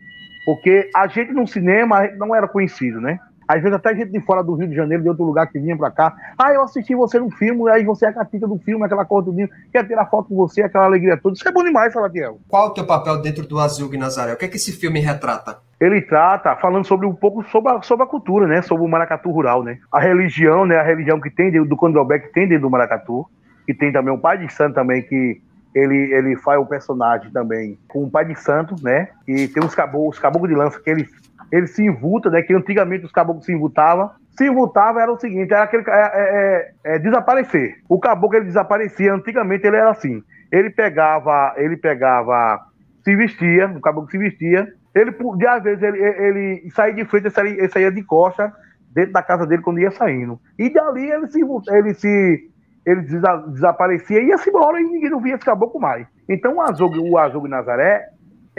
Porque 0.44 0.90
a 0.94 1.06
gente 1.06 1.33
no 1.33 1.46
cinema 1.46 2.06
não 2.18 2.35
era 2.35 2.48
conhecido, 2.48 3.00
né? 3.00 3.18
Às 3.50 3.62
vezes 3.62 3.76
até 3.76 3.94
gente 3.96 4.12
de 4.12 4.20
fora 4.20 4.44
do 4.44 4.54
Rio 4.54 4.68
de 4.68 4.76
Janeiro, 4.76 5.02
de 5.02 5.08
outro 5.08 5.24
lugar 5.24 5.46
que 5.48 5.58
vinha 5.58 5.76
pra 5.76 5.90
cá. 5.90 6.14
Ah, 6.38 6.52
eu 6.52 6.62
assisti 6.62 6.94
você 6.94 7.18
no 7.18 7.30
filme, 7.30 7.68
aí 7.68 7.84
você 7.84 8.06
é 8.06 8.08
a 8.08 8.12
Catita 8.12 8.46
do 8.46 8.58
filme, 8.58 8.84
aquela 8.84 9.04
cor 9.04 9.22
do 9.22 9.32
ninho, 9.32 9.48
quer 9.72 9.84
tirar 9.86 10.06
foto 10.06 10.28
com 10.28 10.36
você, 10.36 10.62
aquela 10.62 10.84
alegria 10.84 11.16
toda. 11.16 11.34
Isso 11.34 11.48
é 11.48 11.52
bom 11.52 11.64
demais, 11.64 11.92
Salatiel. 11.92 12.38
Qual 12.48 12.68
o 12.68 12.70
teu 12.70 12.86
papel 12.86 13.20
dentro 13.20 13.44
do 13.46 13.58
Azul 13.58 13.90
Nazaré? 13.98 14.34
O 14.34 14.36
que 14.36 14.44
é 14.44 14.48
que 14.48 14.56
esse 14.56 14.72
filme 14.72 15.00
retrata? 15.00 15.58
ele 15.80 16.02
trata 16.02 16.54
falando 16.56 16.84
sobre 16.84 17.06
um 17.06 17.14
pouco 17.14 17.42
sobre 17.44 17.72
a, 17.72 17.80
sobre 17.80 18.04
a 18.04 18.06
cultura, 18.06 18.46
né? 18.46 18.60
Sobre 18.60 18.84
o 18.84 18.88
maracatu 18.88 19.30
rural, 19.30 19.64
né? 19.64 19.78
A 19.90 19.98
religião, 19.98 20.66
né? 20.66 20.76
A 20.76 20.82
religião 20.82 21.18
que 21.18 21.30
tem 21.30 21.50
dentro 21.50 21.68
do 21.68 21.76
candomblé, 21.76 22.18
que 22.18 22.32
tem 22.34 22.46
dentro 22.46 22.64
do 22.64 22.70
maracatu, 22.70 23.26
que 23.64 23.72
tem 23.72 23.90
também 23.90 24.12
o 24.12 24.18
pai 24.18 24.36
de 24.36 24.52
santo 24.52 24.74
também 24.74 25.02
que 25.02 25.40
ele, 25.74 26.12
ele 26.12 26.36
faz 26.36 26.60
o 26.60 26.66
personagem 26.66 27.30
também 27.30 27.78
com 27.88 28.04
o 28.04 28.10
pai 28.10 28.24
de 28.24 28.34
santo, 28.34 28.74
né? 28.82 29.08
E 29.26 29.48
tem 29.48 29.64
os 29.64 29.74
caboclos, 29.74 30.16
os 30.16 30.20
caboclos 30.20 30.50
de 30.50 30.56
lança 30.56 30.78
que 30.80 30.90
ele 30.90 31.08
ele 31.52 31.66
se 31.66 31.84
envuta, 31.84 32.30
né? 32.30 32.42
Que 32.42 32.54
antigamente 32.54 33.04
os 33.04 33.12
caboclos 33.12 33.44
se 33.44 33.52
envutavam 33.52 34.10
Se 34.36 34.48
voltava 34.50 35.00
era 35.02 35.12
o 35.12 35.18
seguinte, 35.18 35.52
era 35.52 35.64
aquele 35.64 35.84
é, 35.88 35.92
é, 35.94 36.72
é, 36.84 36.98
desaparecer. 36.98 37.76
O 37.88 37.98
caboclo 37.98 38.38
ele 38.38 38.46
desaparecia, 38.46 39.14
antigamente 39.14 39.66
ele 39.66 39.76
era 39.76 39.90
assim. 39.90 40.22
Ele 40.50 40.70
pegava, 40.70 41.54
ele 41.56 41.76
pegava, 41.76 42.60
se 43.04 43.14
vestia, 43.14 43.68
o 43.68 43.80
caboclo 43.80 44.10
se 44.10 44.18
vestia, 44.18 44.66
ele, 44.94 45.12
de 45.36 45.46
às 45.46 45.62
vezes, 45.62 45.82
ele, 45.82 45.98
ele 45.98 46.70
saía 46.70 46.94
de 46.94 47.04
frente, 47.04 47.24
ele 47.24 47.30
saía, 47.30 47.52
ele 47.52 47.68
saía 47.68 47.92
de 47.92 48.02
costa 48.02 48.52
dentro 48.92 49.12
da 49.12 49.22
casa 49.22 49.46
dele 49.46 49.62
quando 49.62 49.80
ia 49.80 49.90
saindo. 49.90 50.40
E 50.58 50.68
dali 50.72 51.10
ele 51.10 51.28
se, 51.28 51.40
ele 51.70 51.94
se 51.94 52.50
ele 52.84 53.02
desa, 53.02 53.36
desaparecia 53.48 54.20
e 54.20 54.28
ia-se 54.28 54.48
embora 54.48 54.80
e 54.80 54.84
ninguém 54.84 55.10
não 55.10 55.20
via 55.20 55.34
esse 55.34 55.44
caboclo 55.44 55.80
mais. 55.80 56.06
Então 56.28 56.56
o 56.56 56.60
azougue, 56.60 56.98
o 56.98 57.18
azougue 57.18 57.48
Nazaré, 57.48 58.08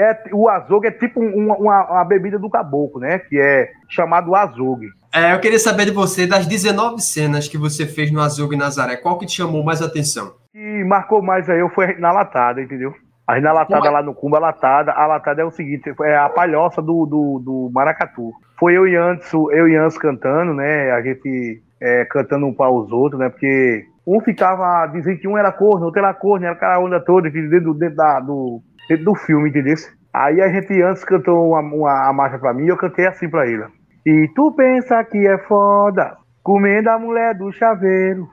é, 0.01 0.23
o 0.33 0.49
azougue 0.49 0.87
é 0.87 0.91
tipo 0.91 1.19
uma, 1.19 1.55
uma, 1.55 1.91
uma, 1.91 2.05
bebida 2.05 2.39
do 2.39 2.49
caboclo, 2.49 2.99
né? 2.99 3.19
Que 3.19 3.39
é 3.39 3.71
chamado 3.89 4.35
azougue. 4.35 4.87
É, 5.13 5.33
eu 5.33 5.39
queria 5.39 5.59
saber 5.59 5.85
de 5.85 5.91
você, 5.91 6.25
das 6.25 6.47
19 6.47 7.01
cenas 7.01 7.47
que 7.47 7.57
você 7.57 7.85
fez 7.85 8.11
no 8.11 8.21
Azougue 8.21 8.55
Nazaré, 8.55 8.95
qual 8.95 9.17
que 9.17 9.25
te 9.25 9.37
chamou 9.37 9.63
mais 9.63 9.81
atenção? 9.81 10.33
E 10.55 10.83
marcou 10.85 11.21
mais 11.21 11.49
aí, 11.49 11.59
eu 11.59 11.69
fui 11.69 11.95
na 11.99 12.11
latada, 12.11 12.61
entendeu? 12.61 12.93
Aí 13.27 13.39
na 13.39 13.53
latada 13.53 13.89
lá 13.89 14.01
no 14.01 14.13
Cumba, 14.13 14.37
a 14.37 14.41
latada, 14.41 14.91
a 14.91 15.05
latada 15.05 15.41
é 15.41 15.45
o 15.45 15.51
seguinte, 15.51 15.93
é 16.01 16.17
a 16.17 16.27
palhoça 16.29 16.81
do, 16.81 17.05
do, 17.05 17.39
do 17.39 17.71
Maracatu. 17.73 18.31
Foi 18.59 18.75
eu 18.75 18.87
e 18.87 18.95
Anso, 18.95 19.51
eu 19.51 19.69
e 19.69 19.75
Anso 19.75 19.99
cantando, 19.99 20.53
né? 20.53 20.91
A 20.91 21.01
gente 21.01 21.61
é, 21.79 22.05
cantando 22.05 22.45
um 22.45 22.53
para 22.53 22.69
os 22.69 22.91
outros, 22.91 23.19
né? 23.19 23.29
Porque 23.29 23.85
um 24.05 24.19
ficava 24.19 24.85
dizendo 24.87 25.19
que 25.19 25.27
um 25.27 25.37
era 25.37 25.51
corno, 25.51 25.85
outro 25.85 25.99
era 25.99 26.13
corno, 26.13 26.45
era 26.45 26.55
aquela 26.55 26.79
onda 26.79 26.99
toda 26.99 27.29
dentro, 27.29 27.73
dentro, 27.73 27.95
da, 27.95 28.19
do, 28.19 28.61
dentro 28.91 29.05
do 29.05 29.15
filme, 29.15 29.49
entendeu? 29.49 29.75
Aí 30.13 30.41
a 30.41 30.49
gente 30.49 30.81
antes 30.81 31.05
cantou 31.05 31.49
uma, 31.49 31.59
uma, 31.61 32.03
uma 32.03 32.13
marcha 32.13 32.37
pra 32.37 32.53
mim 32.53 32.65
e 32.65 32.67
eu 32.67 32.77
cantei 32.77 33.07
assim 33.07 33.29
pra 33.29 33.47
ele. 33.47 33.63
E 34.05 34.29
tu 34.35 34.51
pensa 34.51 35.01
que 35.05 35.25
é 35.25 35.37
foda, 35.37 36.17
comendo 36.43 36.89
a 36.89 36.99
mulher 36.99 37.35
do 37.35 37.51
chaveiro, 37.53 38.27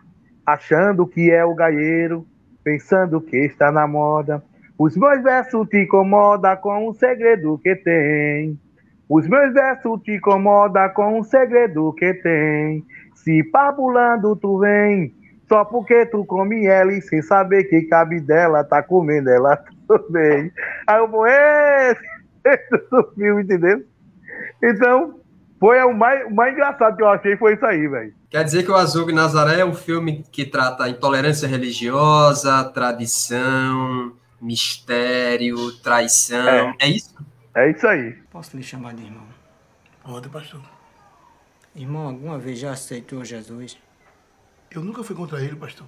achando 0.44 1.06
que 1.06 1.30
é 1.30 1.44
o 1.44 1.54
gaieiro, 1.54 2.26
pensando 2.64 3.20
que 3.20 3.36
está 3.36 3.70
na 3.70 3.86
moda. 3.86 4.42
Os 4.76 4.96
meus 4.96 5.22
versos 5.22 5.68
te 5.68 5.84
incomoda 5.84 6.56
com 6.56 6.88
um 6.88 6.92
segredo 6.92 7.58
que 7.58 7.76
tem. 7.76 8.58
Os 9.08 9.28
meus 9.28 9.52
versos 9.52 10.02
te 10.02 10.16
incomoda 10.16 10.88
com 10.88 11.18
um 11.18 11.22
segredo 11.22 11.92
que 11.92 12.14
tem. 12.14 12.84
Se 13.14 13.44
pabulando 13.44 14.34
tu 14.34 14.58
vem, 14.58 15.12
só 15.48 15.64
porque 15.64 16.06
tu 16.06 16.24
come 16.24 16.66
ela 16.66 16.92
e 16.92 17.00
sem 17.00 17.22
saber 17.22 17.64
que 17.64 17.82
cabe 17.82 18.20
dela, 18.20 18.64
tá 18.64 18.82
comendo 18.82 19.30
ela 19.30 19.62
também. 19.88 20.52
Aí 20.86 20.98
eu 20.98 21.08
vou, 21.08 21.26
esse 21.26 22.00
do 22.90 23.12
filme, 23.14 23.42
entendeu? 23.42 23.84
Então, 24.62 25.20
foi 25.58 25.82
o 25.82 25.92
mais, 25.92 26.26
o 26.26 26.34
mais 26.34 26.52
engraçado 26.52 26.96
que 26.96 27.02
eu 27.02 27.08
achei 27.08 27.36
foi 27.36 27.54
isso 27.54 27.66
aí, 27.66 27.88
velho. 27.88 28.14
Quer 28.30 28.44
dizer 28.44 28.62
que 28.62 28.70
o 28.70 28.76
Azul 28.76 29.10
Nazaré 29.12 29.60
é 29.60 29.64
um 29.64 29.74
filme 29.74 30.24
que 30.30 30.44
trata 30.44 30.88
intolerância 30.88 31.48
religiosa, 31.48 32.64
tradição, 32.64 34.12
mistério, 34.40 35.72
traição. 35.80 36.74
É, 36.80 36.86
é 36.86 36.88
isso? 36.88 37.16
É 37.54 37.70
isso 37.70 37.86
aí. 37.86 38.12
Posso 38.30 38.56
lhe 38.56 38.62
chamar 38.62 38.94
de 38.94 39.04
irmão? 39.04 39.26
Pode, 40.04 40.28
pastor. 40.28 40.60
Irmão, 41.74 42.08
alguma 42.08 42.38
vez 42.38 42.58
já 42.58 42.72
aceitou 42.72 43.24
Jesus? 43.24 43.78
Eu 44.70 44.82
nunca 44.82 45.02
fui 45.02 45.16
contra 45.16 45.42
ele, 45.42 45.56
pastor. 45.56 45.86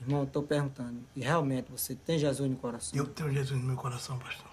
Irmão, 0.00 0.24
estou 0.24 0.42
perguntando. 0.42 1.04
E 1.14 1.20
realmente 1.20 1.70
você 1.70 1.94
tem 1.94 2.18
Jesus 2.18 2.50
no 2.50 2.56
coração? 2.56 2.98
Eu 2.98 3.06
tenho 3.06 3.30
Jesus 3.30 3.60
no 3.60 3.66
meu 3.66 3.76
coração, 3.76 4.18
pastor. 4.18 4.46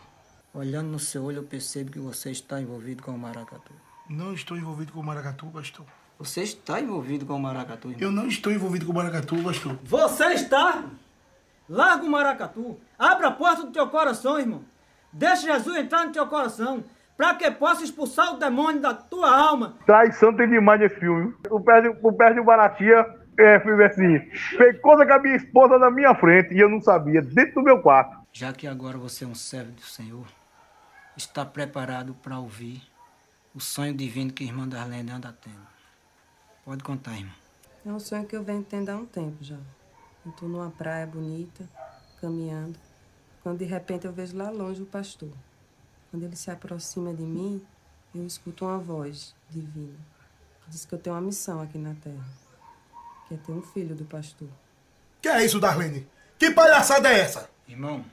Olhando 0.54 0.88
no 0.90 1.00
seu 1.00 1.24
olho, 1.24 1.38
eu 1.38 1.44
percebo 1.44 1.92
que 1.92 2.00
você 2.00 2.32
está 2.32 2.60
envolvido 2.62 3.02
com 3.02 3.12
o 3.12 3.18
maracatu. 3.18 3.72
Não 4.10 4.34
estou 4.34 4.58
envolvido 4.58 4.92
com 4.92 5.00
o 5.00 5.04
maracatu, 5.04 5.46
pastor. 5.48 5.86
Você 6.20 6.42
está 6.42 6.82
envolvido 6.82 7.26
com 7.26 7.36
o 7.36 7.40
maracatu, 7.40 7.90
irmão? 7.90 8.02
Eu 8.02 8.12
não 8.12 8.28
estou 8.28 8.52
envolvido 8.52 8.86
com 8.86 8.92
o 8.92 8.96
maracatu, 8.96 9.42
pastor. 9.44 9.78
Você 9.84 10.26
está? 10.34 10.84
Larga 11.70 12.04
o 12.04 12.10
maracatu. 12.10 12.78
Abra 12.98 13.28
a 13.28 13.32
porta 13.32 13.64
do 13.64 13.72
teu 13.72 13.88
coração, 13.88 14.40
irmão. 14.40 14.62
Deixa 15.14 15.54
Jesus 15.54 15.78
entrar 15.78 16.06
no 16.06 16.12
teu 16.12 16.26
coração. 16.28 16.84
Para 17.16 17.34
que 17.36 17.50
possa 17.52 17.84
expulsar 17.84 18.36
o 18.36 18.38
demônio 18.38 18.80
da 18.80 18.94
tua 18.94 19.36
alma. 19.36 19.76
Traição 19.86 20.36
tem 20.36 20.48
demais 20.48 20.80
nesse 20.80 21.00
filme. 21.00 21.34
O 21.50 21.60
pé 21.60 21.82
de, 21.82 21.88
o 21.90 22.14
pé 22.14 22.34
de 22.34 22.42
Baratia 22.42 23.17
é, 23.38 23.60
filme 23.60 23.84
assim. 23.84 24.20
Fez 24.58 24.80
coisa 24.80 25.06
com 25.06 25.14
a 25.14 25.20
minha 25.20 25.36
esposa 25.36 25.78
na 25.78 25.90
minha 25.92 26.14
frente 26.16 26.54
e 26.54 26.60
eu 26.60 26.70
não 26.70 26.82
sabia, 26.82 27.22
dentro 27.22 27.56
do 27.56 27.64
meu 27.64 27.82
quarto. 27.82 28.18
Já 28.32 28.54
que 28.54 28.68
agora 28.68 28.98
você 28.98 29.24
é 29.24 29.28
um 29.28 29.36
servo 29.36 29.72
do 29.72 29.82
Senhor, 29.82 30.26
está 31.16 31.46
preparado 31.46 32.14
para 32.16 32.40
ouvir 32.40 32.82
o 33.54 33.60
sonho 33.60 33.94
divino 33.94 34.32
que 34.32 34.44
a 34.44 34.48
irmã 34.48 34.68
Darlene 34.68 35.12
anda 35.12 35.36
tendo. 35.42 35.68
Pode 36.64 36.84
contar, 36.84 37.14
irmã. 37.14 37.32
É 37.86 37.90
um 37.90 38.00
sonho 38.00 38.26
que 38.26 38.36
eu 38.36 38.44
venho 38.44 38.64
tendo 38.64 38.90
há 38.90 38.96
um 38.96 39.06
tempo 39.06 39.44
já. 39.44 39.58
Eu 40.26 40.32
estou 40.32 40.50
numa 40.50 40.70
praia 40.70 41.08
bonita, 41.08 41.68
caminhando, 42.20 42.78
quando 43.42 43.60
de 43.60 43.66
repente 43.66 44.06
eu 44.06 44.12
vejo 44.12 44.36
lá 44.36 44.50
longe 44.50 44.82
o 44.82 44.86
pastor. 44.86 45.32
Quando 46.12 46.24
ele 46.24 46.36
se 46.36 46.52
aproxima 46.52 47.14
de 47.14 47.24
mim, 47.24 47.62
eu 48.14 48.26
escuto 48.26 48.66
uma 48.66 48.78
voz 48.78 49.34
divina 49.50 49.98
que 50.68 50.72
diz 50.72 50.86
que 50.86 50.94
eu 50.94 51.00
tenho 51.00 51.16
uma 51.16 51.22
missão 51.22 51.62
aqui 51.62 51.78
na 51.78 51.96
terra, 51.96 52.26
que 53.28 53.34
é 53.34 53.38
ter 53.38 53.52
um 53.52 53.62
filho 53.62 53.96
do 53.96 54.06
pastor. 54.06 54.48
Que 55.22 55.28
é 55.28 55.44
isso, 55.44 55.60
Darlene? 55.60 56.08
Que 56.40 56.52
palhaçada 56.52 57.10
é 57.10 57.20
essa? 57.20 57.50
Irmão, 57.68 58.06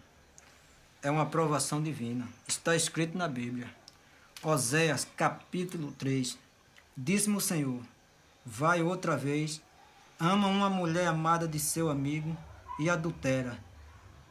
é 1.02 1.10
uma 1.10 1.22
aprovação 1.22 1.82
divina. 1.82 2.26
Está 2.48 2.74
escrito 2.74 3.16
na 3.16 3.28
Bíblia. 3.28 3.68
Oséias, 4.42 5.06
capítulo 5.16 5.92
3. 5.92 6.38
Disse-me 6.96 7.36
o 7.36 7.40
Senhor: 7.40 7.80
Vai 8.44 8.82
outra 8.82 9.16
vez, 9.16 9.62
ama 10.18 10.48
uma 10.48 10.68
mulher 10.68 11.06
amada 11.06 11.46
de 11.46 11.58
seu 11.58 11.88
amigo 11.88 12.36
e 12.78 12.90
adultera, 12.90 13.58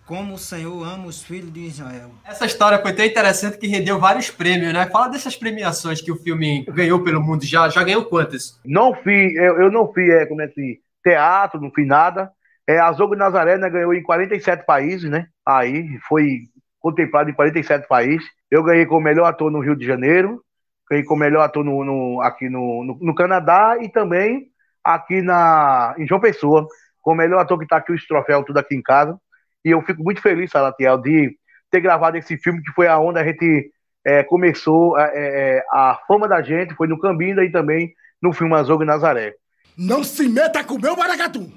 como 0.06 0.34
o 0.34 0.38
Senhor 0.38 0.84
ama 0.84 1.06
os 1.06 1.24
filhos 1.24 1.52
de 1.52 1.62
Israel. 1.62 2.12
Essa 2.26 2.46
história 2.46 2.80
foi 2.80 2.94
tão 2.94 3.06
interessante 3.06 3.58
que 3.58 3.68
rendeu 3.68 4.00
vários 4.00 4.30
prêmios, 4.30 4.74
né? 4.74 4.86
Fala 4.88 5.08
dessas 5.08 5.36
premiações 5.36 6.02
que 6.02 6.12
o 6.12 6.18
filme 6.18 6.66
ganhou 6.66 7.04
pelo 7.04 7.22
mundo 7.22 7.46
já. 7.46 7.70
Já 7.70 7.84
ganhou 7.84 8.06
quantas? 8.06 8.60
Não 8.66 8.94
fiz, 8.94 9.36
eu, 9.36 9.62
eu 9.62 9.72
não 9.72 9.92
fiz, 9.94 10.10
é, 10.10 10.26
como 10.26 10.42
é 10.42 10.48
que 10.48 10.80
teatro, 11.04 11.60
não 11.60 11.72
fiz 11.72 11.88
nada. 11.88 12.32
É, 12.68 12.80
a 12.80 12.92
Zogo 12.94 13.16
Nazaré 13.16 13.58
né, 13.58 13.70
ganhou 13.70 13.94
em 13.94 14.02
47 14.02 14.66
países, 14.66 15.10
né? 15.10 15.28
Aí 15.46 15.98
foi 16.08 16.48
contemplado 16.80 17.30
em 17.30 17.34
47 17.34 17.88
países. 17.88 18.26
Eu 18.50 18.64
ganhei 18.64 18.86
como 18.86 19.02
melhor 19.02 19.26
ator 19.26 19.52
no 19.52 19.60
Rio 19.60 19.76
de 19.76 19.86
Janeiro, 19.86 20.42
ganhei 20.90 21.04
como 21.04 21.22
melhor 21.22 21.42
ator 21.44 21.64
no, 21.64 21.84
no 21.84 22.22
aqui 22.22 22.50
no, 22.50 22.84
no, 22.84 22.98
no, 23.02 23.16
Canadá 23.16 23.78
e 23.82 23.90
também 23.90 24.48
aqui 24.84 25.22
na, 25.22 25.96
em 25.98 26.08
João 26.08 26.22
Pessoa, 26.22 26.68
como 27.02 27.18
melhor 27.18 27.40
ator 27.40 27.58
que 27.58 27.66
está 27.66 27.78
aqui 27.78 27.92
o 27.92 28.08
troféu 28.08 28.44
tudo 28.44 28.58
aqui 28.58 28.76
em 28.76 28.82
casa. 28.82 29.18
E 29.64 29.70
eu 29.70 29.82
fico 29.82 30.04
muito 30.04 30.22
feliz, 30.22 30.52
Salatiel, 30.52 30.98
de 30.98 31.38
ter 31.72 31.82
gravado 31.82 32.18
esse 32.18 32.38
filme, 32.38 32.62
que 32.62 32.72
foi 32.72 32.88
aonde 32.88 33.20
a 33.20 33.24
gente 33.24 33.72
é, 34.06 34.24
começou 34.24 34.98
é, 34.98 35.12
é, 35.16 35.66
a 35.72 36.00
fama 36.08 36.28
da 36.28 36.42
gente, 36.42 36.76
foi 36.76 36.88
no 36.88 37.00
Cambinda 37.00 37.44
e 37.44 37.52
também 37.52 37.94
no 38.22 38.34
filme 38.34 38.54
Azogue 38.56 38.86
Nazaré. 38.86 39.36
Não 39.78 40.04
se 40.04 40.28
meta 40.28 40.64
com 40.64 40.76
o 40.76 40.82
meu 40.82 40.96
maracatu! 40.96 41.52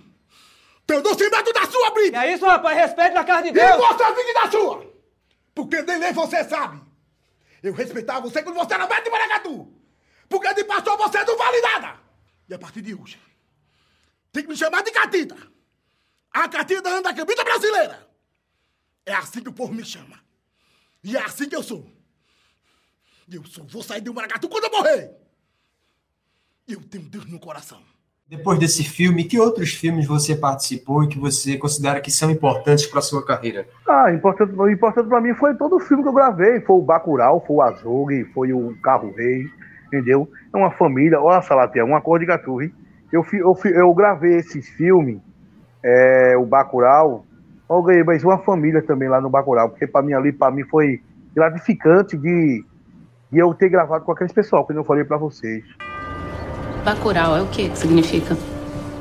Eu 0.88 1.03
não 1.03 1.14
se 1.14 1.29
meto 1.29 1.53
da 1.53 1.66
sua 1.66 1.90
briga! 1.90 2.25
É 2.25 2.33
isso, 2.33 2.47
rapaz, 2.47 2.77
respeite 2.77 3.16
a 3.16 3.25
casa 3.25 3.42
de 3.42 3.53
Deus! 3.53 3.66
E 3.66 3.77
você 3.77 4.14
fique 4.14 4.35
da 4.35 4.51
sua! 4.51 4.87
Porque 5.55 5.83
nem 5.83 5.99
nem 5.99 6.12
você 6.12 6.45
sabe. 6.45 6.81
Eu 7.62 7.73
respeitava 7.73 8.21
você 8.21 8.42
quando 8.42 8.57
você 8.57 8.75
era 8.75 8.87
médico 8.87 9.05
de 9.05 9.11
maracatu. 9.11 9.73
Porque 10.29 10.55
de 10.55 10.64
pastor 10.64 10.97
você 10.97 11.25
não 11.25 11.37
vale 11.37 11.61
nada. 11.61 11.95
E 12.49 12.55
a 12.55 12.59
partir 12.59 12.83
de 12.83 12.95
hoje, 12.95 13.19
tem 14.33 14.42
que 14.42 14.49
me 14.49 14.57
chamar 14.57 14.83
de 14.83 14.92
Catita. 14.92 15.37
A 16.37 16.49
Catita 16.51 16.90
anda 16.90 17.09
a 17.09 17.14
camisa 17.14 17.42
brasileira. 17.42 18.07
É 19.07 19.14
assim 19.14 19.40
que 19.40 19.49
o 19.49 19.53
povo 19.55 19.72
me 19.72 19.83
chama. 19.83 20.20
E 21.03 21.16
é 21.16 21.20
assim 21.22 21.49
que 21.49 21.57
eu 21.57 21.62
sou. 21.62 21.90
Eu 23.33 23.42
só 23.46 23.62
vou 23.64 23.83
sair 23.83 24.03
do 24.03 24.12
maracatu 24.12 24.46
quando 24.46 24.64
eu 24.64 24.70
morrer. 24.70 25.12
Eu 26.68 26.83
tenho 26.83 27.05
Deus 27.05 27.25
no 27.25 27.40
coração. 27.40 27.81
Depois 28.29 28.59
desse 28.59 28.85
filme, 28.85 29.25
que 29.25 29.40
outros 29.40 29.72
filmes 29.72 30.07
você 30.07 30.37
participou 30.37 31.05
e 31.05 31.09
que 31.09 31.18
você 31.18 31.57
considera 31.57 32.03
que 32.03 32.11
são 32.11 32.31
importantes 32.31 32.85
para 32.87 33.01
sua 33.01 33.25
carreira? 33.25 33.66
Ah, 33.88 34.12
importante, 34.12 34.53
importante 34.70 35.09
para 35.09 35.20
mim 35.22 35.33
foi 35.35 35.55
todo 35.55 35.77
o 35.77 35.81
filme 35.81 36.03
que 36.03 36.09
eu 36.11 36.12
gravei. 36.12 36.61
Foi 36.61 36.77
o 36.77 36.83
Bacurau, 36.83 37.42
foi 37.46 37.57
o 37.57 37.62
Azul, 37.62 38.09
foi 38.35 38.53
o 38.53 38.77
Carro 38.83 39.11
Rei, 39.14 39.49
entendeu? 39.87 40.31
É 40.53 40.57
uma 40.57 40.70
família, 40.72 41.18
olha 41.18 41.40
Salaté, 41.40 41.83
uma 41.83 42.03
cor 42.03 42.18
de 42.18 42.27
gaturri. 42.27 42.75
Eu, 43.11 43.25
eu, 43.33 43.57
eu 43.64 43.94
gravei 43.94 44.35
esses 44.37 44.68
filmes, 44.68 45.18
é, 45.87 46.37
o 46.37 46.44
Bacurau, 46.44 47.25
eu 47.70 47.83
ganhei 47.83 48.03
mais 48.03 48.25
uma 48.25 48.38
família 48.38 48.83
também 48.83 49.09
lá 49.09 49.20
no 49.20 49.31
Bacurau, 49.31 49.68
porque 49.68 49.87
para 49.87 50.03
mim 50.03 50.14
ali, 50.14 50.33
para 50.33 50.51
mim 50.51 50.64
foi 50.64 51.01
gratificante 51.33 52.16
de, 52.16 52.64
de 53.31 53.38
eu 53.38 53.55
ter 53.55 53.68
gravado 53.68 54.05
com 54.05 54.11
aqueles 54.11 54.33
pessoal, 54.33 54.66
que 54.66 54.72
eu 54.72 54.83
falei 54.83 55.05
para 55.05 55.16
vocês. 55.16 55.64
Bacurau 56.85 57.37
é 57.37 57.42
o 57.42 57.46
que 57.46 57.68
que 57.68 57.79
significa? 57.79 58.37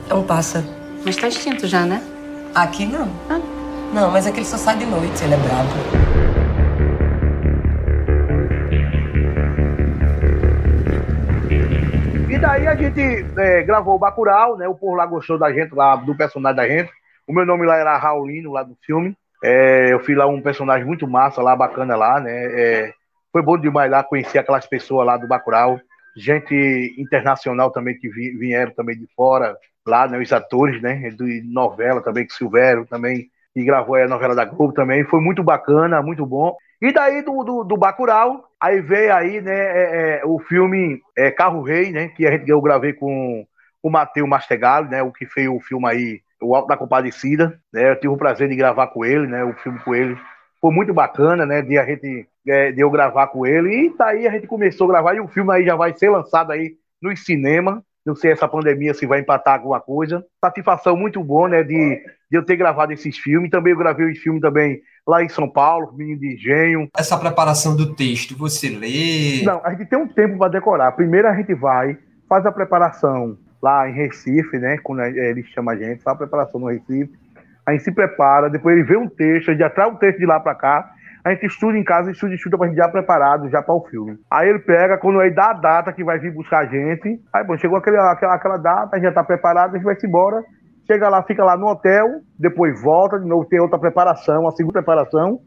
É 0.08 0.14
um 0.14 0.24
pássaro. 0.24 0.66
Mas 1.04 1.16
tá 1.16 1.28
extinto 1.28 1.66
já, 1.66 1.86
né? 1.86 2.04
Aqui 2.54 2.86
não. 2.86 3.10
Ah. 3.30 3.42
Não, 3.92 4.12
mas 4.12 4.28
é 4.28 4.32
que 4.32 4.40
ele 4.40 4.46
só 4.46 4.58
sai 4.58 4.78
de 4.78 4.86
noite, 4.86 5.24
ele 5.24 5.34
é 5.34 5.38
bravo. 5.38 6.25
E 12.36 12.38
daí 12.38 12.68
a 12.68 12.76
gente 12.76 13.00
é, 13.38 13.64
gravou 13.64 13.96
o 13.96 13.98
Bacurau, 13.98 14.58
né? 14.58 14.68
O 14.68 14.76
povo 14.76 14.94
lá 14.94 15.06
gostou 15.06 15.40
da 15.40 15.54
gente, 15.54 15.74
lá, 15.74 15.96
do 15.96 16.14
personagem 16.14 16.58
da 16.58 16.68
gente. 16.68 16.92
O 17.26 17.32
meu 17.32 17.46
nome 17.46 17.66
lá 17.66 17.78
era 17.78 17.98
Raulino, 17.98 18.52
lá 18.52 18.62
do 18.62 18.76
filme. 18.86 19.16
É, 19.42 19.94
eu 19.94 20.02
fiz 20.02 20.18
lá 20.18 20.28
um 20.28 20.42
personagem 20.42 20.86
muito 20.86 21.08
massa 21.08 21.42
lá, 21.42 21.56
bacana 21.56 21.96
lá, 21.96 22.20
né? 22.20 22.32
É, 22.34 22.94
foi 23.32 23.42
bom 23.42 23.58
demais 23.58 23.90
lá 23.90 24.04
conhecer 24.04 24.38
aquelas 24.38 24.68
pessoas 24.68 25.08
lá 25.08 25.16
do 25.16 25.30
Bacurau. 25.30 25.80
Gente 26.14 26.94
internacional 26.98 27.72
também 27.72 27.98
que 27.98 28.10
vi, 28.10 28.32
vieram 28.32 28.74
também 28.74 28.98
de 28.98 29.08
fora, 29.16 29.56
lá, 29.88 30.06
né? 30.06 30.20
Os 30.20 30.34
atores, 30.34 30.82
né? 30.82 31.10
De 31.12 31.42
novela 31.42 32.02
também, 32.02 32.28
que 32.28 32.34
Silvério 32.34 32.86
também, 32.86 33.30
que 33.54 33.64
gravou 33.64 33.96
a 33.96 34.10
novela 34.10 34.36
da 34.36 34.44
Globo 34.44 34.74
também. 34.74 35.06
Foi 35.06 35.22
muito 35.22 35.42
bacana, 35.42 36.02
muito 36.02 36.26
bom. 36.26 36.54
E 36.82 36.92
daí 36.92 37.22
do, 37.22 37.46
do, 37.46 37.64
do 37.64 37.78
Bacurau, 37.78 38.45
aí 38.62 38.82
veio 38.82 39.14
aí, 39.14 39.42
né, 39.42 39.54
é, 39.54 40.20
é, 40.20 40.26
o 40.26 40.40
filme 40.40 41.02
é, 41.18 41.32
Carro 41.32 41.62
Rei, 41.62 41.92
né, 41.92 42.08
que 42.10 42.26
a 42.26 42.32
gente, 42.32 42.50
eu 42.50 42.62
gravei 42.62 42.94
com 42.94 43.46
o 43.82 43.90
Matheus 43.90 44.28
Mastegali, 44.28 44.90
né, 44.90 45.04
o 45.04 45.12
que 45.12 45.26
fez 45.26 45.48
o 45.48 45.60
filme 45.60 45.88
aí, 45.88 46.22
O 46.42 46.56
Alto 46.56 46.68
da 46.68 46.78
Compadecida, 46.78 47.60
né, 47.74 47.92
eu 47.92 47.96
tive 47.96 48.14
o 48.14 48.18
prazer 48.18 48.50
de 48.50 48.56
gravar 48.56 48.88
com 48.88 49.06
ele, 49.06 49.28
né, 49.28 49.44
o 49.44 49.54
filme 49.54 49.80
com 49.80 49.94
ele. 49.94 50.18
Foi 50.60 50.74
muito 50.74 50.94
bacana, 50.94 51.46
né, 51.46 51.62
de 51.62 51.78
a 51.78 51.86
gente, 51.86 52.28
é, 52.48 52.72
de 52.72 52.82
eu 52.82 52.90
gravar 52.90 53.28
com 53.28 53.46
ele, 53.46 53.88
e 53.88 53.98
daí 53.98 54.28
a 54.28 54.32
gente 54.32 54.48
começou 54.48 54.86
a 54.86 54.94
gravar, 54.94 55.16
e 55.16 55.20
o 55.20 55.28
filme 55.28 55.54
aí 55.54 55.66
já 55.66 55.76
vai 55.76 55.94
ser 55.96 56.10
lançado 56.10 56.52
aí 56.52 56.76
no 57.02 57.16
cinema, 57.16 57.84
não 58.06 58.16
sei 58.16 58.32
essa 58.32 58.48
pandemia 58.48 58.94
se 58.94 59.06
vai 59.06 59.20
empatar 59.20 59.56
alguma 59.56 59.82
coisa. 59.82 60.24
Satisfação 60.40 60.96
muito 60.96 61.24
boa, 61.24 61.50
né, 61.50 61.64
de, 61.64 62.02
de 62.30 62.38
eu 62.38 62.46
ter 62.46 62.56
gravado 62.56 62.94
esses 62.94 63.18
filmes. 63.18 63.50
Também 63.50 63.74
eu 63.74 63.80
gravei 63.80 64.12
os 64.12 64.20
filmes 64.20 64.42
também 64.42 64.80
lá 65.08 65.24
em 65.24 65.30
São 65.30 65.50
Paulo, 65.50 65.92
Menino 65.96 66.20
de 66.20 66.36
Engenho. 66.36 66.88
Essa 66.96 67.18
preparação 67.18 67.76
do 67.76 67.96
texto, 67.96 68.38
você 68.38 68.70
lê? 68.70 69.44
Não, 69.44 69.60
a 69.64 69.72
gente 69.72 69.88
tem 69.88 69.98
um 69.98 70.08
tempo 70.08 70.38
para 70.38 70.52
decorar. 70.52 70.92
Primeiro 70.92 71.28
a 71.28 71.36
gente 71.36 71.54
vai, 71.56 71.98
faz 72.30 72.46
a 72.46 72.52
preparação 72.52 73.38
lá 73.62 73.90
em 73.90 73.94
Recife, 73.94 74.60
né, 74.60 74.78
quando 74.84 75.02
ele 75.02 75.44
chama 75.46 75.72
a 75.72 75.76
gente, 75.76 76.04
faz 76.04 76.16
a 76.16 76.20
preparação 76.20 76.60
no 76.60 76.68
Recife. 76.68 77.12
A 77.66 77.72
gente 77.72 77.84
se 77.84 77.92
prepara, 77.92 78.48
depois 78.48 78.76
ele 78.76 78.86
vê 78.86 78.96
um 78.96 79.10
texto, 79.10 79.50
a 79.50 79.54
gente 79.54 79.62
já 79.62 79.70
traz 79.72 79.92
o 79.92 79.98
texto 79.98 80.20
de 80.20 80.26
lá 80.28 80.40
para 80.40 80.54
cá, 80.54 80.92
a 81.26 81.32
gente 81.32 81.48
estuda 81.48 81.76
em 81.76 81.84
casa, 81.84 82.12
estuda 82.12 82.34
e 82.34 82.36
estuda 82.36 82.56
pra 82.56 82.68
gente 82.68 82.78
já 82.78 82.88
preparado, 82.88 83.50
já 83.50 83.60
para 83.60 83.74
o 83.74 83.84
filme. 83.90 84.16
Aí 84.32 84.48
ele 84.48 84.60
pega, 84.60 84.96
quando 85.00 85.20
ele 85.24 85.34
dá 85.34 85.50
a 85.50 85.54
data 85.54 85.92
que 85.92 86.04
vai 86.04 86.20
vir 86.20 86.32
buscar 86.32 86.60
a 86.60 86.66
gente, 86.68 87.20
aí, 87.34 87.44
bom, 87.44 87.58
chegou 87.58 87.80
aquele, 87.80 87.98
aquela, 87.98 88.36
aquela 88.36 88.58
data, 88.58 88.90
a 88.94 89.00
gente 89.00 89.08
já 89.08 89.12
tá 89.12 89.24
preparado, 89.24 89.72
a 89.72 89.78
gente 89.78 89.86
vai 89.86 90.00
se 90.00 90.06
embora, 90.06 90.44
chega 90.86 91.10
lá, 91.10 91.24
fica 91.24 91.44
lá 91.44 91.58
no 91.58 91.66
hotel, 91.66 92.22
depois 92.38 92.80
volta, 92.80 93.20
de 93.20 93.28
novo 93.28 93.44
tem 93.46 93.60
outra 93.60 93.80
preparação, 93.80 94.48
a 94.48 94.52
segunda 94.52 94.84
preparação, 94.84 95.40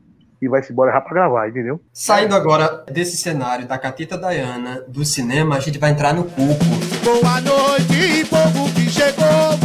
e 0.43 0.49
vai 0.49 0.65
se 0.65 0.73
embora 0.73 0.91
já 0.91 1.01
pra 1.01 1.15
gravar, 1.15 1.49
entendeu? 1.49 1.81
Saindo 1.93 2.35
agora 2.35 2.85
desse 2.93 3.17
cenário 3.17 3.69
da 3.69 3.79
Catita 3.79 4.19
Dayana, 4.19 4.83
do 4.89 5.05
cinema, 5.05 5.57
a 5.57 5.61
gente 5.61 5.79
vai 5.79 5.93
entrar 5.93 6.13
no 6.13 6.25
corpo. 6.25 6.65
Boa 7.05 7.41
noite, 7.41 8.25
povo 8.29 8.75
que 8.75 8.91
chegou. 8.91 9.59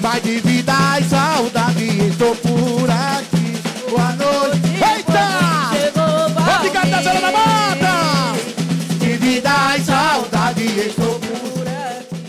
Vai 0.00 0.20
de 0.20 0.40
vida 0.40 0.72
e 1.00 1.04
saudade, 1.04 2.08
estou 2.08 2.34
por 2.34 2.51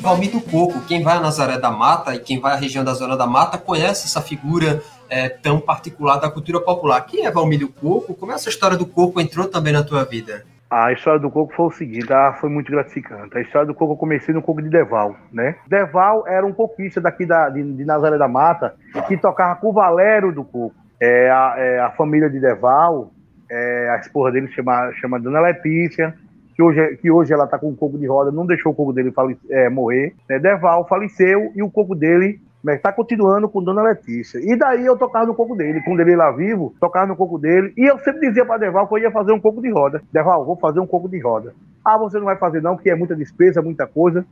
Valmir 0.04 0.32
do 0.32 0.42
Coco, 0.42 0.82
quem 0.86 1.02
vai 1.02 1.16
a 1.16 1.22
Nazaré 1.22 1.58
da 1.58 1.72
Mata 1.72 2.14
e 2.14 2.20
quem 2.20 2.38
vai 2.38 2.52
à 2.52 2.56
região 2.58 2.84
da 2.84 2.94
Zona 2.94 3.16
da 3.16 3.26
Mata 3.26 3.58
conhece 3.58 4.06
essa 4.06 4.22
figura 4.22 4.82
é, 5.10 5.30
tão 5.30 5.62
particular 5.62 6.18
da 6.18 6.30
cultura 6.30 6.60
popular. 6.60 7.00
Quem 7.06 7.26
é 7.26 7.32
Valmir 7.32 7.60
do 7.60 7.70
Coco? 7.70 8.14
Como 8.14 8.34
essa 8.34 8.50
história 8.50 8.76
do 8.76 8.86
Coco 8.86 9.22
entrou 9.22 9.48
também 9.48 9.72
na 9.72 9.82
tua 9.82 10.04
vida? 10.04 10.44
A 10.70 10.92
história 10.92 11.20
do 11.20 11.30
coco 11.30 11.54
foi 11.54 11.68
o 11.68 11.72
seguinte, 11.72 12.12
ah, 12.12 12.36
foi 12.42 12.50
muito 12.50 12.72
gratificante. 12.72 13.38
A 13.38 13.42
história 13.42 13.68
do 13.68 13.76
coco 13.76 13.94
eu 13.94 13.98
comecei 13.98 14.34
no 14.34 14.42
coco 14.42 14.60
de 14.60 14.70
Deval, 14.70 15.16
né? 15.32 15.56
Deval 15.68 16.28
era 16.28 16.44
um 16.44 16.52
coquista 16.52 17.00
daqui 17.00 17.28
da, 17.28 17.48
de, 17.48 17.62
de 17.62 17.86
Nazaré 17.86 18.18
da 18.18 18.28
Mata 18.28 18.74
que 19.08 19.16
tocava 19.16 19.56
com 19.58 19.70
o 19.70 19.74
Valério 19.74 20.32
do 20.32 20.44
Coco. 20.44 20.74
É, 21.00 21.30
a, 21.30 21.54
é, 21.58 21.80
a 21.80 21.92
família 21.92 22.28
de 22.28 22.40
Deval, 22.40 23.12
é, 23.52 23.90
a 23.92 24.00
esposa 24.00 24.32
dele 24.32 24.48
chama, 24.48 24.92
chama 25.00 25.20
Dona 25.20 25.42
Letícia, 25.42 26.16
que 26.56 26.62
hoje, 26.62 26.98
que 26.98 27.12
hoje 27.12 27.34
ela 27.34 27.48
tá 27.48 27.58
com 27.58 27.70
o 27.70 27.76
coco 27.76 27.98
de 27.98 28.06
roda, 28.06 28.32
não 28.32 28.46
deixou 28.46 28.72
o 28.72 28.76
coco 28.76 28.94
dele 28.94 29.12
fale, 29.12 29.38
é, 29.50 29.70
morrer. 29.70 30.14
Né? 30.30 30.40
Deval 30.40 30.88
faleceu 30.88 31.52
e 31.56 31.64
o 31.64 31.70
coco 31.70 31.96
dele 31.96 32.40
mas 32.64 32.82
tá 32.82 32.94
continuando 32.94 33.50
com 33.50 33.62
Dona 33.62 33.84
Letícia. 33.84 34.40
E 34.40 34.56
daí 34.56 34.86
eu 34.86 34.98
tocava 34.98 35.26
no 35.26 35.36
coco 35.36 35.54
dele. 35.54 35.82
Quando 35.84 36.00
ele 36.00 36.16
lá 36.16 36.32
vivo, 36.32 36.74
tocava 36.80 37.08
no 37.08 37.16
coco 37.16 37.38
dele. 37.38 37.74
E 37.76 37.84
eu 37.84 38.00
sempre 38.00 38.22
dizia 38.30 38.46
pra 38.46 38.58
Deval 38.58 38.88
que 38.88 38.94
eu 38.94 39.00
ia 39.00 39.12
fazer 39.12 39.34
um 39.34 39.40
coco 39.40 39.62
de 39.62 39.70
roda. 39.70 40.02
Deval, 40.14 40.46
vou 40.46 40.56
fazer 40.56 40.80
um 40.80 40.88
coco 40.88 41.10
de 41.10 41.20
roda. 41.20 41.54
Ah, 41.84 41.98
você 41.98 42.18
não 42.18 42.26
vai 42.26 42.38
fazer 42.38 42.62
não, 42.62 42.76
porque 42.76 42.90
é 42.90 42.96
muita 42.96 43.18
despesa, 43.18 43.62
muita 43.62 43.86
coisa. 43.86 44.26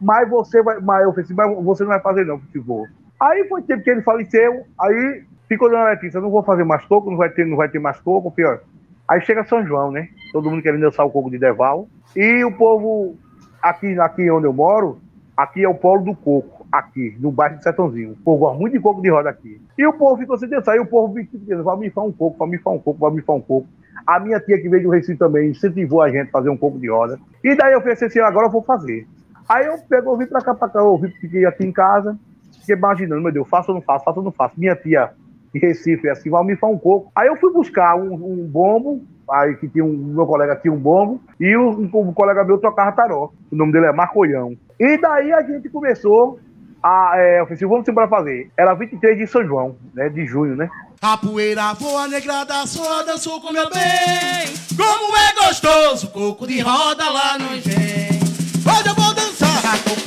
Mas 0.00 0.28
você 0.28 0.60
vai. 0.64 0.80
Mas 0.80 1.04
eu 1.04 1.10
falei 1.10 1.24
assim, 1.24 1.34
mas 1.34 1.64
você 1.64 1.84
não 1.84 1.90
vai 1.90 2.00
fazer 2.00 2.24
não, 2.26 2.40
por 2.40 2.60
favor. 2.60 2.88
Aí 3.20 3.48
foi 3.48 3.62
tempo 3.62 3.84
que 3.84 3.90
ele 3.90 4.02
faleceu, 4.02 4.64
aí 4.78 5.22
ficou 5.48 5.70
Dona 5.70 5.90
Letícia, 5.90 6.20
não 6.20 6.30
vou 6.30 6.42
fazer 6.42 6.64
mais 6.64 6.84
coco, 6.84 7.08
não 7.08 7.16
vai 7.16 7.30
ter, 7.30 7.46
não 7.46 7.56
vai 7.56 7.68
ter 7.68 7.78
mais 7.78 7.98
coco, 8.00 8.32
pior. 8.32 8.60
Aí 9.08 9.20
chega 9.20 9.44
São 9.44 9.64
João, 9.64 9.90
né? 9.90 10.08
Todo 10.32 10.50
mundo 10.50 10.62
querendo 10.62 10.80
dançar 10.80 11.06
o 11.06 11.10
coco 11.10 11.30
de 11.30 11.38
Deval. 11.38 11.88
E 12.14 12.44
o 12.44 12.52
povo, 12.52 13.16
aqui, 13.62 13.98
aqui 13.98 14.30
onde 14.30 14.46
eu 14.46 14.52
moro, 14.52 14.98
aqui 15.36 15.62
é 15.62 15.68
o 15.68 15.74
polo 15.74 16.02
do 16.02 16.14
coco 16.14 16.66
aqui, 16.72 17.16
no 17.20 17.30
bairro 17.30 17.58
de 17.58 17.62
Sertãozinho. 17.62 18.12
O 18.12 18.16
povo 18.16 18.38
gosta 18.38 18.58
muito 18.58 18.72
de 18.72 18.80
coco 18.80 19.00
de 19.00 19.08
roda 19.08 19.30
aqui. 19.30 19.60
E 19.78 19.86
o 19.86 19.92
povo 19.92 20.16
ficou 20.16 20.36
sem 20.36 20.48
pensar, 20.48 20.76
e 20.76 20.80
o 20.80 20.86
povo 20.86 21.14
dizendo, 21.14 21.62
vai 21.62 21.76
me 21.76 21.90
falar 21.90 22.08
um 22.08 22.12
coco, 22.12 22.38
vai 22.38 22.48
me 22.48 22.58
falar 22.58 22.76
um 22.76 22.80
coco, 22.80 22.98
vai 22.98 23.10
me 23.12 23.22
falar 23.22 23.38
um 23.38 23.42
coco. 23.42 23.68
A 24.06 24.20
minha 24.20 24.40
tia 24.40 24.60
que 24.60 24.68
veio 24.68 24.84
do 24.84 24.90
Recife 24.90 25.18
também 25.18 25.50
incentivou 25.50 26.02
a 26.02 26.10
gente 26.10 26.28
a 26.28 26.32
fazer 26.32 26.50
um 26.50 26.56
coco 26.56 26.78
de 26.78 26.90
roda. 26.90 27.18
E 27.42 27.54
daí 27.54 27.72
eu 27.72 27.80
pensei 27.80 28.08
assim, 28.08 28.20
agora 28.20 28.46
eu 28.46 28.50
vou 28.50 28.62
fazer. 28.62 29.06
Aí 29.48 29.66
eu 29.66 29.78
pego, 29.88 30.16
vim 30.16 30.26
pra 30.26 30.40
cá, 30.40 30.54
pra 30.54 30.68
cá, 30.68 30.80
eu 30.80 31.00
fiquei 31.20 31.46
aqui 31.46 31.64
em 31.64 31.72
casa, 31.72 32.18
fiquei 32.60 32.74
imaginando, 32.74 33.22
meu 33.22 33.32
Deus, 33.32 33.48
faço 33.48 33.70
ou 33.70 33.76
não 33.76 33.82
faço, 33.82 34.04
faço 34.04 34.18
ou 34.18 34.24
não 34.24 34.32
faço. 34.32 34.54
Minha 34.58 34.74
tia 34.74 35.12
de 35.58 35.66
Recife, 35.66 36.08
assim, 36.08 36.30
vai 36.30 36.44
me 36.44 36.56
falar 36.56 36.72
um 36.72 36.78
coco. 36.78 37.10
Aí 37.14 37.28
eu 37.28 37.36
fui 37.36 37.52
buscar 37.52 37.96
um, 37.96 38.14
um 38.14 38.46
bombo, 38.46 39.02
aí 39.30 39.54
que 39.56 39.68
tinha 39.68 39.84
um, 39.84 39.92
meu 39.92 40.26
colega 40.26 40.56
tinha 40.56 40.72
um 40.72 40.78
bombo, 40.78 41.20
e 41.40 41.56
o, 41.56 41.70
um, 41.70 41.90
um 42.08 42.12
colega 42.12 42.44
meu 42.44 42.58
tocava 42.58 42.92
taró. 42.92 43.30
O 43.50 43.56
nome 43.56 43.72
dele 43.72 43.86
é 43.86 43.92
Marcoião. 43.92 44.56
E 44.78 44.98
daí 44.98 45.32
a 45.32 45.42
gente 45.42 45.68
começou 45.68 46.38
a, 46.82 47.12
é, 47.16 47.40
eu 47.40 47.44
falei 47.44 47.56
assim, 47.56 47.66
vamos 47.66 47.88
embora 47.88 48.08
fazer. 48.08 48.50
Era 48.56 48.74
23 48.74 49.18
de 49.18 49.26
São 49.26 49.44
João, 49.44 49.76
né? 49.94 50.08
De 50.08 50.26
junho, 50.26 50.54
né? 50.54 50.68
A 51.00 51.16
poeira 51.16 51.72
voa, 51.74 52.08
negra 52.08 52.44
da 52.44 52.66
sua, 52.66 53.02
dançou 53.04 53.40
com 53.40 53.52
meu 53.52 53.68
bem. 53.70 54.46
Como 54.76 55.16
é 55.16 55.46
gostoso, 55.46 56.08
coco 56.10 56.46
de 56.46 56.60
roda 56.60 57.08
lá 57.10 57.38
no 57.38 57.54
engenho. 57.54 58.20
Hoje 58.66 58.88
eu 58.88 58.94
vou 58.94 59.14
dançar, 59.14 59.82
coco 59.84 60.05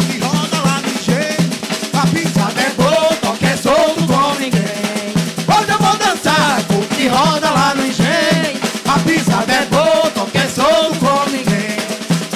de 6.99 7.07
roda 7.07 7.49
lá 7.49 7.73
no 7.75 7.85
engenho. 7.85 8.59
A 8.83 8.99
pisada 8.99 9.53
é 9.53 9.65
boa, 9.67 10.11
toque 10.11 10.37
é 10.37 10.47
solto 10.47 10.99
como 10.99 11.31
ninguém. 11.31 11.79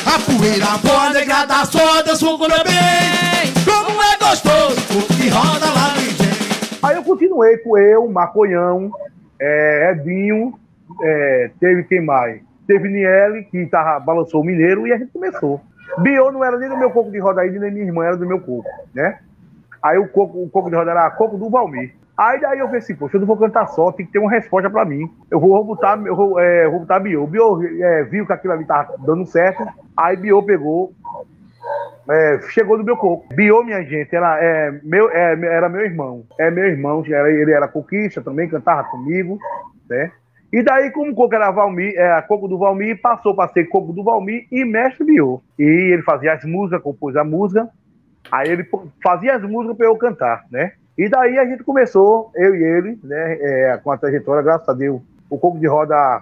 A 0.07 0.15
poeira 0.23 0.77
voa, 0.81 1.09
negra 1.09 1.45
da 1.45 1.65
sua, 1.65 2.01
dançou 2.01 2.37
com 2.37 2.47
meu 2.47 2.63
bem. 2.63 3.51
Como 3.65 4.01
é 4.01 4.17
gostoso, 4.17 4.79
coco 4.87 5.13
de 5.15 5.27
roda 5.27 5.65
lá 5.65 5.95
no 5.95 6.01
engenho. 6.01 6.79
Aí 6.81 6.95
eu 6.95 7.03
continuei 7.03 7.57
com 7.57 7.77
eu, 7.77 8.09
Maconhão, 8.09 8.89
é, 9.37 9.91
Edinho, 9.91 10.57
é, 11.01 11.51
teve 11.59 11.83
quem 11.83 11.99
mais? 11.99 12.41
Teve 12.65 12.87
Niele, 12.87 13.43
que 13.43 13.65
tava, 13.65 13.99
balançou 13.99 14.39
o 14.39 14.45
mineiro, 14.45 14.87
e 14.87 14.93
a 14.93 14.97
gente 14.97 15.11
começou. 15.11 15.59
Biô 15.97 16.31
não 16.31 16.41
era 16.41 16.57
nem 16.57 16.69
do 16.69 16.77
meu 16.77 16.89
coco 16.89 17.11
de 17.11 17.19
ainda, 17.19 17.59
nem 17.59 17.71
minha 17.71 17.85
irmã 17.85 18.05
era 18.05 18.15
do 18.15 18.25
meu 18.25 18.39
coco, 18.39 18.69
né? 18.93 19.19
Aí 19.81 19.97
o 19.97 20.07
coco, 20.07 20.41
o 20.41 20.49
coco 20.49 20.69
de 20.69 20.75
roda 20.77 20.91
era 20.91 21.11
coco 21.11 21.37
do 21.37 21.49
Valmir. 21.49 21.93
Aí 22.15 22.39
daí 22.39 22.59
eu 22.59 22.67
assim, 22.67 22.95
poxa, 22.95 23.17
eu 23.17 23.21
não 23.21 23.27
vou 23.27 23.37
cantar 23.37 23.67
só, 23.67 23.91
tem 23.91 24.05
que 24.05 24.11
ter 24.11 24.19
uma 24.19 24.29
resposta 24.29 24.69
pra 24.69 24.85
mim. 24.85 25.09
Eu 25.31 25.39
vou, 25.39 25.63
botar, 25.63 25.99
eu 26.05 26.15
vou, 26.15 26.39
é, 26.39 26.69
vou 26.69 26.81
botar 26.81 26.99
Biô. 26.99 27.25
Biô 27.25 27.61
é, 27.63 28.03
viu 28.03 28.25
que 28.25 28.33
aquilo 28.33 28.53
ali 28.53 28.65
tava 28.65 28.95
dando 28.99 29.25
certo, 29.25 29.65
aí 29.97 30.15
Biô 30.15 30.43
pegou, 30.43 30.93
é, 32.07 32.39
chegou 32.49 32.77
no 32.77 32.83
meu 32.83 32.95
coco. 32.95 33.33
Biô, 33.33 33.63
minha 33.63 33.81
gente, 33.83 34.15
era, 34.15 34.37
é, 34.39 34.71
meu, 34.83 35.09
é, 35.09 35.31
era 35.43 35.67
meu 35.67 35.81
irmão. 35.81 36.23
É 36.39 36.51
meu 36.51 36.65
irmão, 36.65 37.03
era, 37.07 37.31
ele 37.31 37.51
era 37.51 37.67
coquista 37.67 38.21
também, 38.21 38.47
cantava 38.47 38.83
comigo, 38.89 39.39
né? 39.89 40.11
E 40.51 40.61
daí, 40.61 40.91
como 40.91 41.11
o 41.11 41.15
coco 41.15 41.33
era 41.33 41.49
Valmir, 41.49 41.97
é, 41.97 42.21
coco 42.21 42.47
do 42.47 42.59
Valmir, 42.59 43.01
passou 43.01 43.35
para 43.35 43.51
ser 43.51 43.65
coco 43.65 43.91
do 43.91 44.03
Valmir 44.03 44.45
e 44.51 44.63
mestre 44.63 45.03
Biô. 45.03 45.41
E 45.57 45.63
ele 45.63 46.03
fazia 46.03 46.33
as 46.33 46.45
músicas, 46.45 46.83
compôs 46.83 47.15
a 47.15 47.23
música, 47.23 47.67
aí 48.31 48.49
ele 48.49 48.69
fazia 49.01 49.35
as 49.35 49.41
músicas 49.41 49.75
para 49.75 49.87
eu 49.87 49.97
cantar, 49.97 50.45
né? 50.51 50.73
E 50.97 51.09
daí 51.09 51.39
a 51.39 51.45
gente 51.45 51.63
começou, 51.63 52.31
eu 52.35 52.55
e 52.55 52.63
ele, 52.63 52.99
né, 53.03 53.37
é, 53.41 53.77
com 53.77 53.91
a 53.91 53.97
trajetória, 53.97 54.43
graças 54.43 54.67
a 54.69 54.73
Deus, 54.73 55.01
o 55.29 55.39
Coco 55.39 55.59
de 55.59 55.67
Roda 55.67 56.21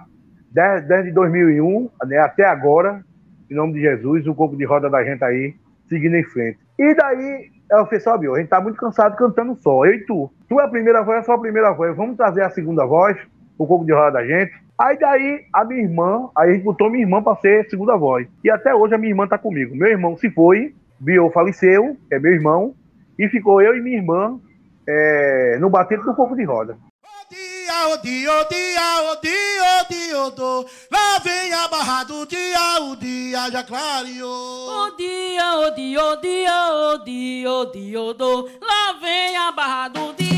desde, 0.50 0.88
desde 0.88 1.12
2001 1.12 1.90
né, 2.06 2.18
até 2.18 2.44
agora, 2.44 3.04
em 3.50 3.54
nome 3.54 3.74
de 3.74 3.80
Jesus, 3.80 4.26
o 4.26 4.34
Coco 4.34 4.56
de 4.56 4.64
Roda 4.64 4.88
da 4.88 5.04
gente 5.04 5.22
aí, 5.22 5.54
seguindo 5.88 6.16
em 6.16 6.24
frente. 6.24 6.58
E 6.78 6.94
daí, 6.94 7.50
eu 7.70 7.84
falei, 7.84 8.00
sabe, 8.00 8.28
a 8.28 8.38
gente 8.38 8.48
tá 8.48 8.60
muito 8.60 8.76
cansado 8.76 9.14
cantando 9.16 9.54
só, 9.56 9.84
eu 9.84 9.94
e 9.94 10.06
tu. 10.06 10.30
Tu 10.48 10.58
é 10.58 10.64
a 10.64 10.68
primeira 10.68 11.02
voz, 11.02 11.26
eu 11.26 11.34
a 11.34 11.38
primeira 11.38 11.72
voz, 11.72 11.94
vamos 11.94 12.16
trazer 12.16 12.42
a 12.42 12.50
segunda 12.50 12.86
voz, 12.86 13.16
o 13.58 13.66
Coco 13.66 13.84
de 13.84 13.92
Roda 13.92 14.12
da 14.12 14.26
gente. 14.26 14.52
Aí 14.78 14.98
daí 14.98 15.44
a 15.52 15.64
minha 15.64 15.82
irmã, 15.82 16.30
aí 16.36 16.50
a 16.50 16.52
gente 16.54 16.64
botou 16.64 16.90
minha 16.90 17.04
irmã 17.04 17.22
pra 17.22 17.36
ser 17.36 17.68
segunda 17.68 17.94
voz. 17.94 18.26
E 18.42 18.50
até 18.50 18.74
hoje 18.74 18.94
a 18.94 18.98
minha 18.98 19.10
irmã 19.10 19.28
tá 19.28 19.36
comigo. 19.36 19.76
Meu 19.76 19.88
irmão 19.88 20.16
se 20.16 20.30
foi, 20.30 20.74
Bio 20.98 21.30
faleceu, 21.30 21.96
é 22.10 22.18
meu 22.18 22.32
irmão, 22.32 22.74
e 23.18 23.28
ficou 23.28 23.60
eu 23.60 23.76
e 23.76 23.80
minha 23.82 23.98
irmã 23.98 24.40
é, 24.86 25.58
no 25.60 25.70
batente 25.70 26.04
do 26.04 26.14
corpo 26.14 26.34
de 26.34 26.44
roda. 26.44 26.76
dia, 27.30 27.88
o 27.88 27.96
dia, 27.98 28.40
o 28.40 28.44
dia, 28.48 29.12
o 29.12 29.20
dia, 29.20 29.80
o 29.80 29.88
dia, 29.88 30.20
o 30.20 30.30
do. 30.30 30.66
Lá 30.90 31.18
vem 31.18 31.52
a 31.52 31.68
barra 31.68 32.04
do 32.04 32.26
dia, 32.26 32.80
o 32.80 32.96
dia 32.96 33.50
já 33.50 33.62
clareou. 33.62 34.86
O 34.86 34.96
dia, 34.96 35.58
o 35.58 35.70
dia, 35.70 36.04
o 36.04 36.16
dia, 36.16 36.72
o 36.72 36.98
dia, 37.04 37.50
o 37.50 37.66
dia, 37.66 38.00
o 38.00 38.14
do. 38.14 38.50
Lá 38.60 38.92
vem 39.00 39.36
a 39.36 39.52
barra 39.52 39.88
do 39.88 40.12
dia, 40.14 40.31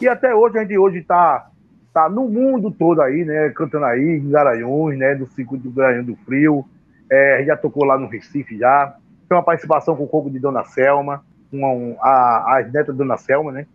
E 0.00 0.08
até 0.08 0.34
hoje 0.34 0.58
a 0.58 0.62
gente 0.62 0.78
hoje 0.78 1.02
tá, 1.02 1.48
tá 1.92 2.08
no 2.08 2.28
mundo 2.28 2.70
todo 2.70 3.00
aí, 3.00 3.24
né? 3.24 3.50
Cantando 3.50 3.86
aí 3.86 4.18
em 4.18 4.30
Garanhuns, 4.30 4.98
né? 4.98 5.14
Do 5.14 5.26
circuito 5.26 5.68
do 5.68 5.74
Garanhuns 5.74 6.06
do 6.06 6.16
Frio. 6.16 6.64
É, 7.10 7.44
já 7.46 7.56
tocou 7.56 7.84
lá 7.84 7.98
no 7.98 8.08
Recife 8.08 8.58
já. 8.58 8.94
Tem 9.28 9.36
uma 9.36 9.42
participação 9.44 9.96
com 9.96 10.04
o 10.04 10.08
coco 10.08 10.30
de 10.30 10.38
Dona 10.38 10.64
Selma, 10.64 11.24
com 11.50 11.58
um, 11.58 11.96
a, 12.00 12.58
as 12.58 12.72
netas 12.72 12.94
da 12.94 13.04
Dona 13.04 13.16
Selma, 13.16 13.50
né? 13.50 13.66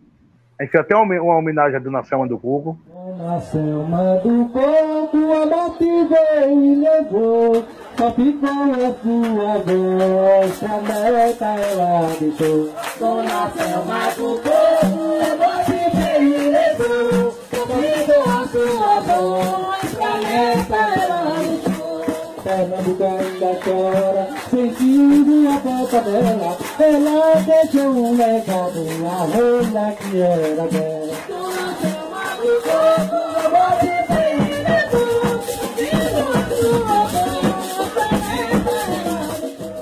A 0.58 0.62
gente 0.62 0.72
fez 0.72 0.84
até 0.84 0.94
uma, 0.94 1.14
uma 1.20 1.36
homenagem 1.36 1.76
à 1.76 1.80
Dona 1.80 2.04
Selma 2.04 2.28
do 2.28 2.38
Coco. 2.38 2.78
Na 3.18 3.40
selma 3.40 4.16
do 4.22 4.48
corpo, 4.50 5.32
a 5.32 5.46
morte 5.46 5.84
veio 5.84 6.64
e 6.64 6.76
levou. 6.76 7.64
Só 7.96 8.12
ficou 8.12 8.48
a 8.48 8.94
sua 9.02 9.58
voz, 9.58 10.58
pra 10.60 10.80
neta 10.80 11.44
ela 11.44 12.06
deixou. 12.20 12.72
Dona 13.00 13.50
Selma 13.50 14.10
do 14.16 14.40
corpo, 14.40 15.02
a 15.20 15.36
morte 15.36 15.71
Só 16.76 17.66
ficou 17.66 18.22
a 18.22 18.48
sua 18.48 19.00
voz, 19.00 19.94
pra 19.94 20.14
neta 20.18 20.76
ela. 20.76 21.22
Pernambuco 22.42 23.04
ainda 23.04 23.60
chora, 23.62 24.28
sentindo 24.50 25.48
a 25.48 25.58
volta 25.58 26.00
dela. 26.00 26.58
Ela 26.80 27.40
deixou 27.42 27.90
um 27.90 28.16
legado, 28.16 28.86
a 29.06 29.24
rola 29.24 29.92
que 29.92 30.20
era 30.20 30.66
dela. 30.68 31.12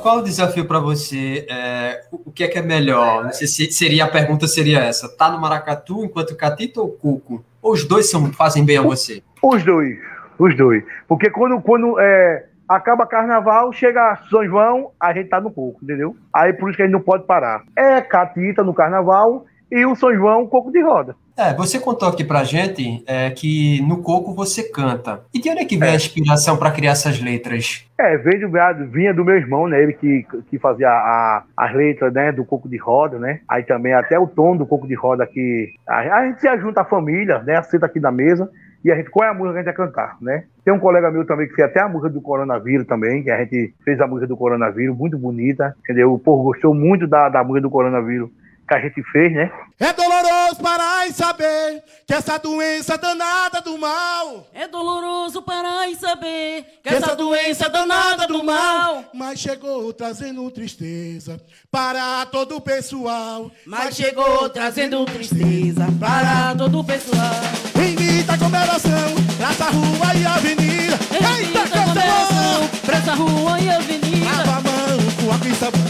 Qual 0.03 0.19
o 0.19 0.23
desafio 0.23 0.67
para 0.67 0.81
você? 0.81 1.47
É, 1.49 2.03
o 2.31 2.33
que 2.33 2.45
é 2.45 2.49
que 2.49 2.59
é 2.59 2.63
melhor? 2.63 3.25
Não 3.25 3.33
sei 3.33 3.49
se 3.49 3.71
seria 3.73 4.05
a 4.05 4.09
pergunta 4.09 4.47
seria 4.47 4.79
essa. 4.79 5.09
Tá 5.09 5.29
no 5.31 5.41
Maracatu 5.41 6.05
enquanto 6.05 6.37
Catita 6.37 6.81
ou 6.81 6.89
Cuco? 6.89 7.45
Ou 7.61 7.73
os 7.73 7.85
dois 7.85 8.09
são, 8.09 8.33
fazem 8.33 8.65
bem 8.65 8.79
a 8.79 8.83
você? 8.83 9.21
Os 9.43 9.65
dois, 9.65 9.99
os 10.39 10.57
dois. 10.57 10.85
Porque 11.09 11.29
quando, 11.29 11.61
quando 11.61 11.99
é, 11.99 12.47
acaba 12.69 13.05
carnaval, 13.05 13.73
chega 13.73 14.17
São 14.31 14.45
João, 14.47 14.93
a 15.01 15.13
gente 15.13 15.29
tá 15.29 15.41
no 15.41 15.51
coco, 15.51 15.81
entendeu? 15.83 16.17
Aí 16.33 16.53
por 16.53 16.71
isso 16.71 16.77
que 16.77 16.83
a 16.83 16.87
gente 16.87 16.95
não 16.95 17.01
pode 17.01 17.25
parar. 17.25 17.65
É 17.77 18.01
Catita 18.01 18.63
no 18.63 18.73
carnaval 18.73 19.45
e 19.69 19.85
o 19.85 19.97
São 19.97 20.15
João, 20.15 20.47
coco 20.47 20.71
de 20.71 20.81
roda. 20.81 21.17
É, 21.41 21.55
você 21.55 21.81
contou 21.81 22.07
aqui 22.07 22.23
pra 22.23 22.45
gente 22.45 23.03
é, 23.07 23.31
que 23.31 23.81
no 23.89 24.03
Coco 24.03 24.35
você 24.35 24.63
canta. 24.63 25.23
E 25.33 25.41
de 25.41 25.49
onde 25.49 25.61
é 25.61 25.65
que 25.65 25.79
vem 25.79 25.89
a 25.89 25.95
inspiração 25.95 26.55
para 26.59 26.71
criar 26.71 26.91
essas 26.91 27.19
letras? 27.19 27.89
É, 27.99 28.19
veio 28.19 28.47
do, 28.47 28.91
vinha 28.91 29.15
do 29.15 29.25
meu 29.25 29.37
irmão, 29.37 29.67
né? 29.67 29.83
Ele 29.83 29.95
que, 29.95 30.27
que 30.51 30.59
fazia 30.59 30.91
a, 30.91 31.43
as 31.57 31.75
letras 31.75 32.13
né, 32.13 32.31
do 32.31 32.45
coco 32.45 32.69
de 32.69 32.77
roda, 32.77 33.19
né? 33.19 33.41
Aí 33.49 33.63
também 33.63 33.95
até 33.95 34.19
o 34.19 34.27
tom 34.27 34.55
do 34.55 34.67
coco 34.67 34.87
de 34.87 34.95
roda 34.95 35.27
que. 35.27 35.73
A, 35.89 36.19
a 36.19 36.27
gente 36.27 36.43
se 36.43 36.59
junta 36.59 36.83
a 36.83 36.85
família, 36.85 37.39
né? 37.39 37.63
Senta 37.63 37.87
aqui 37.87 38.01
na 38.01 38.13
mesa 38.13 38.51
e 38.85 38.93
a 38.93 38.97
gente, 38.97 39.09
qual 39.09 39.27
é 39.27 39.31
a 39.31 39.35
música 39.35 39.53
que 39.53 39.59
a 39.59 39.63
gente 39.63 39.77
vai 39.77 39.87
cantar, 39.87 40.19
né? 40.21 40.45
Tem 40.63 40.75
um 40.75 40.79
colega 40.79 41.11
meu 41.11 41.25
também 41.25 41.49
que 41.49 41.55
fez 41.55 41.69
até 41.69 41.81
a 41.81 41.89
música 41.89 42.11
do 42.11 42.21
coronavírus 42.21 42.87
também, 42.87 43.23
que 43.23 43.31
a 43.31 43.39
gente 43.39 43.75
fez 43.83 43.99
a 43.99 44.07
música 44.07 44.27
do 44.27 44.37
coronavírus, 44.37 44.95
muito 44.95 45.17
bonita, 45.17 45.75
entendeu? 45.85 46.13
O 46.13 46.19
povo 46.19 46.43
gostou 46.43 46.75
muito 46.75 47.07
da, 47.07 47.31
da 47.31 47.43
música 47.43 47.63
do 47.63 47.71
coronavírus 47.71 48.29
que 48.69 48.75
a 48.75 48.81
gente 48.81 49.03
fez, 49.11 49.33
né? 49.33 49.51
É 49.83 49.95
doloroso 49.95 50.57
parar 50.57 51.09
e 51.09 51.13
saber 51.15 51.83
que 52.07 52.13
essa 52.13 52.39
doença 52.39 52.99
danada 52.99 53.63
do 53.63 53.79
mal. 53.79 54.47
É 54.53 54.69
doloroso 54.69 55.41
parar 55.41 55.89
e 55.89 55.97
saber 55.97 56.81
que 56.83 56.91
essa 56.91 57.17
doença 57.17 57.67
danada 57.71 58.27
do 58.27 58.45
mal. 58.45 59.05
Mas 59.15 59.41
chegou 59.41 59.91
trazendo 59.95 60.51
tristeza 60.51 61.41
para 61.71 62.27
todo 62.27 62.57
o 62.57 62.61
pessoal. 62.61 63.51
Mas 63.65 63.97
chegou 63.97 64.51
trazendo 64.51 65.03
tristeza 65.07 65.87
para 65.99 66.55
todo 66.59 66.81
o 66.81 66.85
pessoal. 66.85 67.41
Invita 67.75 68.35
aglomeração, 68.35 69.15
praça, 69.39 69.71
rua 69.71 70.15
e 70.15 70.27
avenida. 70.27 70.99
Eita, 71.11 71.63
aglomeração, 71.63 72.69
praça, 72.85 73.15
rua 73.15 73.59
e 73.59 73.71
avenida. 73.71 74.27
Lava 74.27 74.59
a 74.59 74.61
mão 74.61 74.99
com 75.25 75.33
água 75.33 75.49
e 75.49 75.55
sabão. 75.55 75.81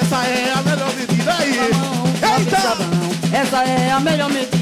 Essa 0.00 0.24
é 0.28 0.50
a 0.50 0.62
melhor 0.62 0.94
medida 0.94 1.34
aí. 1.34 1.58
Eita! 1.58 2.93
É 3.62 3.92
a 3.92 4.00
melhor 4.00 4.28
medida. 4.28 4.54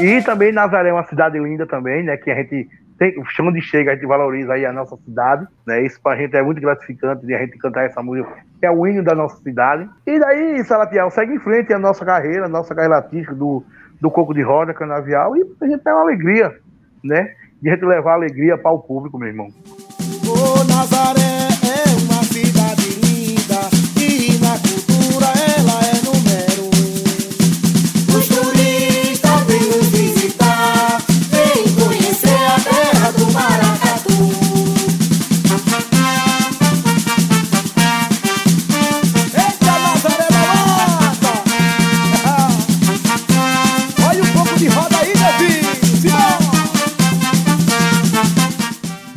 E 0.00 0.22
também 0.22 0.52
Nazaré 0.52 0.88
é 0.88 0.92
uma 0.92 1.04
cidade 1.04 1.38
linda 1.38 1.66
também, 1.66 2.02
né? 2.02 2.16
Que 2.16 2.30
a 2.30 2.36
gente 2.36 2.68
tem, 2.98 3.18
o 3.18 3.24
chão 3.26 3.52
de 3.52 3.60
chega, 3.60 3.92
a 3.92 3.94
gente 3.94 4.06
valoriza 4.06 4.52
aí 4.52 4.64
a 4.64 4.72
nossa 4.72 4.96
cidade, 5.04 5.46
né? 5.66 5.84
Isso 5.84 6.00
pra 6.00 6.16
gente 6.16 6.34
é 6.36 6.42
muito 6.42 6.60
gratificante 6.60 7.26
de 7.26 7.34
a 7.34 7.38
gente 7.38 7.58
cantar 7.58 7.84
essa 7.84 8.02
música, 8.02 8.32
que 8.58 8.66
é 8.66 8.70
o 8.70 8.86
hino 8.86 9.02
da 9.02 9.14
nossa 9.14 9.36
cidade. 9.42 9.88
E 10.06 10.18
daí, 10.18 10.64
Salatiel, 10.64 11.10
segue 11.10 11.34
em 11.34 11.38
frente 11.38 11.72
a 11.72 11.78
nossa 11.78 12.04
carreira, 12.04 12.46
a 12.46 12.48
nossa 12.48 12.74
carreira 12.74 12.96
artística 12.96 13.34
do, 13.34 13.64
do 14.00 14.10
Coco 14.10 14.32
de 14.32 14.42
Roda, 14.42 14.72
Canavial, 14.72 15.36
e 15.36 15.44
a 15.60 15.66
gente 15.66 15.82
tem 15.82 15.92
uma 15.92 16.02
alegria, 16.02 16.54
né? 17.02 17.34
De 17.60 17.68
a 17.68 17.74
gente 17.74 17.84
levar 17.84 18.14
alegria 18.14 18.56
para 18.56 18.72
o 18.72 18.78
público, 18.78 19.18
meu 19.18 19.28
irmão. 19.28 19.48
Ô 20.26 20.64
Nazaré 20.64 21.43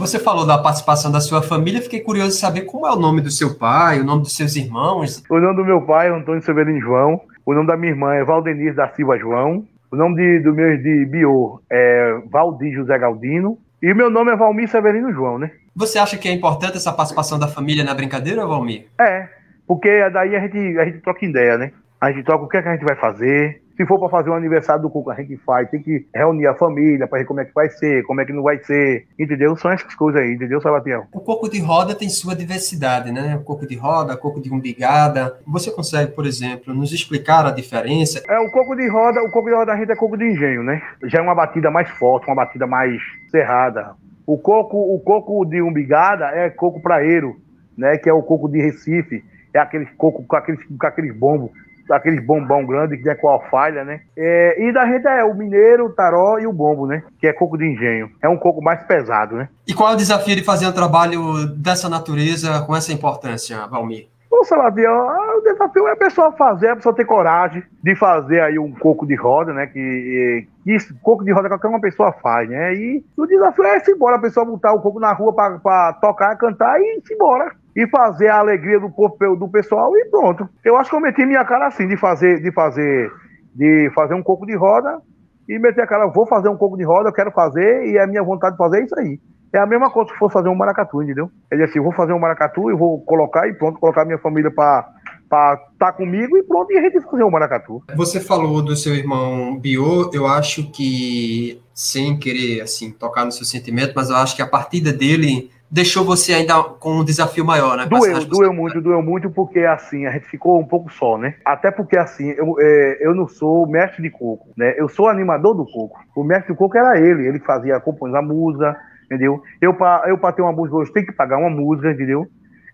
Você 0.08 0.20
falou 0.20 0.47
da 0.47 0.58
participação 0.58 1.12
da 1.12 1.20
sua 1.20 1.41
família, 1.41 1.82
fiquei 1.82 1.99
curioso 1.99 2.30
de 2.30 2.38
saber 2.38 2.62
como 2.62 2.88
é 2.88 2.91
o 2.91 2.95
nome 2.95 3.20
do 3.20 3.30
seu 3.30 3.58
pai, 3.58 3.99
o 3.99 4.05
nome 4.05 4.22
dos 4.22 4.38
seus 4.38 4.55
irmãos. 4.55 5.22
O 5.30 5.38
nome 5.38 5.58
do 5.58 5.66
meu 5.66 5.82
pai 5.82 6.08
é 6.08 6.12
Antônio 6.12 6.41
Severino 6.41 6.80
João. 6.80 7.20
O 7.45 7.53
nome 7.53 7.68
da 7.68 7.76
minha 7.76 7.91
irmã 7.91 8.14
é 8.14 8.24
Valdenise 8.24 8.74
da 8.74 8.88
Silva 8.93 9.18
João. 9.18 9.66
O 9.91 9.97
nome 9.97 10.16
de, 10.16 10.39
do 10.39 10.53
meu 10.53 10.78
de 10.78 11.05
bio 11.08 11.62
é 11.70 12.22
Valdir 12.32 12.74
José 12.74 12.97
Galdino. 12.97 13.58
E 13.82 13.91
o 13.91 13.95
meu 13.97 14.10
nome 14.10 14.32
é 14.32 14.38
Valmir 14.38 14.70
Severino 14.70 15.12
João, 15.12 15.38
né? 15.38 15.51
Você 15.76 15.99
acha 15.99 16.18
que 16.18 16.30
é 16.30 16.32
importante 16.32 16.78
essa 16.78 16.93
participação 16.93 17.38
da 17.38 17.49
família 17.49 17.84
na 17.84 17.93
brincadeira, 17.93 18.47
Valmir? 18.47 18.86
É, 18.97 19.28
porque 19.68 20.10
daí 20.10 20.38
a 20.38 20.39
gente, 20.39 20.80
a 20.80 20.86
gente 20.86 20.99
troca 20.99 21.26
ideia, 21.26 21.58
né? 21.58 21.74
A 21.99 22.14
gente 22.14 22.24
troca 22.24 22.45
o 22.45 22.47
que, 22.47 22.55
é 22.55 22.62
que 22.62 22.70
a 22.70 22.74
gente 22.74 22.86
vai 22.86 22.95
fazer. 22.95 23.62
Se 23.78 23.86
for 23.86 23.99
para 23.99 24.09
fazer 24.09 24.32
um 24.32 24.34
aniversário 24.34 24.82
do 24.82 24.89
Cuco, 24.89 25.11
a 25.11 25.15
gente 25.15 25.38
faz. 25.38 25.69
Tem 25.69 25.80
que 25.80 26.07
reunir 26.13 26.47
a 26.47 26.55
família 26.55 27.07
para 27.07 27.19
ver 27.19 27.25
como 27.25 27.41
é 27.41 27.45
que 27.45 27.53
vai 27.53 27.69
ser, 27.69 28.03
como 28.05 28.19
é 28.19 28.25
que 28.25 28.34
não 28.34 28.41
vai 28.41 28.57
ser. 28.63 29.05
Entendeu? 29.19 29.55
São 29.55 29.71
essas 29.71 29.93
coisas 29.93 30.19
aí, 30.19 30.34
entendeu, 30.34 30.59
Salatiel? 30.59 31.05
O 31.13 31.21
coco 31.21 31.47
de 31.47 31.61
roda 31.61 31.93
tem 31.93 32.09
sua 32.09 32.36
diversidade, 32.36 33.11
né? 33.11 33.36
O 33.36 33.43
coco 33.43 33.67
de 33.67 33.75
roda, 33.75 34.17
coco 34.17 34.41
de 34.41 34.51
umbigada. 34.51 35.39
Você 35.45 35.69
consegue, 35.69 36.11
por 36.13 36.25
exemplo, 36.25 36.73
nos 36.73 36.91
explicar 36.91 37.45
a 37.45 37.51
diferença? 37.51 38.23
É, 38.28 38.39
o 38.39 38.51
coco 38.51 38.75
de 38.75 38.89
roda, 38.89 39.21
o 39.21 39.30
coco 39.30 39.47
de 39.47 39.53
roda 39.53 39.67
da 39.67 39.78
gente 39.78 39.91
é 39.91 39.95
coco 39.95 40.17
de 40.17 40.25
engenho, 40.25 40.63
né? 40.63 40.82
Já 41.03 41.19
é 41.19 41.21
uma 41.21 41.36
batida 41.36 41.69
mais 41.69 41.88
forte, 41.91 42.25
uma 42.25 42.36
batida 42.36 42.65
mais 42.65 42.99
cerrada. 43.30 43.95
O 44.25 44.39
coco, 44.39 44.95
o 44.95 44.99
coco 44.99 45.45
de 45.45 45.61
umbigada 45.61 46.25
é 46.25 46.49
coco 46.49 46.82
praeiro, 46.82 47.39
né? 47.78 47.95
Que 47.99 48.09
é 48.09 48.13
o 48.13 48.23
coco 48.23 48.49
de 48.49 48.59
Recife. 48.59 49.23
É 49.53 49.59
aquele 49.59 49.86
coco 49.97 50.23
com 50.23 50.36
aqueles, 50.36 50.63
com 50.65 50.88
aqueles 50.88 51.15
bombos, 51.15 51.51
aqueles 51.91 52.25
bombão 52.25 52.65
grande 52.65 52.97
que 52.97 53.09
é 53.09 53.15
com 53.15 53.27
alfalha, 53.27 53.83
né? 53.83 54.01
É, 54.15 54.63
e 54.63 54.71
da 54.71 54.85
gente 54.85 55.07
é 55.07 55.23
o 55.23 55.33
mineiro, 55.33 55.85
o 55.85 55.93
taró 55.93 56.39
e 56.39 56.47
o 56.47 56.53
bombo, 56.53 56.85
né? 56.85 57.03
Que 57.19 57.27
é 57.27 57.33
coco 57.33 57.57
de 57.57 57.65
engenho. 57.65 58.09
É 58.21 58.27
um 58.27 58.38
coco 58.38 58.61
mais 58.61 58.83
pesado, 58.83 59.35
né? 59.35 59.49
E 59.67 59.73
qual 59.73 59.91
é 59.91 59.93
o 59.93 59.97
desafio 59.97 60.35
de 60.35 60.43
fazer 60.43 60.67
um 60.67 60.71
trabalho 60.71 61.47
dessa 61.55 61.89
natureza 61.89 62.61
com 62.61 62.75
essa 62.75 62.91
importância, 62.91 63.67
Valmir? 63.67 64.07
Ô, 64.29 64.43
Salatiel, 64.43 64.93
o 65.38 65.41
desafio 65.41 65.88
é 65.88 65.93
a 65.93 65.95
pessoa 65.95 66.31
fazer, 66.33 66.69
a 66.69 66.75
pessoa 66.75 66.93
ter 66.93 67.05
coragem 67.05 67.63
de 67.81 67.95
fazer 67.95 68.41
aí 68.41 68.59
um 68.59 68.71
coco 68.73 69.07
de 69.07 69.15
roda, 69.15 69.53
né? 69.53 69.67
Que, 69.67 70.45
que 70.63 70.75
isso, 70.75 70.93
coco 71.01 71.23
de 71.23 71.31
roda 71.31 71.47
qualquer 71.47 71.69
uma 71.69 71.79
pessoa 71.79 72.11
faz, 72.11 72.49
né? 72.49 72.75
E 72.75 73.03
o 73.15 73.25
desafio 73.25 73.63
é 73.63 73.79
se 73.79 73.91
embora, 73.91 74.17
a 74.17 74.21
pessoa 74.21 74.45
botar 74.45 74.73
o 74.73 74.81
coco 74.81 74.99
na 74.99 75.13
rua 75.13 75.33
para 75.33 75.93
tocar, 75.93 76.35
cantar 76.35 76.79
e 76.81 77.01
se 77.05 77.13
embora. 77.13 77.51
E 77.78 77.88
fazer 77.88 78.28
a 78.28 78.39
alegria 78.39 78.80
do 78.80 78.89
povo, 78.89 79.36
do 79.36 79.47
pessoal 79.47 79.95
e 79.95 80.05
pronto. 80.05 80.49
Eu 80.65 80.75
acho 80.78 80.89
que 80.89 80.95
eu 80.95 80.99
meti 80.99 81.23
minha 81.25 81.45
cara 81.45 81.67
assim, 81.67 81.88
de 81.88 81.95
fazer, 81.95 82.41
de 82.41 82.51
fazer, 82.51 83.11
de 83.53 83.91
fazer 83.93 84.15
um 84.15 84.23
coco 84.23 84.47
de 84.47 84.55
roda 84.55 84.99
e 85.47 85.57
meter 85.57 85.82
a 85.82 85.88
cara, 85.88 86.07
vou 86.07 86.28
fazer 86.28 86.49
um 86.49 86.57
coco 86.57 86.75
de 86.75 86.84
roda, 86.84 87.09
eu 87.09 87.13
quero 87.13 87.32
fazer, 87.32 87.88
e 87.88 87.97
a 87.97 88.05
minha 88.05 88.21
vontade 88.21 88.53
de 88.53 88.57
fazer 88.57 88.82
é 88.82 88.84
isso 88.84 88.99
aí. 88.99 89.19
É 89.53 89.59
a 89.59 89.65
mesma 89.65 89.89
coisa 89.89 90.11
se 90.11 90.17
for 90.17 90.30
fazer 90.30 90.49
um 90.49 90.55
maracatu, 90.55 91.01
entendeu? 91.01 91.32
Ele 91.49 91.63
assim, 91.63 91.80
vou 91.80 91.93
fazer 91.93 92.11
um 92.11 92.19
maracatu 92.19 92.69
e 92.69 92.75
vou 92.75 92.99
colocar 93.01 93.47
e 93.47 93.53
pronto, 93.53 93.80
colocar 93.80 94.03
minha 94.03 94.17
família 94.17 94.51
para 94.51 94.89
estar 95.23 95.57
tá 95.80 95.91
comigo 95.93 96.38
e 96.38 96.43
pronto, 96.43 96.71
e 96.71 96.78
a 96.78 96.82
gente 96.82 96.99
fazer 97.01 97.23
um 97.23 97.32
maracatu. 97.32 97.82
Você 97.95 98.19
falou 98.19 98.61
do 98.61 98.75
seu 98.75 98.93
irmão 98.93 99.57
Bio, 99.57 100.11
eu 100.13 100.28
acho 100.28 100.69
que, 100.69 101.61
sem 101.73 102.17
querer, 102.19 102.61
assim, 102.61 102.91
tocar 102.91 103.23
no 103.23 103.32
seu 103.32 103.45
sentimento, 103.45 103.93
mas 103.95 104.09
eu 104.09 104.17
acho 104.17 104.36
que 104.36 104.41
a 104.41 104.47
partida 104.47 104.91
dele 104.91 105.49
deixou 105.70 106.03
você 106.03 106.34
ainda 106.34 106.63
com 106.63 106.99
um 106.99 107.03
desafio 107.03 107.45
maior, 107.45 107.78
né? 107.78 107.86
Doeu, 107.86 108.26
doeu 108.26 108.53
muito, 108.53 108.82
doeu 108.82 109.01
muito, 109.01 109.30
porque 109.30 109.59
assim, 109.59 110.05
a 110.05 110.11
gente 110.11 110.28
ficou 110.28 110.59
um 110.59 110.65
pouco 110.65 110.91
só, 110.91 111.18
né? 111.18 111.36
Até 111.45 111.72
porque 111.72 111.97
assim, 111.97 112.30
eu, 112.30 112.55
é, 112.59 112.97
eu 113.01 113.13
não 113.13 113.28
sou 113.28 113.68
mestre 113.68 114.01
de 114.01 114.09
coco, 114.09 114.49
né? 114.57 114.74
Eu 114.78 114.88
sou 114.88 115.07
animador 115.07 115.53
do 115.55 115.65
coco. 115.65 115.99
O 116.15 116.24
mestre 116.24 116.53
do 116.53 116.57
coco 116.57 116.78
era 116.78 116.99
ele, 116.99 117.28
ele 117.28 117.39
fazia, 117.39 117.80
compõe 117.80 118.15
a 118.15 118.22
música, 118.22 118.78
entendeu? 119.05 119.41
Eu, 119.61 119.74
para 119.74 120.09
eu, 120.09 120.18
pra 120.18 120.32
ter 120.32 120.41
uma 120.41 120.53
música 120.53 120.78
hoje, 120.78 120.93
tenho 120.93 121.05
que 121.05 121.11
pagar 121.11 121.38
uma 121.38 121.49
música, 121.49 121.91
entendeu? 121.91 122.28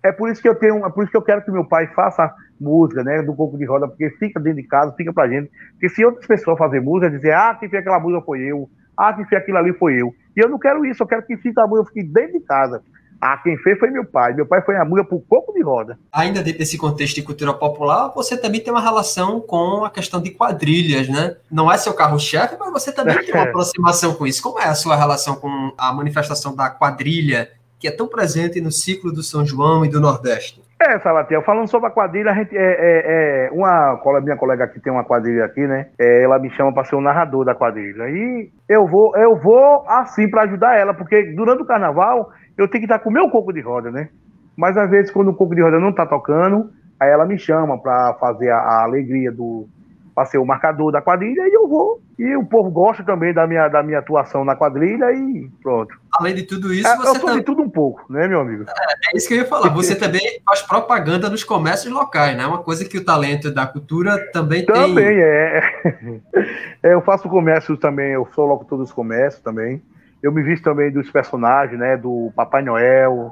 É 0.04 0.12
por 0.12 0.30
isso 0.30 0.41
que 0.41 0.50
eu 0.50 0.56
tenho, 0.56 0.86
é 0.86 0.89
por 0.89 1.04
isso 1.04 1.12
que 1.12 1.18
eu 1.18 1.22
quero 1.22 1.44
que 1.44 1.52
meu 1.52 1.66
pai 1.66 1.88
faça 1.96 2.32
música, 2.60 3.04
né, 3.04 3.22
do 3.22 3.34
coco 3.34 3.58
de 3.58 3.66
roda, 3.66 3.88
porque 3.88 4.10
fica 4.12 4.39
dentro 4.39 4.62
de 4.62 4.68
casa, 4.68 4.94
fica 4.96 5.14
pra 5.14 5.28
gente. 5.28 5.50
Porque 5.72 5.89
se 5.89 6.04
outras 6.06 6.28
pessoas 6.28 6.58
fazem 6.58 6.82
música, 6.82 7.10
dizer, 7.10 7.34
ah, 7.34 7.56
quem 7.58 7.70
fez 7.70 7.82
aquela 7.82 8.00
música 8.00 8.22
foi 8.26 8.41
eu, 8.41 8.70
ah, 8.98 9.14
quem 9.14 9.26
fez 9.26 9.41
aquilo 9.41 9.58
ali 9.58 9.74
foi 9.74 9.96
eu. 10.02 10.14
E 10.36 10.44
eu 10.44 10.50
não 10.50 10.60
quero 10.60 10.86
isso, 10.86 11.04
eu 11.04 11.08
quero 11.08 11.26
que 11.26 11.38
fique 11.38 11.60
a 11.60 11.68
música 11.68 11.92
fique 11.94 12.04
dentro 12.04 12.40
de 12.40 12.46
casa. 12.46 12.82
Ah, 13.26 13.38
quem 13.38 13.58
fez 13.58 13.80
foi 13.80 13.90
meu 13.90 14.04
pai. 14.04 14.34
Meu 14.34 14.46
pai 14.46 14.62
foi 14.62 14.76
a 14.76 14.84
música 14.84 15.08
pro 15.08 15.20
coco 15.22 15.54
de 15.54 15.64
roda. 15.64 15.98
Ainda 16.12 16.44
dentro 16.44 16.60
desse 16.60 16.78
contexto 16.78 17.16
de 17.16 17.22
cultura 17.22 17.54
popular, 17.54 18.12
você 18.14 18.36
também 18.36 18.60
tem 18.60 18.74
uma 18.74 18.82
relação 18.82 19.40
com 19.40 19.86
a 19.86 19.90
questão 19.90 20.22
de 20.22 20.32
quadrilhas, 20.32 21.08
né? 21.08 21.38
Não 21.50 21.72
é 21.72 21.78
seu 21.78 21.94
carro-chefe, 21.94 22.58
mas 22.60 22.70
você 22.74 22.92
também 22.92 23.18
tem 23.24 23.34
uma 23.34 23.46
aproximação 23.48 24.14
com 24.14 24.28
isso. 24.28 24.44
Como 24.44 24.60
é 24.60 24.66
a 24.66 24.76
sua 24.76 24.98
relação 24.98 25.38
com 25.38 25.74
a 25.78 25.94
manifestação 25.94 26.54
da 26.54 26.70
quadrilha, 26.70 27.50
que 27.80 27.88
é 27.88 27.92
tão 27.92 28.10
presente 28.10 28.60
no 28.60 28.74
ciclo 28.74 29.10
do 29.10 29.24
São 29.24 29.46
João 29.46 29.86
e 29.86 29.88
do 29.88 30.02
Nordeste? 30.02 30.62
É, 30.86 31.00
Salatiel, 31.00 31.42
falando 31.44 31.70
sobre 31.70 31.88
a 31.88 31.92
quadrilha, 31.92 32.32
a 32.32 32.34
gente, 32.34 32.58
é, 32.58 32.62
é, 32.62 33.48
é 33.48 33.52
uma 33.52 33.98
minha 34.22 34.36
colega 34.36 34.66
aqui 34.66 34.82
tem 34.82 34.92
uma 34.92 35.06
quadrilha 35.06 35.46
aqui, 35.46 35.66
né? 35.66 35.88
É, 35.98 36.24
ela 36.24 36.38
me 36.38 36.50
chama 36.50 36.74
para 36.74 36.84
ser 36.84 36.96
o 36.96 37.02
narrador 37.02 37.46
da 37.46 37.56
quadrilha. 37.56 38.10
E 38.10 38.52
eu 38.68 38.86
vou, 38.86 39.16
eu 39.16 39.38
vou 39.38 39.86
assim 39.88 40.30
para 40.30 40.44
ajudar 40.44 40.78
ela, 40.78 40.94
porque 40.94 41.34
durante 41.36 41.62
o 41.62 41.66
carnaval 41.66 42.32
eu 42.58 42.68
tenho 42.68 42.82
que 42.82 42.92
estar 42.92 43.00
com 43.00 43.10
o 43.10 43.14
meu 43.14 43.30
coco 43.30 43.54
de 43.54 43.62
roda, 43.62 43.90
né? 43.92 44.10
Mas 44.58 44.76
às 44.76 44.90
vezes, 44.90 45.10
quando 45.10 45.30
o 45.30 45.34
coco 45.34 45.56
de 45.56 45.62
roda 45.62 45.80
não 45.80 45.90
está 45.90 46.06
tocando, 46.06 46.70
aí 47.00 47.10
ela 47.10 47.26
me 47.26 47.38
chama 47.38 47.82
para 47.82 48.14
fazer 48.16 48.50
a, 48.50 48.58
a, 48.58 48.84
alegria 48.84 49.32
do. 49.32 49.68
Para 50.14 50.26
ser 50.26 50.38
o 50.38 50.45
marcador 50.45 50.91
da 50.91 51.01
quadrilha 51.01 51.47
e 51.47 51.53
eu 51.53 51.68
vou. 51.68 52.01
E 52.20 52.36
o 52.36 52.45
povo 52.45 52.70
gosta 52.70 53.03
também 53.03 53.34
da 53.34 53.47
minha, 53.47 53.68
da 53.68 53.82
minha 53.82 53.99
atuação 53.99 54.45
na 54.45 54.55
quadrilha 54.55 55.11
e 55.11 55.49
pronto. 55.61 55.95
Além 56.14 56.36
de 56.36 56.43
tudo 56.43 56.72
isso, 56.74 56.88
é, 56.88 56.95
você. 56.95 57.18
Eu 57.18 57.22
sou 57.22 57.34
de 57.34 57.41
tudo 57.41 57.64
um 57.64 57.70
pouco, 57.70 58.05
né, 58.11 58.28
meu 58.28 58.41
amigo? 58.41 58.66
É, 58.68 59.11
é 59.14 59.18
isso 59.18 59.28
que 59.28 59.34
eu 59.34 59.39
ia 59.39 59.45
falar. 59.45 59.70
Você 59.74 59.95
também 59.95 60.22
faz 60.45 60.61
propaganda 60.61 61.30
nos 61.30 61.43
comércios 61.43 61.91
locais, 61.91 62.38
né? 62.38 62.45
Uma 62.45 62.59
coisa 62.59 62.86
que 62.86 62.97
o 62.97 63.03
talento 63.03 63.51
da 63.51 63.66
cultura 63.66 64.18
também, 64.32 64.64
também 64.64 64.66
tem. 64.66 64.76
Também, 64.76 65.20
é. 65.20 65.64
é. 66.84 66.93
Eu 66.93 67.01
faço 67.01 67.30
comércio 67.30 67.76
também, 67.78 68.11
eu 68.11 68.28
sou 68.36 68.45
locutor 68.45 68.78
dos 68.78 68.91
comércios 68.91 69.41
também. 69.41 69.82
Eu 70.22 70.32
me 70.32 70.43
visto 70.43 70.64
também 70.64 70.91
dos 70.91 71.09
personagens, 71.09 71.80
né? 71.80 71.95
Do 71.97 72.32
Papai 72.36 72.61
Noel, 72.61 73.32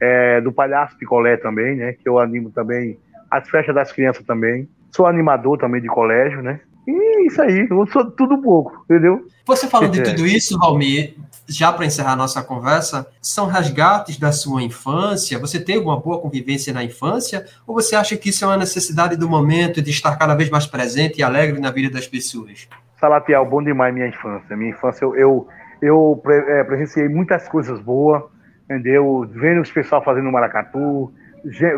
é, 0.00 0.40
do 0.40 0.52
Palhaço 0.52 0.96
Picolé 0.98 1.36
também, 1.36 1.76
né? 1.76 1.92
Que 1.92 2.08
eu 2.08 2.18
animo 2.18 2.50
também 2.50 2.98
as 3.30 3.48
festas 3.48 3.74
das 3.74 3.92
crianças 3.92 4.24
também. 4.24 4.68
Sou 4.90 5.06
animador 5.06 5.58
também 5.58 5.80
de 5.80 5.88
colégio, 5.88 6.42
né? 6.42 6.60
E 6.86 7.26
isso 7.26 7.42
aí, 7.42 7.66
eu 7.70 7.86
sou 7.88 8.10
tudo 8.10 8.38
pouco, 8.38 8.82
entendeu? 8.84 9.26
Você 9.44 9.66
falando 9.66 9.92
de 9.92 10.02
tudo 10.02 10.26
isso, 10.26 10.58
Valmir, 10.58 11.16
já 11.46 11.70
para 11.70 11.84
encerrar 11.84 12.16
nossa 12.16 12.42
conversa, 12.42 13.06
são 13.20 13.46
resgates 13.46 14.18
da 14.18 14.32
sua 14.32 14.62
infância? 14.62 15.38
Você 15.38 15.62
teve 15.62 15.80
uma 15.80 16.00
boa 16.00 16.18
convivência 16.18 16.72
na 16.72 16.82
infância? 16.82 17.44
Ou 17.66 17.74
você 17.74 17.94
acha 17.94 18.16
que 18.16 18.30
isso 18.30 18.42
é 18.42 18.48
uma 18.48 18.56
necessidade 18.56 19.16
do 19.16 19.28
momento 19.28 19.82
de 19.82 19.90
estar 19.90 20.16
cada 20.16 20.34
vez 20.34 20.48
mais 20.48 20.66
presente 20.66 21.18
e 21.18 21.22
alegre 21.22 21.60
na 21.60 21.70
vida 21.70 21.90
das 21.90 22.06
pessoas? 22.06 22.66
Salatiel, 22.98 23.44
bom 23.44 23.62
demais 23.62 23.92
minha 23.92 24.08
infância. 24.08 24.56
Minha 24.56 24.70
infância 24.70 25.04
eu, 25.04 25.14
eu 25.14 25.48
eu 25.80 26.20
é, 26.26 26.64
presenciei 26.64 27.08
muitas 27.08 27.48
coisas 27.48 27.80
boas, 27.80 28.22
entendeu? 28.64 29.28
Vendo 29.30 29.60
os 29.60 29.70
pessoal 29.70 30.02
fazendo 30.02 30.30
maracatu, 30.30 31.12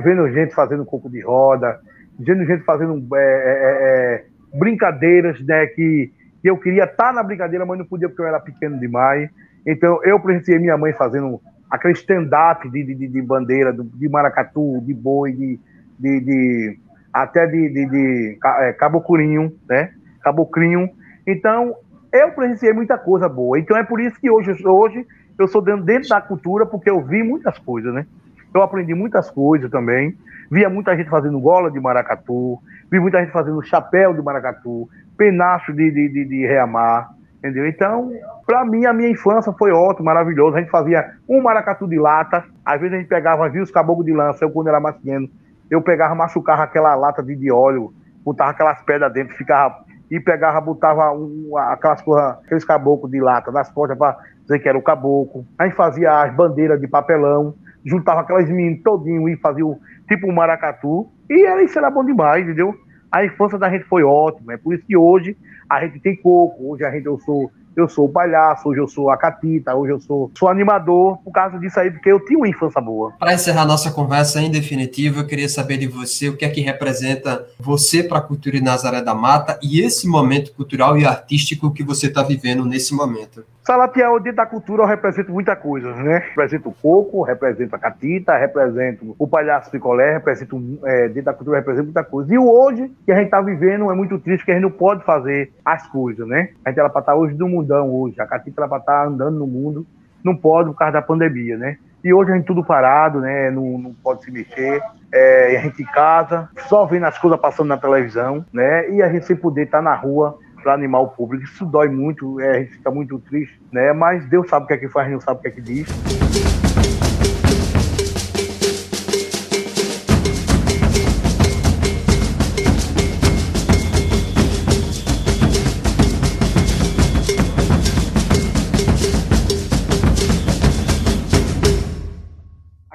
vendo 0.03 0.31
gente 0.33 0.55
fazendo 0.55 0.85
coco 0.85 1.11
de 1.11 1.21
roda, 1.21 1.81
gente 2.25 2.65
fazendo 2.65 3.05
é, 3.15 3.19
é, 3.19 4.25
é, 4.55 4.59
brincadeiras, 4.59 5.41
né? 5.41 5.67
Que, 5.67 6.13
que 6.43 6.51
eu 6.51 6.57
queria 6.57 6.85
estar 6.85 7.13
na 7.13 7.23
brincadeira, 7.23 7.67
mas 7.67 7.79
não 7.79 7.85
podia 7.85 8.09
porque 8.09 8.23
eu 8.23 8.27
era 8.27 8.41
pequeno 8.41 8.79
demais. 8.79 9.31
Então 9.67 10.03
eu 10.05 10.19
presenciei 10.21 10.59
minha 10.59 10.77
mãe 10.77 10.93
fazendo 10.93 11.41
aquele 11.71 11.95
stand-up 11.95 12.69
de, 12.69 12.83
de, 12.83 13.09
de, 13.09 13.23
bandeira, 13.23 13.73
de 13.73 14.09
maracatu, 14.09 14.81
de 14.85 14.93
boi, 14.93 15.33
de, 15.33 15.61
de, 15.99 16.21
de 16.21 16.79
até 17.13 17.47
de, 17.47 17.69
de, 17.69 17.87
de 17.87 18.39
é, 18.45 18.73
cabocrinho, 18.73 19.53
né? 19.69 19.93
Cabocrinho. 20.23 20.91
Então, 21.27 21.77
eu 22.13 22.33
presenciei 22.33 22.73
muita 22.73 22.99
coisa 22.99 23.29
boa. 23.29 23.59
Então 23.59 23.77
é 23.77 23.85
por 23.85 24.01
isso 24.01 24.19
que 24.21 24.31
hoje, 24.31 24.53
hoje 24.67 25.07
eu 25.39 25.47
sou 25.49 25.63
dentro, 25.63 25.85
dentro 25.85 26.09
da 26.09 26.21
cultura, 26.21 26.67
porque 26.67 26.91
eu 26.91 27.01
vi 27.03 27.23
muitas 27.23 27.59
coisas, 27.59 27.93
né? 27.95 28.05
Eu 28.53 28.63
aprendi 28.63 28.95
muitas 28.95 29.31
coisas 29.31 29.71
também. 29.71 30.17
Via 30.51 30.69
muita 30.69 30.97
gente 30.97 31.09
fazendo 31.09 31.39
gola 31.39 31.71
de 31.71 31.79
maracatu, 31.79 32.59
vi 32.91 32.99
muita 32.99 33.21
gente 33.21 33.33
fazendo 33.33 33.63
chapéu 33.63 34.13
de 34.13 34.21
maracatu, 34.21 34.89
penacho 35.17 35.73
de, 35.73 35.91
de, 35.91 36.09
de, 36.09 36.25
de 36.25 36.47
reamar, 36.47 37.11
entendeu? 37.39 37.67
Então, 37.69 38.11
para 38.47 38.65
mim, 38.65 38.85
a 38.85 38.93
minha 38.93 39.11
infância 39.11 39.53
foi 39.53 39.71
ótima, 39.71 40.07
maravilhosa. 40.07 40.57
A 40.57 40.61
gente 40.61 40.71
fazia 40.71 41.13
um 41.29 41.41
maracatu 41.41 41.87
de 41.87 41.99
lata, 41.99 42.45
às 42.65 42.81
vezes 42.81 42.95
a 42.95 42.99
gente 42.99 43.09
pegava, 43.09 43.49
via 43.49 43.63
os 43.63 43.71
caboclos 43.71 44.07
de 44.07 44.13
lança, 44.13 44.45
eu 44.45 44.51
quando 44.51 44.69
era 44.69 44.81
mais 44.81 44.97
pequeno, 44.97 45.29
eu 45.71 45.81
pegava, 45.81 46.15
machucava 46.15 46.65
aquela 46.65 46.95
lata 46.97 47.23
de, 47.23 47.37
de 47.37 47.51
óleo, 47.53 47.93
botava 48.25 48.51
aquelas 48.51 48.83
pedras 48.83 49.13
dentro, 49.13 49.37
ficava 49.37 49.85
e 50.11 50.19
pegava, 50.19 50.61
botava 50.61 51.13
um, 51.13 51.57
aquelas 51.57 52.03
porra, 52.03 52.41
aqueles 52.45 52.65
caboclos 52.65 53.13
de 53.13 53.21
lata 53.21 53.53
nas 53.53 53.71
portas 53.71 53.97
para 53.97 54.19
dizer 54.43 54.59
que 54.59 54.69
era 54.69 54.77
o 54.77 54.83
caboclo. 54.83 55.47
A 55.57 55.65
gente 55.65 55.77
fazia 55.77 56.23
as 56.23 56.35
bandeiras 56.35 56.81
de 56.81 56.89
papelão, 56.89 57.55
juntava 57.85 58.23
aquelas 58.23 58.49
meninas 58.49 58.83
todinho 58.83 59.29
e 59.29 59.37
fazia 59.37 59.65
o, 59.65 59.79
tipo 60.11 60.29
um 60.29 60.35
maracatu. 60.35 61.09
E 61.29 61.47
era, 61.47 61.63
isso 61.63 61.79
era 61.79 61.91
bom 61.91 62.05
demais, 62.05 62.45
entendeu? 62.45 62.75
A 63.11 63.25
infância 63.25 63.57
da 63.57 63.71
gente 63.71 63.85
foi 63.85 64.03
ótima. 64.03 64.55
É 64.55 64.57
por 64.57 64.75
isso 64.75 64.85
que 64.85 64.97
hoje 64.97 65.37
a 65.69 65.85
gente 65.85 66.01
tem 66.01 66.17
coco, 66.17 66.73
hoje 66.73 66.85
a 66.85 66.91
gente 66.91 67.07
eu 67.07 67.19
sou 67.21 67.51
eu 67.77 67.89
sou 67.89 68.07
o 68.07 68.13
palhaço, 68.13 68.69
hoje 68.69 68.81
eu 68.81 68.89
sou 68.89 69.11
a 69.11 69.17
catita, 69.17 69.75
hoje 69.75 69.93
eu 69.93 70.01
sou, 70.01 70.31
sou 70.37 70.49
animador, 70.49 71.19
por 71.19 71.31
causa 71.31 71.59
disso 71.59 71.79
aí, 71.79 71.91
porque 71.91 72.11
eu 72.11 72.23
tinha 72.25 72.39
uma 72.39 72.49
infância 72.49 72.81
boa. 72.81 73.13
Para 73.19 73.33
encerrar 73.33 73.65
nossa 73.65 73.91
conversa, 73.91 74.41
em 74.41 74.51
definitivo, 74.51 75.21
eu 75.21 75.27
queria 75.27 75.49
saber 75.49 75.77
de 75.79 75.87
você 75.87 76.29
o 76.29 76.37
que 76.37 76.45
é 76.45 76.49
que 76.49 76.61
representa 76.61 77.47
você 77.59 78.03
para 78.03 78.19
a 78.19 78.23
cultura 78.23 78.57
de 78.57 78.65
Nazaré 78.65 79.01
da 79.01 79.15
Mata 79.15 79.59
e 79.63 79.81
esse 79.81 80.09
momento 80.09 80.53
cultural 80.53 80.99
e 80.99 81.07
artístico 81.07 81.73
que 81.73 81.85
você 81.85 82.09
está 82.09 82.23
vivendo 82.23 82.65
nesse 82.65 82.95
momento. 82.95 83.45
Salatiel, 83.63 84.19
dentro 84.19 84.37
da 84.37 84.47
cultura, 84.47 84.83
eu 84.83 84.87
represento 84.87 85.31
muita 85.31 85.55
coisa, 85.55 85.93
né? 85.95 86.19
Represento 86.29 86.71
o 86.71 86.73
coco, 86.73 87.23
represento 87.23 87.77
a 87.77 87.79
catita, 87.79 88.37
represento 88.37 89.15
o 89.19 89.29
palhaço 89.29 89.71
picolé, 89.71 90.15
represento, 90.15 90.79
é, 90.85 91.09
dentro 91.09 91.25
da 91.25 91.35
cultura, 91.35 91.59
represento 91.59 91.85
muita 91.85 92.03
coisa. 92.03 92.33
E 92.33 92.39
o 92.39 92.51
hoje 92.51 92.91
que 93.05 93.13
a 93.13 93.17
gente 93.17 93.27
está 93.27 93.41
vivendo 93.41 93.91
é 93.91 93.95
muito 93.95 94.19
triste, 94.19 94.45
que 94.45 94.51
a 94.51 94.55
gente 94.55 94.63
não 94.63 94.71
pode 94.71 95.05
fazer 95.05 95.53
as 95.65 95.87
coisas, 95.89 96.27
né? 96.27 96.51
A 96.65 96.71
gente 96.71 96.81
era 96.81 96.89
para 96.89 97.01
estar 97.01 97.13
tá 97.13 97.19
hoje 97.19 97.37
no 97.37 97.49
mundão 97.49 97.95
hoje, 97.95 98.19
a 98.19 98.27
catita 98.27 98.63
era 98.63 98.69
para 98.69 98.79
estar 98.79 99.03
tá 99.03 99.07
andando 99.07 99.39
no 99.39 99.47
mundo, 99.47 99.87
não 100.25 100.35
pode 100.35 100.71
por 100.71 100.77
causa 100.77 100.95
da 100.95 101.03
pandemia, 101.03 101.59
né? 101.59 101.77
E 102.03 102.15
hoje 102.15 102.33
a 102.33 102.35
gente 102.35 102.47
tudo 102.47 102.65
parado, 102.65 103.21
né? 103.21 103.51
Não, 103.51 103.77
não 103.77 103.95
pode 104.03 104.25
se 104.25 104.31
mexer. 104.31 104.83
É, 105.13 105.59
a 105.59 105.61
gente 105.61 105.83
em 105.83 105.87
casa, 105.87 106.49
só 106.69 106.87
vendo 106.87 107.05
as 107.05 107.19
coisas 107.19 107.39
passando 107.39 107.69
na 107.69 107.77
televisão, 107.77 108.45
né? 108.53 108.89
E 108.91 109.03
a 109.03 109.13
gente 109.13 109.27
sem 109.27 109.37
poder 109.37 109.65
estar 109.65 109.79
tá 109.79 109.83
na 109.83 109.95
rua 109.95 110.39
para 110.63 110.75
animar 110.75 111.01
o 111.01 111.09
público. 111.09 111.45
Isso 111.45 111.65
dói 111.65 111.89
muito, 111.89 112.41
é, 112.41 112.51
a 112.51 112.59
gente 112.61 112.73
fica 112.73 112.91
muito 112.91 113.19
triste, 113.19 113.61
né? 113.73 113.93
Mas 113.93 114.29
Deus 114.29 114.49
sabe 114.49 114.65
o 114.65 114.69
que 114.69 114.75
é 114.75 114.79
que 114.79 114.89
faz, 114.89 115.11
não 115.11 115.21
sabe 115.21 115.41
o 115.41 115.43
que 115.43 115.49
é 115.49 115.51
que 115.51 115.61
diz. 115.61 116.20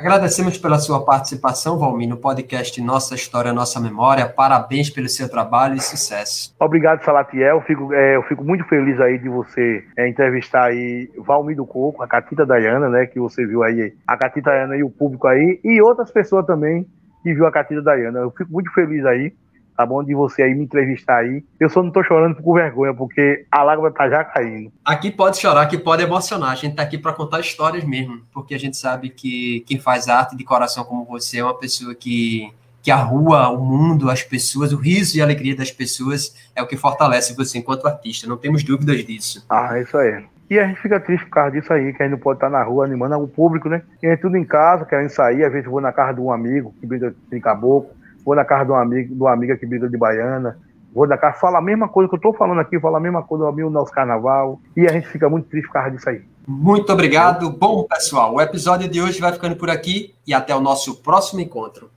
Agradecemos 0.06 0.56
pela 0.60 0.78
sua 0.78 1.04
participação, 1.04 1.80
Valmir, 1.80 2.08
no 2.08 2.16
podcast 2.16 2.80
Nossa 2.80 3.16
História, 3.16 3.52
Nossa 3.52 3.80
Memória. 3.80 4.30
Parabéns 4.30 4.88
pelo 4.88 5.10
seu 5.10 5.28
trabalho 5.28 5.74
e 5.74 5.82
sucesso. 5.82 6.56
Obrigado, 6.60 7.04
Salatiel. 7.04 7.56
Eu 7.56 7.62
fico, 7.62 7.92
é, 7.92 8.16
eu 8.16 8.22
fico 8.22 8.44
muito 8.44 8.64
feliz 8.66 9.02
aí 9.02 9.18
de 9.18 9.28
você 9.28 9.84
é, 9.98 10.08
entrevistar 10.08 10.66
aí 10.66 11.10
Valmir 11.18 11.56
do 11.56 11.66
Coco, 11.66 12.04
a 12.04 12.08
Catita 12.08 12.46
Dayana, 12.46 12.88
né? 12.88 13.08
Que 13.08 13.20
você 13.20 13.48
viu 13.48 13.64
aí, 13.64 13.96
a 14.06 14.16
Catita 14.16 14.52
Dayana 14.52 14.78
e 14.78 14.84
o 14.84 14.92
público 14.92 15.28
aí, 15.28 15.60
e 15.64 15.82
outras 15.82 16.12
pessoas 16.12 16.46
também 16.46 16.86
que 17.24 17.34
viu 17.34 17.48
a 17.48 17.52
Catita 17.52 17.82
Dayana. 17.82 18.20
Eu 18.20 18.30
fico 18.30 18.52
muito 18.52 18.72
feliz 18.76 19.04
aí 19.08 19.34
tá 19.76 19.86
bom? 19.86 20.04
De 20.04 20.14
você 20.14 20.44
aí 20.44 20.54
me 20.54 20.64
entrevistar 20.64 21.18
aí. 21.18 21.44
Eu 21.60 21.70
só 21.70 21.84
não 21.84 21.92
tô 21.92 22.04
chorando 22.04 22.36
por 22.36 22.56
vergonha, 22.56 22.94
porque 22.94 23.46
a 23.52 23.64
lágrima 23.64 23.92
tá 23.92 24.10
já 24.10 24.24
caindo. 24.24 24.72
Aqui 24.84 25.12
pode 25.12 25.38
chorar, 25.38 25.62
aqui 25.62 25.78
pode 25.78 26.04
emocionar. 26.04 26.52
A 26.52 26.56
gente 26.56 26.76
tá 26.76 26.84
aqui 26.84 26.98
para 26.98 27.14
contar 27.14 27.40
histórias 27.40 27.84
mesmo, 27.84 28.22
porque 28.34 28.56
a 28.56 28.60
gente 28.60 28.78
sabe 28.78 29.10
que 29.10 29.64
quem 29.68 29.80
faz 29.80 30.08
arte 30.08 30.36
de 30.36 30.44
coração 30.44 30.84
como 30.84 31.06
você 31.06 31.40
é 31.40 31.44
uma 31.44 31.58
pessoa 31.58 31.94
que 31.94 32.52
que 32.82 32.92
a 32.92 32.98
rua, 32.98 33.50
o 33.50 33.66
mundo, 33.66 34.12
as 34.12 34.22
pessoas, 34.22 34.72
o 34.72 34.78
riso 34.78 35.18
e 35.18 35.22
a 35.22 35.24
alegria 35.24 35.56
das 35.56 35.72
pessoas 35.72 36.36
é 36.56 36.62
o 36.62 36.68
que 36.68 36.78
fortalece 36.78 37.36
você 37.36 37.58
enquanto 37.58 37.88
artista. 37.88 38.28
Não 38.28 38.38
temos 38.38 38.64
dúvidas 38.64 39.04
disso. 39.04 39.44
Ah, 39.50 39.80
isso 39.80 39.98
aí. 39.98 40.24
E 40.48 40.60
a 40.60 40.68
gente 40.68 40.80
fica 40.80 41.00
triste 41.00 41.26
por 41.26 41.32
causa 41.32 41.52
disso 41.52 41.74
aí, 41.74 41.92
que 41.92 42.04
a 42.04 42.06
gente 42.06 42.12
não 42.12 42.20
pode 42.20 42.38
estar 42.38 42.50
na 42.50 42.62
rua 42.62 42.86
animando 42.86 43.18
o 43.18 43.28
público, 43.28 43.68
né? 43.68 43.82
E 44.04 44.06
a 44.06 44.12
gente 44.12 44.22
tudo 44.22 44.38
em 44.38 44.44
casa, 44.44 44.86
querendo 44.86 45.10
sair, 45.10 45.44
às 45.44 45.52
vezes 45.52 45.66
eu 45.66 45.72
vou 45.72 45.82
na 45.82 45.92
casa 45.92 46.14
de 46.14 46.22
um 46.22 46.32
amigo 46.32 46.76
que 46.80 46.86
brinca 46.86 47.16
de 47.32 47.40
caboclo, 47.40 47.90
vou 48.26 48.36
na 48.36 48.44
casa 48.44 48.66
de 48.66 48.72
um 48.72 48.76
amigo, 48.76 49.14
uma 49.14 49.32
amiga 49.32 49.56
que 49.56 49.66
briga 49.66 49.88
de 49.88 49.98
baiana, 49.98 50.58
vou 50.94 51.08
na 51.08 51.18
casa, 51.18 51.38
fala 51.38 51.60
a 51.60 51.62
mesma 51.62 51.88
coisa 51.88 52.10
que 52.10 52.16
eu 52.16 52.18
estou 52.18 52.34
falando 52.34 52.60
aqui, 52.60 52.80
fala 52.80 52.98
a 52.98 53.02
mesma 53.02 53.22
coisa 53.22 53.52
do 53.52 53.70
nosso 53.70 53.92
carnaval, 53.92 54.60
e 54.76 54.88
a 54.88 54.92
gente 54.92 55.08
fica 55.08 55.30
muito 55.30 55.48
triste 55.48 55.68
por 55.68 55.74
causa 55.74 55.92
disso 55.92 56.10
aí. 56.10 56.24
Muito 56.48 56.92
obrigado. 56.92 57.50
Bom, 57.52 57.84
pessoal, 57.84 58.34
o 58.34 58.42
episódio 58.42 58.90
de 58.90 59.02
hoje 59.02 59.20
vai 59.20 59.32
ficando 59.32 59.56
por 59.56 59.70
aqui 59.70 60.16
e 60.26 60.34
até 60.34 60.56
o 60.56 60.60
nosso 60.60 61.02
próximo 61.02 61.42
encontro. 61.42 61.90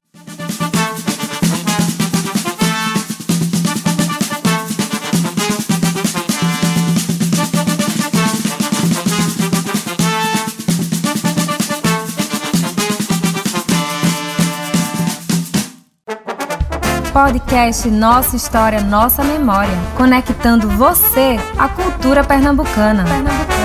Podcast 17.18 17.90
Nossa 17.90 18.36
História, 18.36 18.80
Nossa 18.80 19.24
Memória, 19.24 19.74
conectando 19.96 20.68
você 20.68 21.36
à 21.58 21.68
cultura 21.68 22.22
pernambucana. 22.22 23.02
pernambucana. 23.02 23.57